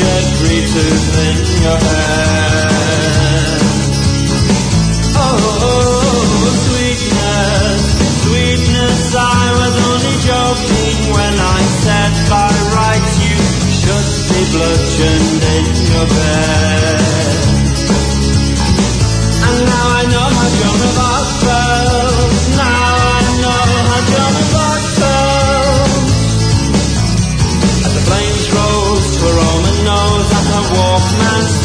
[0.00, 3.60] Every tooth in your head.
[5.16, 7.82] Oh, sweetness,
[8.22, 13.38] sweetness, I was only joking when I said by rights you
[13.70, 16.63] should be bludgeoned in your bed.
[31.24, 31.63] man.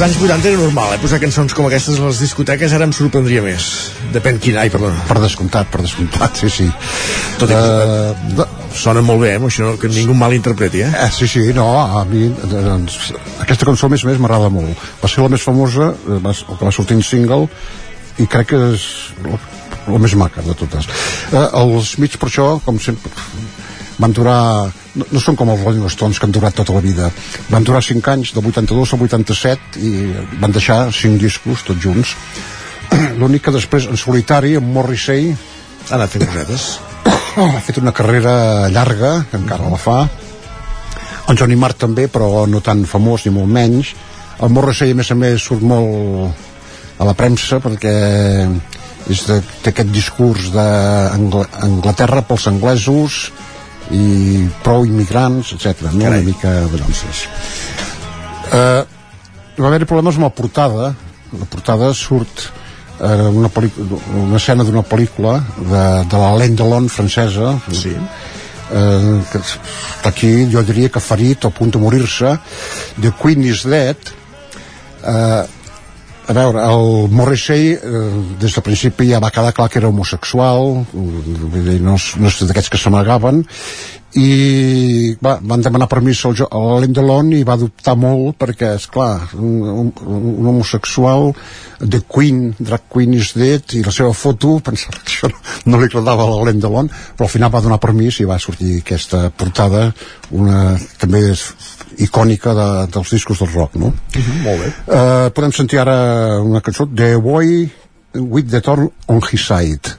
[0.00, 0.98] Als anys 80 era normal, eh?
[1.02, 3.64] Posar cançons com aquestes a les discoteques ara em sorprendria més.
[4.14, 4.56] Depèn quin...
[4.56, 4.96] Ai, perdona.
[5.04, 6.68] Per descomptat, per descomptat, sí, sí.
[7.36, 9.42] Tot i que uh, sona molt bé, eh?
[9.50, 10.88] Això no, que ningú mal interpreti, eh?
[11.04, 13.10] Eh, sí, sí, no, a mi doncs,
[13.44, 16.64] aquesta cançó més a més m'agrada molt va ser la més famosa eh, va, que
[16.64, 17.44] va sortir en single
[18.22, 18.86] i crec que és
[19.26, 19.36] la,
[19.84, 23.12] la més maca de totes eh, els mig per això com sempre
[24.00, 24.40] van durar
[24.94, 27.10] no, no són com els Rolling Stones que han durat tota la vida.
[27.50, 29.92] Van durar 5 anys, del 82 al 87 i
[30.42, 32.14] van deixar 5 discos tots junts.
[33.20, 36.66] L'únic que després en solitari en Morrissey ha anat fent cosetes
[37.56, 40.02] ha fet una carrera llarga que encara la fa.
[41.30, 43.94] En Johnny Marr també però no tan famós ni molt menys.
[44.40, 46.48] El Morrissey a més a més surt molt
[47.00, 47.94] a la premsa perquè
[49.10, 53.20] és de, té aquest discurs d'Anglaterra pels anglesos
[53.90, 55.90] i prou immigrants, etc.
[55.90, 56.06] No?
[56.06, 57.26] Una mica bronces.
[58.50, 58.82] Eh,
[59.60, 60.94] va haver problemes amb la portada.
[61.30, 62.48] La portada surt
[63.00, 63.50] eh, una,
[64.16, 67.94] una escena d'una pel·lícula de, de la Laine Delon francesa sí.
[67.94, 69.42] eh, que
[70.08, 72.36] aquí jo diria que ferit o a punt de morir-se
[73.00, 74.12] The Queen is Dead
[75.04, 75.44] eh,
[76.30, 78.00] a veure, el Morrissey eh,
[78.38, 82.70] des del principi ja va quedar clar que era homosexual no, és, no és d'aquests
[82.70, 83.42] que s'amagaven
[84.18, 88.86] i va, van demanar permís al, a l'Alain Delon i va dubtar molt perquè, és
[88.90, 91.30] clar un, un, homosexual
[91.80, 95.30] de Queen, Drag Queen is Dead i la seva foto, pensava que això
[95.70, 98.80] no li agradava a l'Alain Delon però al final va donar permís i va sortir
[98.80, 99.88] aquesta portada
[100.30, 101.46] una també és
[102.06, 103.92] icònica de, dels discos del rock no?
[103.92, 107.68] Uh -huh, molt bé uh, podem sentir ara una cançó The Boy
[108.14, 109.96] with the Thorn on His Side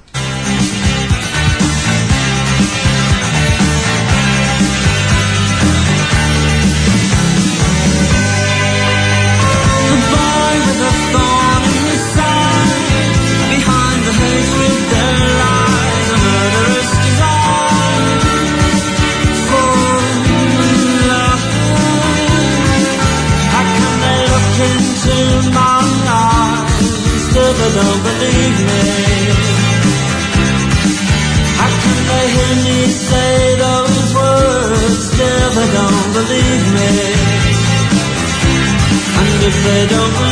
[39.54, 40.31] if they don't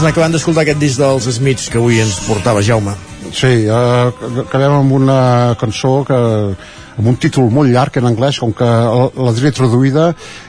[0.00, 2.94] Doncs acabant d'escoltar aquest disc dels Smiths que avui ens portava Jaume.
[3.36, 4.08] Sí, uh,
[4.46, 5.16] acabem amb una
[5.60, 10.06] cançó que amb un títol molt llarg en anglès, com que la diré traduïda,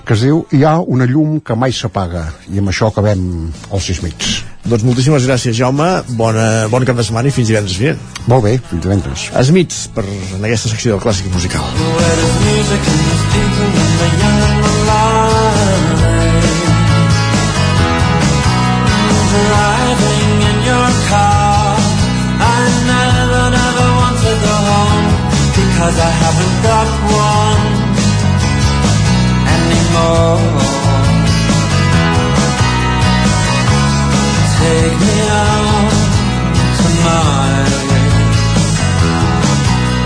[0.07, 2.23] que es diu Hi ha una llum que mai s'apaga.
[2.47, 3.27] I amb això acabem
[3.75, 4.39] els Smiths.
[4.63, 5.89] Doncs moltíssimes gràcies, Jaume.
[6.15, 7.99] Bona, bon cap de setmana i fins divendres vinent.
[8.31, 9.27] Molt bé, fins divendres.
[9.51, 11.67] Smiths, per, en aquesta secció del clàssic musical.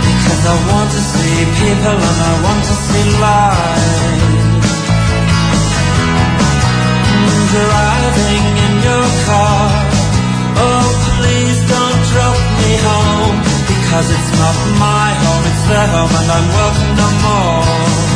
[0.06, 4.44] Because I want to see people and I want to see life
[7.56, 9.64] Driving in your car.
[10.66, 13.36] Oh please don't drop me home
[13.70, 18.15] Because it's not my home, it's their home, and I'm welcome no more.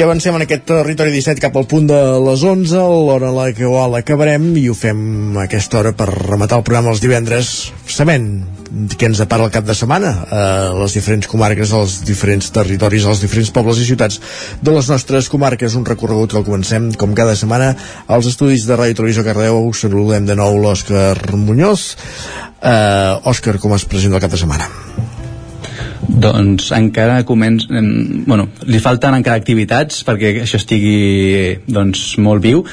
[0.00, 3.50] I avancem en aquest territori 17 cap al punt de les 11, l'hora en la
[3.52, 7.50] que ho l'acabarem i ho fem a aquesta hora per rematar el programa els divendres
[7.84, 8.30] sabent
[8.96, 10.40] què ens depara el cap de setmana a
[10.78, 14.16] les diferents comarques, als diferents territoris, als diferents pobles i ciutats
[14.64, 15.76] de les nostres comarques.
[15.76, 17.74] Un recorregut que el comencem, com cada setmana,
[18.08, 19.66] als estudis de Ràdio Televisió Cardeu.
[19.76, 21.90] Saludem de nou l'Òscar Muñoz.
[22.64, 24.72] Uh, Òscar, com es presenta el cap de setmana?
[26.08, 27.68] Doncs encara comença...
[27.70, 32.64] Bueno, li falten encara activitats perquè això estigui doncs, molt viu,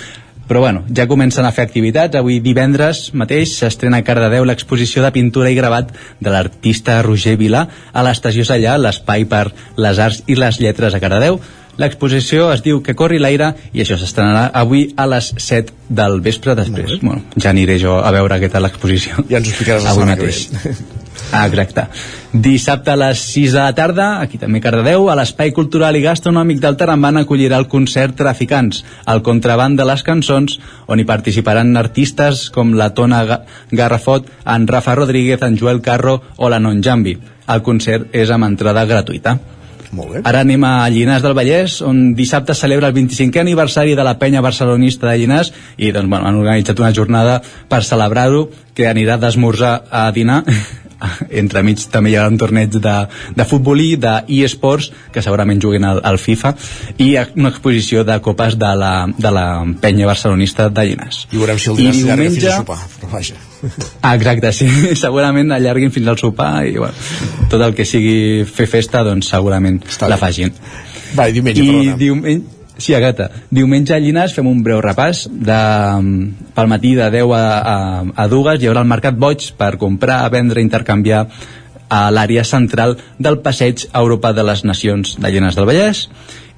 [0.47, 2.15] però bueno, ja comencen a fer activitats.
[2.15, 5.91] Avui divendres mateix s'estrena a Cardedeu l'exposició de pintura i gravat
[6.23, 11.03] de l'artista Roger Vilà a l'estació Sallà, l'espai per les arts i les lletres a
[11.03, 11.41] Cardedeu.
[11.77, 16.55] L'exposició es diu Que corri l'aire i això s'estrenarà avui a les 7 del vespre
[16.57, 16.95] després.
[17.03, 19.27] Bueno, ja aniré jo a veure què tal l'exposició.
[19.29, 21.05] Ja ens ho explicaràs la setmana que mateix.
[21.31, 21.83] Ah, exacte.
[22.31, 26.61] Dissabte a les 6 de la tarda, aquí també Cardedeu, a l'Espai Cultural i Gastronòmic
[26.63, 32.47] del Taramban acollirà el concert Traficants, el contraband de les cançons, on hi participaran artistes
[32.53, 33.41] com la Tona Ga-
[33.71, 37.17] Garrafot, en Rafa Rodríguez, en Joel Carro o la Non Jambi.
[37.47, 39.37] El concert és amb entrada gratuïta.
[39.95, 40.21] Molt bé.
[40.27, 44.17] Ara anem a Llinars del Vallès, on dissabte es celebra el 25è aniversari de la
[44.19, 49.15] penya barcelonista de Llinars i doncs, bueno, han organitzat una jornada per celebrar-ho que anirà
[49.17, 50.41] d'esmorzar a dinar
[51.41, 52.95] entremig també hi haurà un torneig de,
[53.37, 56.53] de futbolí, de eSports que segurament juguen al, al FIFA
[57.03, 59.45] i una exposició de copes de la, de la
[59.81, 62.79] penya barcelonista de Llinars I veurem si el dinar s'allarga fins diumenge- a sopar.
[62.97, 63.35] Però vaja.
[64.01, 64.67] Ah, exacte, sí.
[65.05, 66.93] Segurament allarguin fins al sopar i bueno,
[67.51, 69.79] tot el que sigui fer festa, doncs segurament
[70.09, 70.53] la facin.
[71.17, 71.97] Va, i diumenge, I perdona.
[71.97, 73.29] diumenge, sí, Agata.
[73.51, 75.25] Diumenge a Llinars fem un breu repàs.
[75.27, 75.59] De,
[76.55, 77.77] pel matí de 10 a, a,
[78.15, 81.27] a dues hi haurà el Mercat Boig per comprar, vendre, intercanviar
[81.89, 86.07] a l'àrea central del passeig Europa de les Nacions de Llinars del Vallès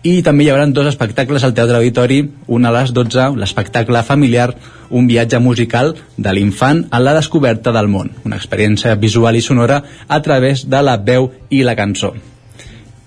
[0.01, 4.53] i també hi haurà dos espectacles al Teatre Auditori, un a les 12, l'espectacle familiar,
[4.89, 9.83] un viatge musical de l'infant a la descoberta del món, una experiència visual i sonora
[10.07, 12.13] a través de la veu i la cançó.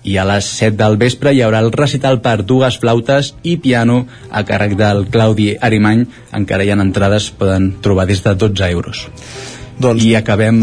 [0.04, 4.02] I a les 7 del vespre hi haurà el recital per dues flautes i piano
[4.30, 6.06] a càrrec del Claudi Arimany.
[6.34, 9.06] Encara hi ha entrades, poden trobar des de 12 euros.
[9.82, 10.58] Doncs, I acabem,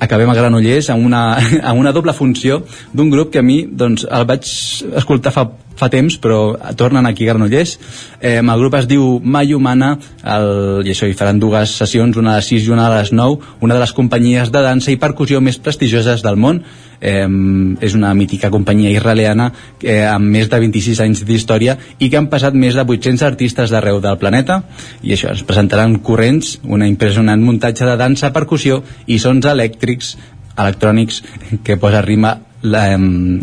[0.00, 1.22] acabem a Granollers amb una,
[1.68, 2.62] amb una doble funció
[2.92, 4.46] d'un grup que a mi doncs, el vaig
[5.02, 5.48] escoltar fa,
[5.82, 7.74] fa temps però tornen aquí a Granollers.
[8.20, 9.96] Eh, el grup es diu Mai Humana.
[10.22, 13.12] El, i això hi faran dues sessions una a les 6 i una a les
[13.12, 16.62] 9 una de les companyies de dansa i percussió més prestigioses del món.
[17.02, 17.26] Eh,
[17.82, 19.48] és una mítica companyia israeliana
[19.82, 23.74] eh, amb més de 26 anys d'història i que han passat més de 800 artistes
[23.74, 24.60] d'arreu del planeta.
[25.02, 30.14] I això, es presentaran corrents una impressionant muntatge de dansa, percussió i sons elèctrics
[30.52, 31.22] electrònics
[31.64, 32.82] que posa rima la,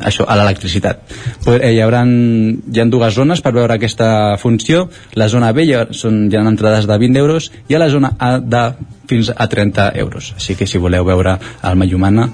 [0.07, 1.01] això, a l'electricitat.
[1.45, 4.87] Eh, hi, haurà, hi ha dues zones per veure aquesta funció.
[5.19, 7.89] La zona B hi ha, són, hi ha entrades de 20 euros i a la
[7.91, 8.63] zona A de
[9.09, 10.33] fins a 30 euros.
[10.37, 12.29] Així que si voleu veure el Mayumana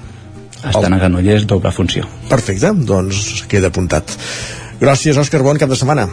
[0.66, 2.06] estan a Granollers, doble funció.
[2.30, 4.16] Perfecte, doncs queda apuntat.
[4.80, 6.08] Gràcies, Òscar, bon cap de setmana.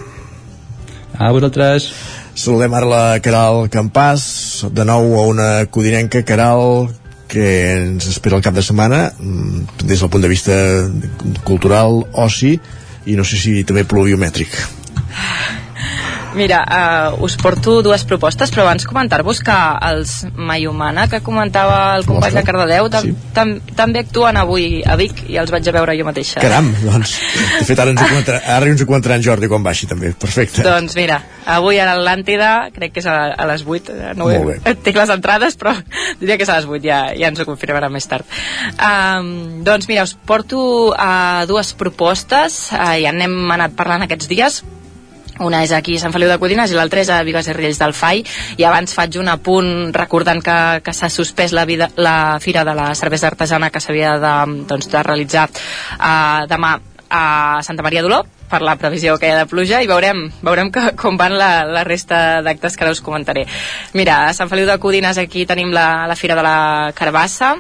[1.18, 1.92] A vosaltres.
[2.34, 4.24] Saludem ara la Caral Campàs,
[4.74, 6.90] de nou a una codinenca Caral
[7.34, 10.56] que ens espera el cap de setmana mm, des del punt de vista
[11.48, 12.56] cultural, oci
[13.10, 14.54] i no sé si també pluviomètric.
[16.34, 19.58] Mira, uh, us porto dues propostes, però abans comentar-vos que
[19.90, 25.24] els Mayumana, que comentava el company de Cardedeu, tam tam també actuen avui a Vic
[25.30, 26.42] i els vaig a veure jo mateixa.
[26.44, 27.16] Caram, doncs,
[27.60, 30.14] de fet ara ens ho comentarà, ara ens ho comentarà en Jordi quan baixi també,
[30.20, 30.66] perfecte.
[30.66, 31.20] Doncs mira,
[31.58, 35.02] avui a l'Atlàntida, crec que és a, a les 8, eh, no Molt he, tinc
[35.02, 35.76] les entrades, però
[36.22, 38.30] diria que és a les 8, ja, ja ens ho confirmarà més tard.
[38.78, 44.64] Um, doncs mira, us porto uh, dues propostes, uh, ja n'hem anat parlant aquests dies,
[45.40, 47.82] una és aquí a Sant Feliu de Codines i l'altra és a Vigues i Riells
[47.82, 48.24] del FAI
[48.62, 52.76] i abans faig un apunt recordant que, que s'ha suspès la, vida, la Fira de
[52.78, 54.34] la Cervesa Artesana que s'havia de,
[54.70, 56.78] doncs, de realitzar uh, demà
[57.14, 60.70] a Santa Maria d'Oló per la previsió que hi ha de pluja i veurem, veurem
[60.74, 63.48] que, com van la, la resta d'actes que ara us comentaré.
[63.98, 66.58] Mira, a Sant Feliu de Codines aquí tenim la, la Fira de la
[66.98, 67.56] Carbassa,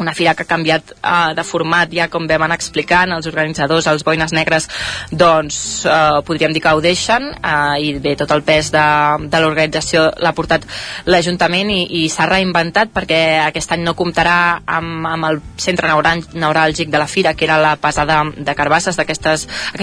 [0.00, 3.86] una fira que ha canviat uh, de format ja com vam anar explicant els organitzadors,
[3.90, 4.68] els boines negres
[5.10, 8.84] doncs uh, podríem dir que ho deixen uh, i bé, tot el pes de,
[9.28, 10.66] de l'organització l'ha portat
[11.06, 16.90] l'Ajuntament i, i s'ha reinventat perquè aquest any no comptarà amb, amb el centre neuràlgic
[16.92, 19.28] de la fira que era la pesada de carbasses d'aquest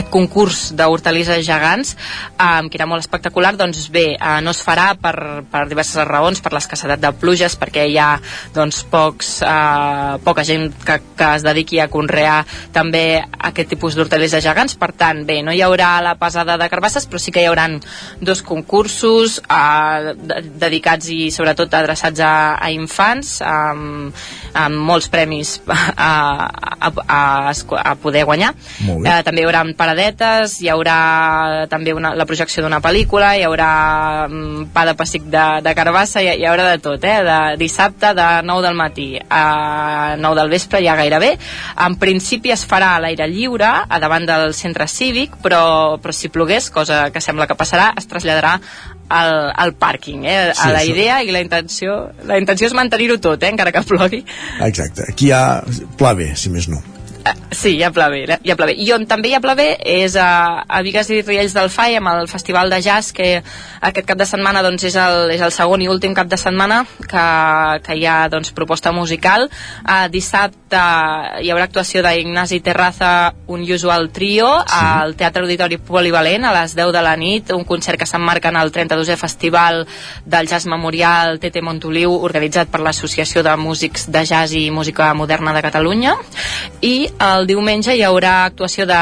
[0.10, 1.96] concurs d'hortalisses gegants
[2.36, 6.42] um, que era molt espectacular doncs bé, uh, no es farà per, per diverses raons
[6.44, 8.12] per l'escassedat de pluges perquè hi ha
[8.56, 14.44] doncs pocs uh, poca gent que, que es dediqui a conrear també aquest tipus d'hortalisses
[14.44, 17.50] gegants, per tant, bé, no hi haurà la pesada de carbasses, però sí que hi
[17.50, 17.80] hauran
[18.22, 24.14] dos concursos eh, de- dedicats i sobretot adreçats a, a infants, amb,
[24.54, 26.12] amb molts premis a,
[26.50, 27.22] a, a,
[27.54, 28.54] a poder guanyar.
[29.06, 33.72] Eh, també hi haurà paradetes, hi haurà també una, la projecció d'una pel·lícula, hi haurà
[34.28, 37.18] mm, pa de pessic de, de carbassa, hi, hi haurà de tot, eh?
[37.28, 39.44] De dissabte de 9 del matí a
[40.20, 41.34] 9 del vespre ja gairebé.
[41.86, 46.32] En principi es farà a l'aire lliure, a davant del centre cívic, però, però si
[46.34, 48.58] plogués, cosa que sembla que passarà, es traslladarà
[49.10, 50.38] al, al pàrquing, eh?
[50.54, 51.98] Sí, a la idea i la intenció,
[52.30, 53.52] la intenció és mantenir-ho tot, eh?
[53.52, 54.24] encara que plogui.
[54.66, 55.10] Exacte.
[55.10, 55.44] Aquí hi ha
[56.00, 56.82] pla B, si més no.
[57.52, 58.76] Sí, ja pla bé, ja pla bé.
[58.78, 62.00] I on també hi ha pla bé és a, a Vigues i Riells del FAI
[62.00, 63.40] amb el Festival de Jazz que
[63.82, 66.84] aquest cap de setmana doncs, és, el, és el segon i últim cap de setmana
[67.00, 67.26] que,
[67.86, 69.50] que hi ha doncs, proposta musical.
[69.84, 70.60] Uh, dissabte
[71.42, 74.78] hi haurà actuació d'Ignasi Terraza, un usual trio, sí.
[74.78, 78.60] al Teatre Auditori Polivalent a les 10 de la nit, un concert que s'emmarca en
[78.60, 79.86] el 32è Festival
[80.26, 85.54] del Jazz Memorial TT Montoliu, organitzat per l'Associació de Músics de Jazz i Música Moderna
[85.56, 86.16] de Catalunya.
[86.86, 89.00] I el diumenge hi haurà actuació de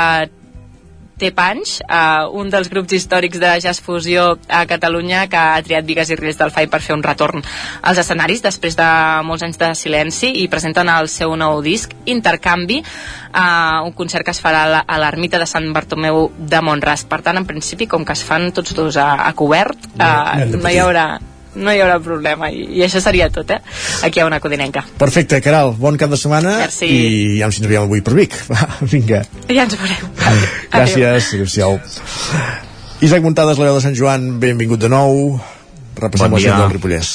[1.17, 6.11] T-Punch, uh, un dels grups històrics de jazz fusió a Catalunya que ha triat Vigues
[6.13, 7.41] i Riells del FAI per fer un retorn
[7.81, 8.89] als escenaris després de
[9.25, 12.83] molts anys de silenci i presenten el seu nou disc Intercanvi,
[13.33, 17.07] uh, un concert que es farà a l'ermita de Sant Bartomeu de Montràs.
[17.09, 20.61] Per tant, en principi, com que es fan tots dos a, a cobert, hem de
[20.61, 21.07] no hi haurà
[21.57, 23.59] no hi haurà problema i, i això seria tot, eh?
[24.05, 24.85] Aquí hi ha una codinenca.
[25.01, 26.87] Perfecte, Caral, bon cap de setmana Merci.
[26.87, 28.37] i ja ens trobem avui per Vic.
[28.51, 30.09] Va, vinga, Ja ens veurem.
[30.71, 31.79] gràcies, adéu-siau.
[33.05, 35.37] Isaac Muntades, la veu de Sant Joan, benvingut de nou.
[35.97, 37.11] Repassem Bon la del Ripollès.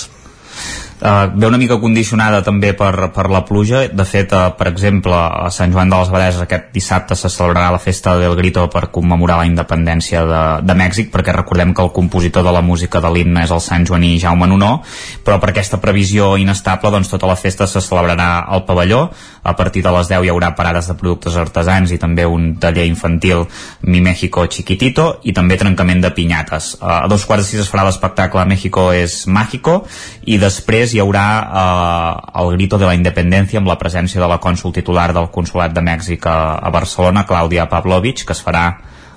[1.02, 3.88] Uh, ve una mica condicionada també per, per la pluja.
[3.90, 7.72] De fet, uh, per exemple a Sant Joan de les Abadeses aquest dissabte se celebrarà
[7.74, 11.90] la festa del Grito per commemorar la independència de, de Mèxic perquè recordem que el
[11.96, 14.70] compositor de la música de l'himne és el Sant Joaní Jaume Nonó
[15.26, 19.08] però per aquesta previsió inestable doncs tota la festa se celebrarà al pavelló
[19.42, 22.86] a partir de les 10 hi haurà parades de productes artesans i també un taller
[22.86, 23.44] infantil
[23.82, 26.76] Mi México Chiquitito i també trencament de pinyates.
[26.80, 29.82] A dos quarts de sis es farà l'espectacle México és Mágico
[30.26, 34.38] i després hi haurà uh, el Grito de la Independència amb la presència de la
[34.38, 38.66] cònsul titular del Consolat de Mèxic a, a Barcelona, Clàudia Pavlovich, que es farà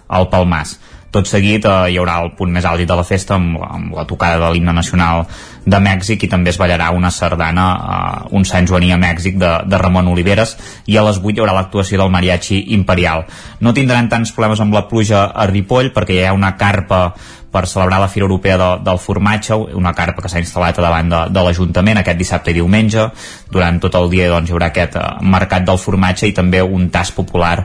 [0.07, 0.77] al Palmàs.
[1.15, 4.03] Tot seguit eh, hi haurà el punt més àlgid de la festa amb, amb la
[4.09, 5.23] tocada de l'himne nacional
[5.63, 9.51] de Mèxic i també es ballarà una sardana, eh, un Sant Joaní a Mèxic de,
[9.63, 10.57] de Ramon Oliveres
[10.91, 13.23] i a les 8 hi haurà l'actuació del Mariachi Imperial.
[13.63, 17.05] No tindran tants problemes amb la pluja a Ripoll perquè hi ha una carpa
[17.55, 21.11] per celebrar la Fira Europea de, del Formatge, una carpa que s'ha instal·lat a davant
[21.11, 23.07] de, de l'Ajuntament aquest dissabte i diumenge.
[23.51, 26.89] Durant tot el dia doncs, hi haurà aquest eh, mercat del formatge i també un
[26.91, 27.55] tas popular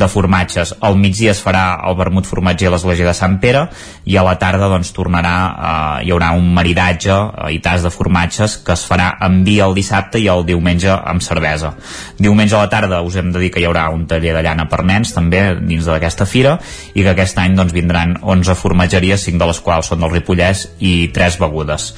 [0.00, 0.76] de formatges.
[0.86, 3.64] Al migdia es farà el vermut formatger a l'Església de Sant Pere
[4.06, 7.90] i a la tarda doncs, tornarà, eh, hi haurà un maridatge eh, i tas de
[7.90, 11.74] formatges que es farà amb vi el dissabte i el diumenge amb cervesa.
[12.20, 14.68] Diumenge a la tarda us hem de dir que hi haurà un taller de llana
[14.70, 16.58] per nens també dins d'aquesta fira
[16.94, 20.66] i que aquest any doncs, vindran 11 formatgeries, 5 de les quals són del Ripollès
[20.84, 21.90] i 3 begudes.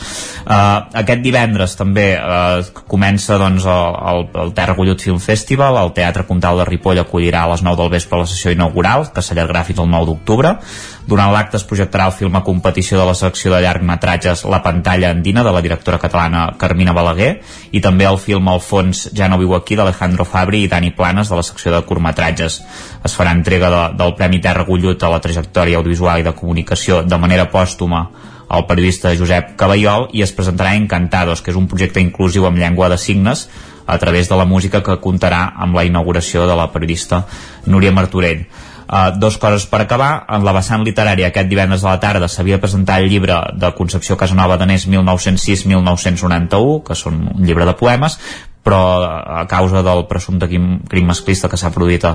[0.42, 6.26] Uh, aquest divendres també uh, comença doncs, el, el Terra Gullut Film Festival, el Teatre
[6.28, 9.82] Comtal de Ripoll acollirà a les 9 del vespre la sessió inaugural, que s'allargarà fins
[9.82, 10.56] al 9 d'octubre.
[11.06, 15.10] Durant l'acte es projectarà el film a competició de la secció de llargmetratges La pantalla
[15.10, 17.32] andina de la directora catalana Carmina Balaguer
[17.72, 21.32] i també el film El fons ja no viu aquí d'Alejandro Fabri i Dani Planes
[21.32, 22.60] de la secció de curtmetratges.
[23.02, 27.02] Es farà entrega de, del Premi Terra Gullut a la trajectòria audiovisual i de comunicació
[27.02, 28.06] de manera pòstuma
[28.52, 32.90] al periodista Josep Caballol i es presentarà Encantados, que és un projecte inclusiu amb llengua
[32.92, 33.48] de signes
[33.86, 37.24] a través de la música que comptarà amb la inauguració de la periodista
[37.66, 38.44] Núria Martorell.
[38.92, 40.26] Uh, dos coses per acabar.
[40.28, 44.18] En la vessant literària, aquest divendres a la tarda s'havia presentat el llibre de Concepció
[44.20, 48.18] Casanova Danés 1906-1991, que són un llibre de poemes,
[48.62, 52.12] però a causa del presumpte crim, masclista que s'ha produït a,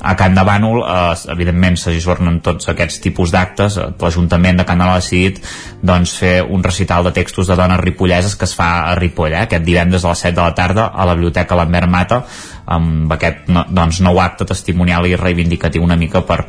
[0.00, 3.76] a Can de Bànol, eh, evidentment s'ajornen tots aquests tipus d'actes.
[3.76, 5.40] Eh, L'Ajuntament de Can de ha decidit
[5.82, 9.42] doncs, fer un recital de textos de dones ripolleses que es fa a Ripoll, eh,
[9.48, 12.22] aquest divendres a les 7 de la tarda a la Biblioteca Lambert Mata,
[12.68, 16.42] amb aquest doncs, nou acte testimonial i reivindicatiu una mica per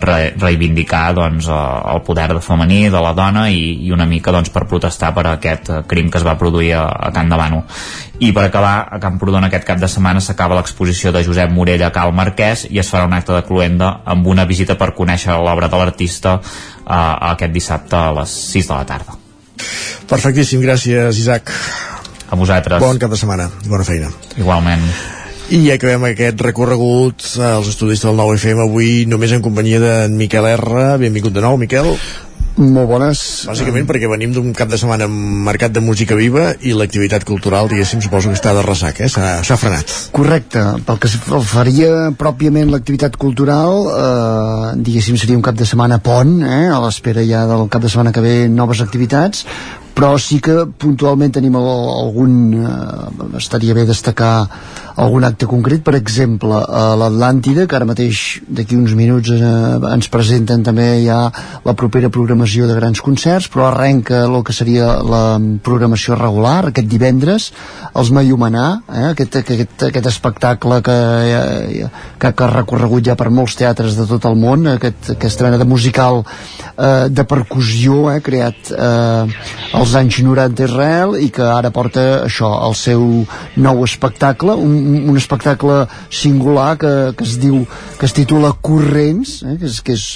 [0.00, 1.58] re, reivindicar doncs, eh,
[1.92, 5.26] el poder de femení de la dona i, i una mica doncs, per protestar per
[5.32, 7.64] aquest eh, crim que es va produir a, a Can de Bànol.
[8.20, 11.92] I per acabar, a Camprodon aquest cap de setmana s'acaba l'exposició de Josep Morell a
[11.92, 15.68] Cal Marquès i es farà un acte de cluenda amb una visita per conèixer l'obra
[15.68, 16.96] de l'artista eh,
[17.34, 19.20] aquest dissabte a les 6 de la tarda.
[20.06, 21.52] Perfectíssim, gràcies, Isaac.
[22.26, 22.82] A vosaltres.
[22.82, 24.10] Bon cap de setmana, bona feina.
[24.38, 24.82] Igualment.
[25.46, 30.96] I acabem aquest recorregut als estudis del 9FM avui només en companyia d'en Miquel R.
[30.98, 31.86] Benvingut de nou, Miquel.
[32.56, 33.22] Molt bones.
[33.46, 38.02] Bàsicament perquè venim d'un cap de setmana marcat de música viva i l'activitat cultural, diguéssim,
[38.02, 39.10] suposo que està de ressac, eh?
[39.12, 39.94] S'ha frenat.
[40.16, 40.66] Correcte.
[40.88, 41.14] Pel que
[41.46, 46.64] faria pròpiament l'activitat cultural, eh, diguéssim, seria un cap de setmana pont, eh?
[46.74, 49.46] a l'espera ja del cap de setmana que ve noves activitats,
[49.96, 51.66] però sí que puntualment tenim el,
[52.04, 54.34] algun eh, estaria bé destacar
[54.96, 59.40] algun acte concret, per exemple a l'Atlàntida, que ara mateix d'aquí uns minuts eh,
[59.92, 61.18] ens presenten també ja
[61.64, 65.24] la propera programació de grans concerts, però arrenca el que seria la
[65.64, 67.50] programació regular aquest divendres,
[67.96, 70.98] els Mayumanà eh, aquest, aquest, aquest espectacle que,
[72.20, 75.60] que, que ha recorregut ja per molts teatres de tot el món aquest, aquesta mena
[75.60, 81.44] de musical eh, de percussió eh, creat eh, als anys 90 a Israel i que
[81.46, 83.02] ara porta això, el seu
[83.62, 84.72] nou espectacle, un,
[85.12, 87.60] un espectacle singular que, que es diu
[87.96, 90.06] que es titula Corrents, eh, que, és, que és,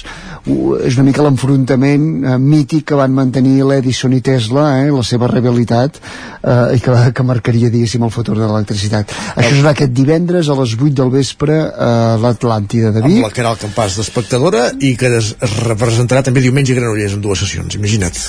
[0.89, 5.29] és una mica l'enfrontament eh, mític que van mantenir l'Edison i Tesla, eh, la seva
[5.31, 9.15] rebelitat eh, i que, que marcaria diguéssim el futur de l'electricitat.
[9.37, 13.21] Això serà aquest divendres a les 8 del vespre a l'Atlàntida de Vic.
[13.21, 17.23] Amb la Caral Campàs d'espectadora i que es, es representarà també diumenge a Granollers en
[17.23, 18.19] dues sessions, imagina't.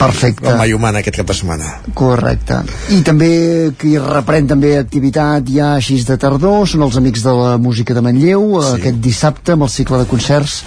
[0.00, 0.50] Perfecte.
[0.50, 1.70] El Humana aquest cap de setmana.
[1.92, 2.62] Correcte.
[2.96, 3.30] I també
[3.76, 8.00] qui reprèn també activitat ja així de tardor són els Amics de la Música de
[8.06, 8.78] Manlleu sí.
[8.78, 10.62] aquest dissabte amb el cicle de concerts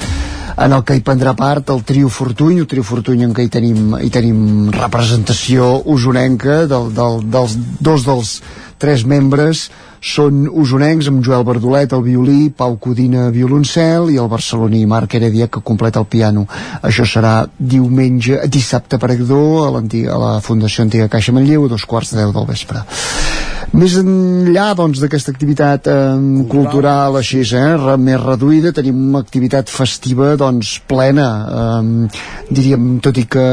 [0.53, 3.49] en el que hi prendrà part el trio Fortuny, el trio Fortuny en què hi
[3.55, 8.35] tenim, hi tenim representació usonenca del, del, dels dos dels
[8.77, 9.69] tres membres
[10.03, 15.47] són usonencs amb Joel Verdolet al violí, Pau Codina violoncel i el barceloní Marc Heredia
[15.47, 16.43] que completa el piano.
[16.83, 22.11] Això serà diumenge, dissabte perdó a, a la Fundació Antiga Caixa Manlleu a dos quarts
[22.11, 22.83] de deu del vespre.
[23.73, 25.95] Més enllà doncs d'aquesta activitat eh,
[26.51, 32.19] cultural així, eh, més reduïda, tenim una activitat festiva doncs plena, eh,
[32.53, 33.47] diríem, tot i que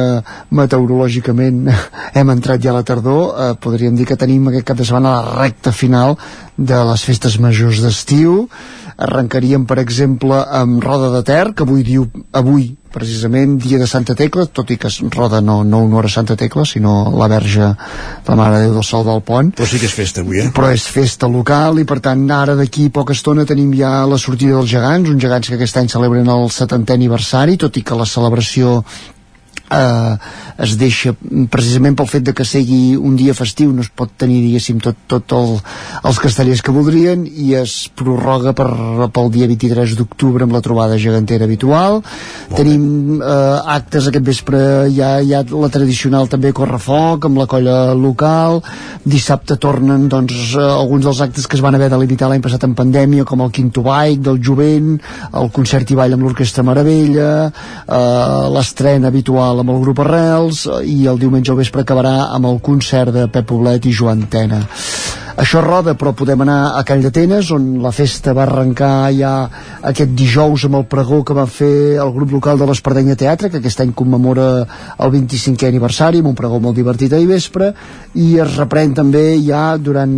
[0.53, 1.71] meteorològicament
[2.21, 5.15] hem entrat ja a la tardor, eh, podríem dir que tenim aquest cap de setmana
[5.17, 6.19] la recta final
[6.57, 8.45] de les festes majors d'estiu
[9.01, 12.05] arrencaríem per exemple amb Roda de Ter que avui diu
[12.37, 16.11] avui precisament dia de Santa Tecla, tot i que es roda no, no honor a
[16.11, 17.69] Santa Tecla, sinó la verge
[18.27, 19.53] la Mare de Déu del Sol del Pont.
[19.57, 20.49] Però sí que és festa avui, eh?
[20.55, 24.59] Però és festa local i per tant ara d'aquí poca estona tenim ja la sortida
[24.59, 28.09] dels gegants, uns gegants que aquest any celebren el 70è aniversari, tot i que la
[28.11, 28.81] celebració
[29.71, 30.17] eh,
[30.61, 31.15] es deixa
[31.51, 34.99] precisament pel fet de que sigui un dia festiu no es pot tenir diguéssim tot,
[35.11, 35.57] tot el,
[36.05, 38.69] els castellers que voldrien i es prorroga per,
[39.15, 42.01] pel dia 23 d'octubre amb la trobada gegantera habitual.
[42.01, 44.61] Molt tenim eh, actes aquest vespre
[44.91, 48.61] hi ha, hi ha la tradicional també Correfoc amb la colla local.
[49.05, 52.67] Dissabte tornen doncs eh, alguns dels actes que es van haver de limitar l'any passat
[52.67, 54.97] en pandèmia com el Quinto Bike del Jovent
[55.41, 61.05] el concert i ball amb l'Orquestra Meravella eh, l'estrena habitual amb el grup Arrels i
[61.11, 64.65] el diumenge al vespre acabarà amb el concert de Pep Poblet i Joan Tena
[65.37, 69.33] això roda però podem anar a Call d'Atenes on la festa va arrencar ja
[69.91, 73.61] aquest dijous amb el pregó que va fer el grup local de l'Espardenya Teatre que
[73.61, 74.49] aquest any commemora
[74.99, 77.73] el 25è aniversari amb un pregó molt divertit ahir vespre
[78.15, 80.15] i es reprèn també ja durant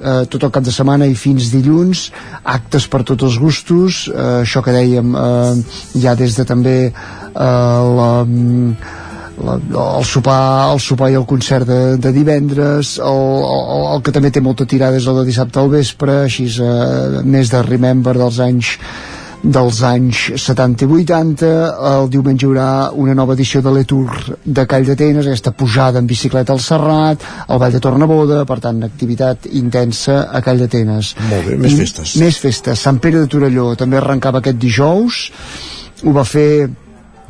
[0.00, 2.08] eh, tot el cap de setmana i fins dilluns
[2.44, 5.52] actes per tots els gustos eh, això que dèiem eh,
[6.02, 6.92] ja des de també eh,
[7.38, 8.12] la
[9.44, 9.58] la,
[9.98, 14.32] el, sopar, el sopar i el concert de, de divendres el, el, el que també
[14.34, 18.42] té molta tirada és el de dissabte al vespre així eh, més de Remember dels
[18.44, 18.74] anys
[19.38, 21.50] dels anys 70 i 80
[21.92, 26.08] el diumenge hi haurà una nova edició de l'Etour de Call d'Atenes aquesta pujada en
[26.10, 31.14] bicicleta al Serrat el Vall de Tornaboda, per tant activitat intensa a Call d'Atenes.
[31.30, 32.16] Molt bé, més festes.
[32.18, 35.22] Més festes, Sant Pere de Torelló també arrencava aquest dijous.
[36.02, 36.50] Ho va fer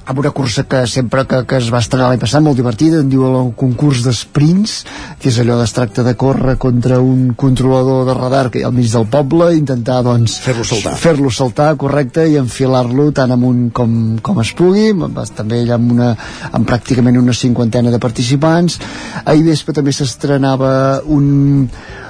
[0.09, 3.11] amb una cursa que sempre que, que es va estrenar l'any passat molt divertida, en
[3.13, 4.79] diu el concurs d'esprints
[5.21, 8.71] que és allò es tracta de córrer contra un controlador de radar que hi ha
[8.71, 13.69] al mig del poble, intentar doncs fer-lo saltar, fer saltar correcte i enfilar-lo tant amunt
[13.77, 13.93] com,
[14.25, 14.91] com es pugui,
[15.37, 16.11] també ella amb, una,
[16.53, 18.81] amb pràcticament una cinquantena de participants.
[19.25, 21.69] Ahir vespre també s'estrenava un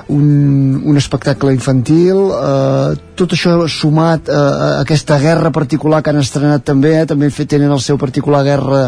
[0.08, 6.22] un, un espectacle infantil eh, tot això sumat eh, a aquesta guerra particular que han
[6.22, 8.84] estrenat també, eh, també tenen el seu particular guerra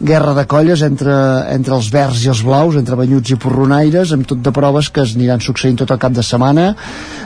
[0.00, 1.14] guerra de colles entre,
[1.50, 5.02] entre els verds i els blaus, entre banyuts i porronaires, amb tot de proves que
[5.02, 6.70] es aniran succeint tot el cap de setmana.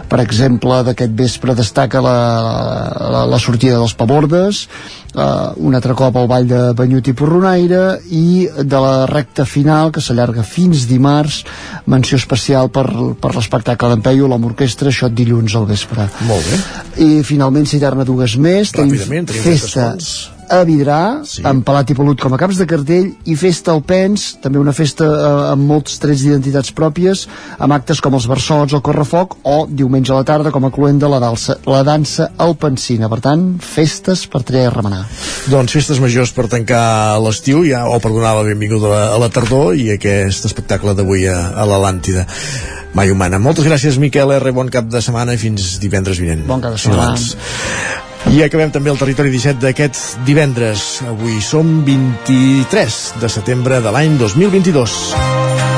[0.08, 2.16] Per exemple, d'aquest vespre destaca la,
[3.12, 4.64] la, la sortida dels pabordes,
[5.12, 9.92] eh, un altre cop al ball de Banyut i Porronaire i de la recta final
[9.92, 11.42] que s'allarga fins dimarts
[11.86, 12.86] menció especial per,
[13.20, 16.60] per l'espectacle d'en Peyu amb orquestra, això dilluns al vespre Molt bé.
[17.04, 19.92] i finalment citar-ne dues més Ràpidament, tenim festa.
[20.50, 21.42] A Vidrà, sí.
[21.46, 24.74] amb Palat i Pelut com a caps de cartell, i Festa al Pens, també una
[24.76, 27.24] festa eh, amb molts trets d'identitats pròpies,
[27.62, 31.10] amb actes com els Barçots o Correfoc, o diumenge a la tarda com a cluenda
[31.12, 33.10] la, dansa, la dansa al Pensina.
[33.12, 35.02] Per tant, festes per triar i remenar.
[35.52, 39.18] Doncs festes majors per tancar l'estiu ja, o per donar la benvinguda a la, a
[39.22, 42.26] la tardor i aquest espectacle d'avui a, a l'Atlàntida.
[42.92, 43.40] Mai humana.
[43.40, 44.52] Moltes gràcies, Miquel R.
[44.52, 46.44] Bon cap de setmana i fins divendres vinent.
[46.48, 48.10] Bon cap de setmana.
[48.30, 51.02] I acabem també el territori 17 d'aquest divendres.
[51.10, 55.71] Avui som 23 de setembre de l'any 2022.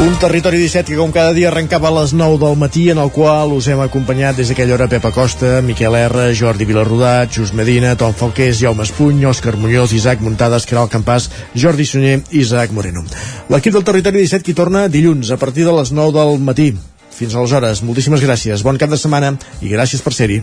[0.00, 3.12] Un territori 17 que com cada dia arrencava a les 9 del matí en el
[3.14, 7.94] qual us hem acompanyat des d'aquella hora Pepa Costa, Miquel R, Jordi Vilarrodat, Just Medina,
[7.96, 13.06] Tom Falqués, Jaume Espuny, Òscar Muñoz, Isaac Muntades, Caral Campàs, Jordi Sunyer i Isaac Moreno.
[13.48, 16.72] L'equip del territori 17 qui torna dilluns a partir de les 9 del matí.
[17.14, 20.42] Fins aleshores, moltíssimes gràcies, bon cap de setmana i gràcies per ser-hi.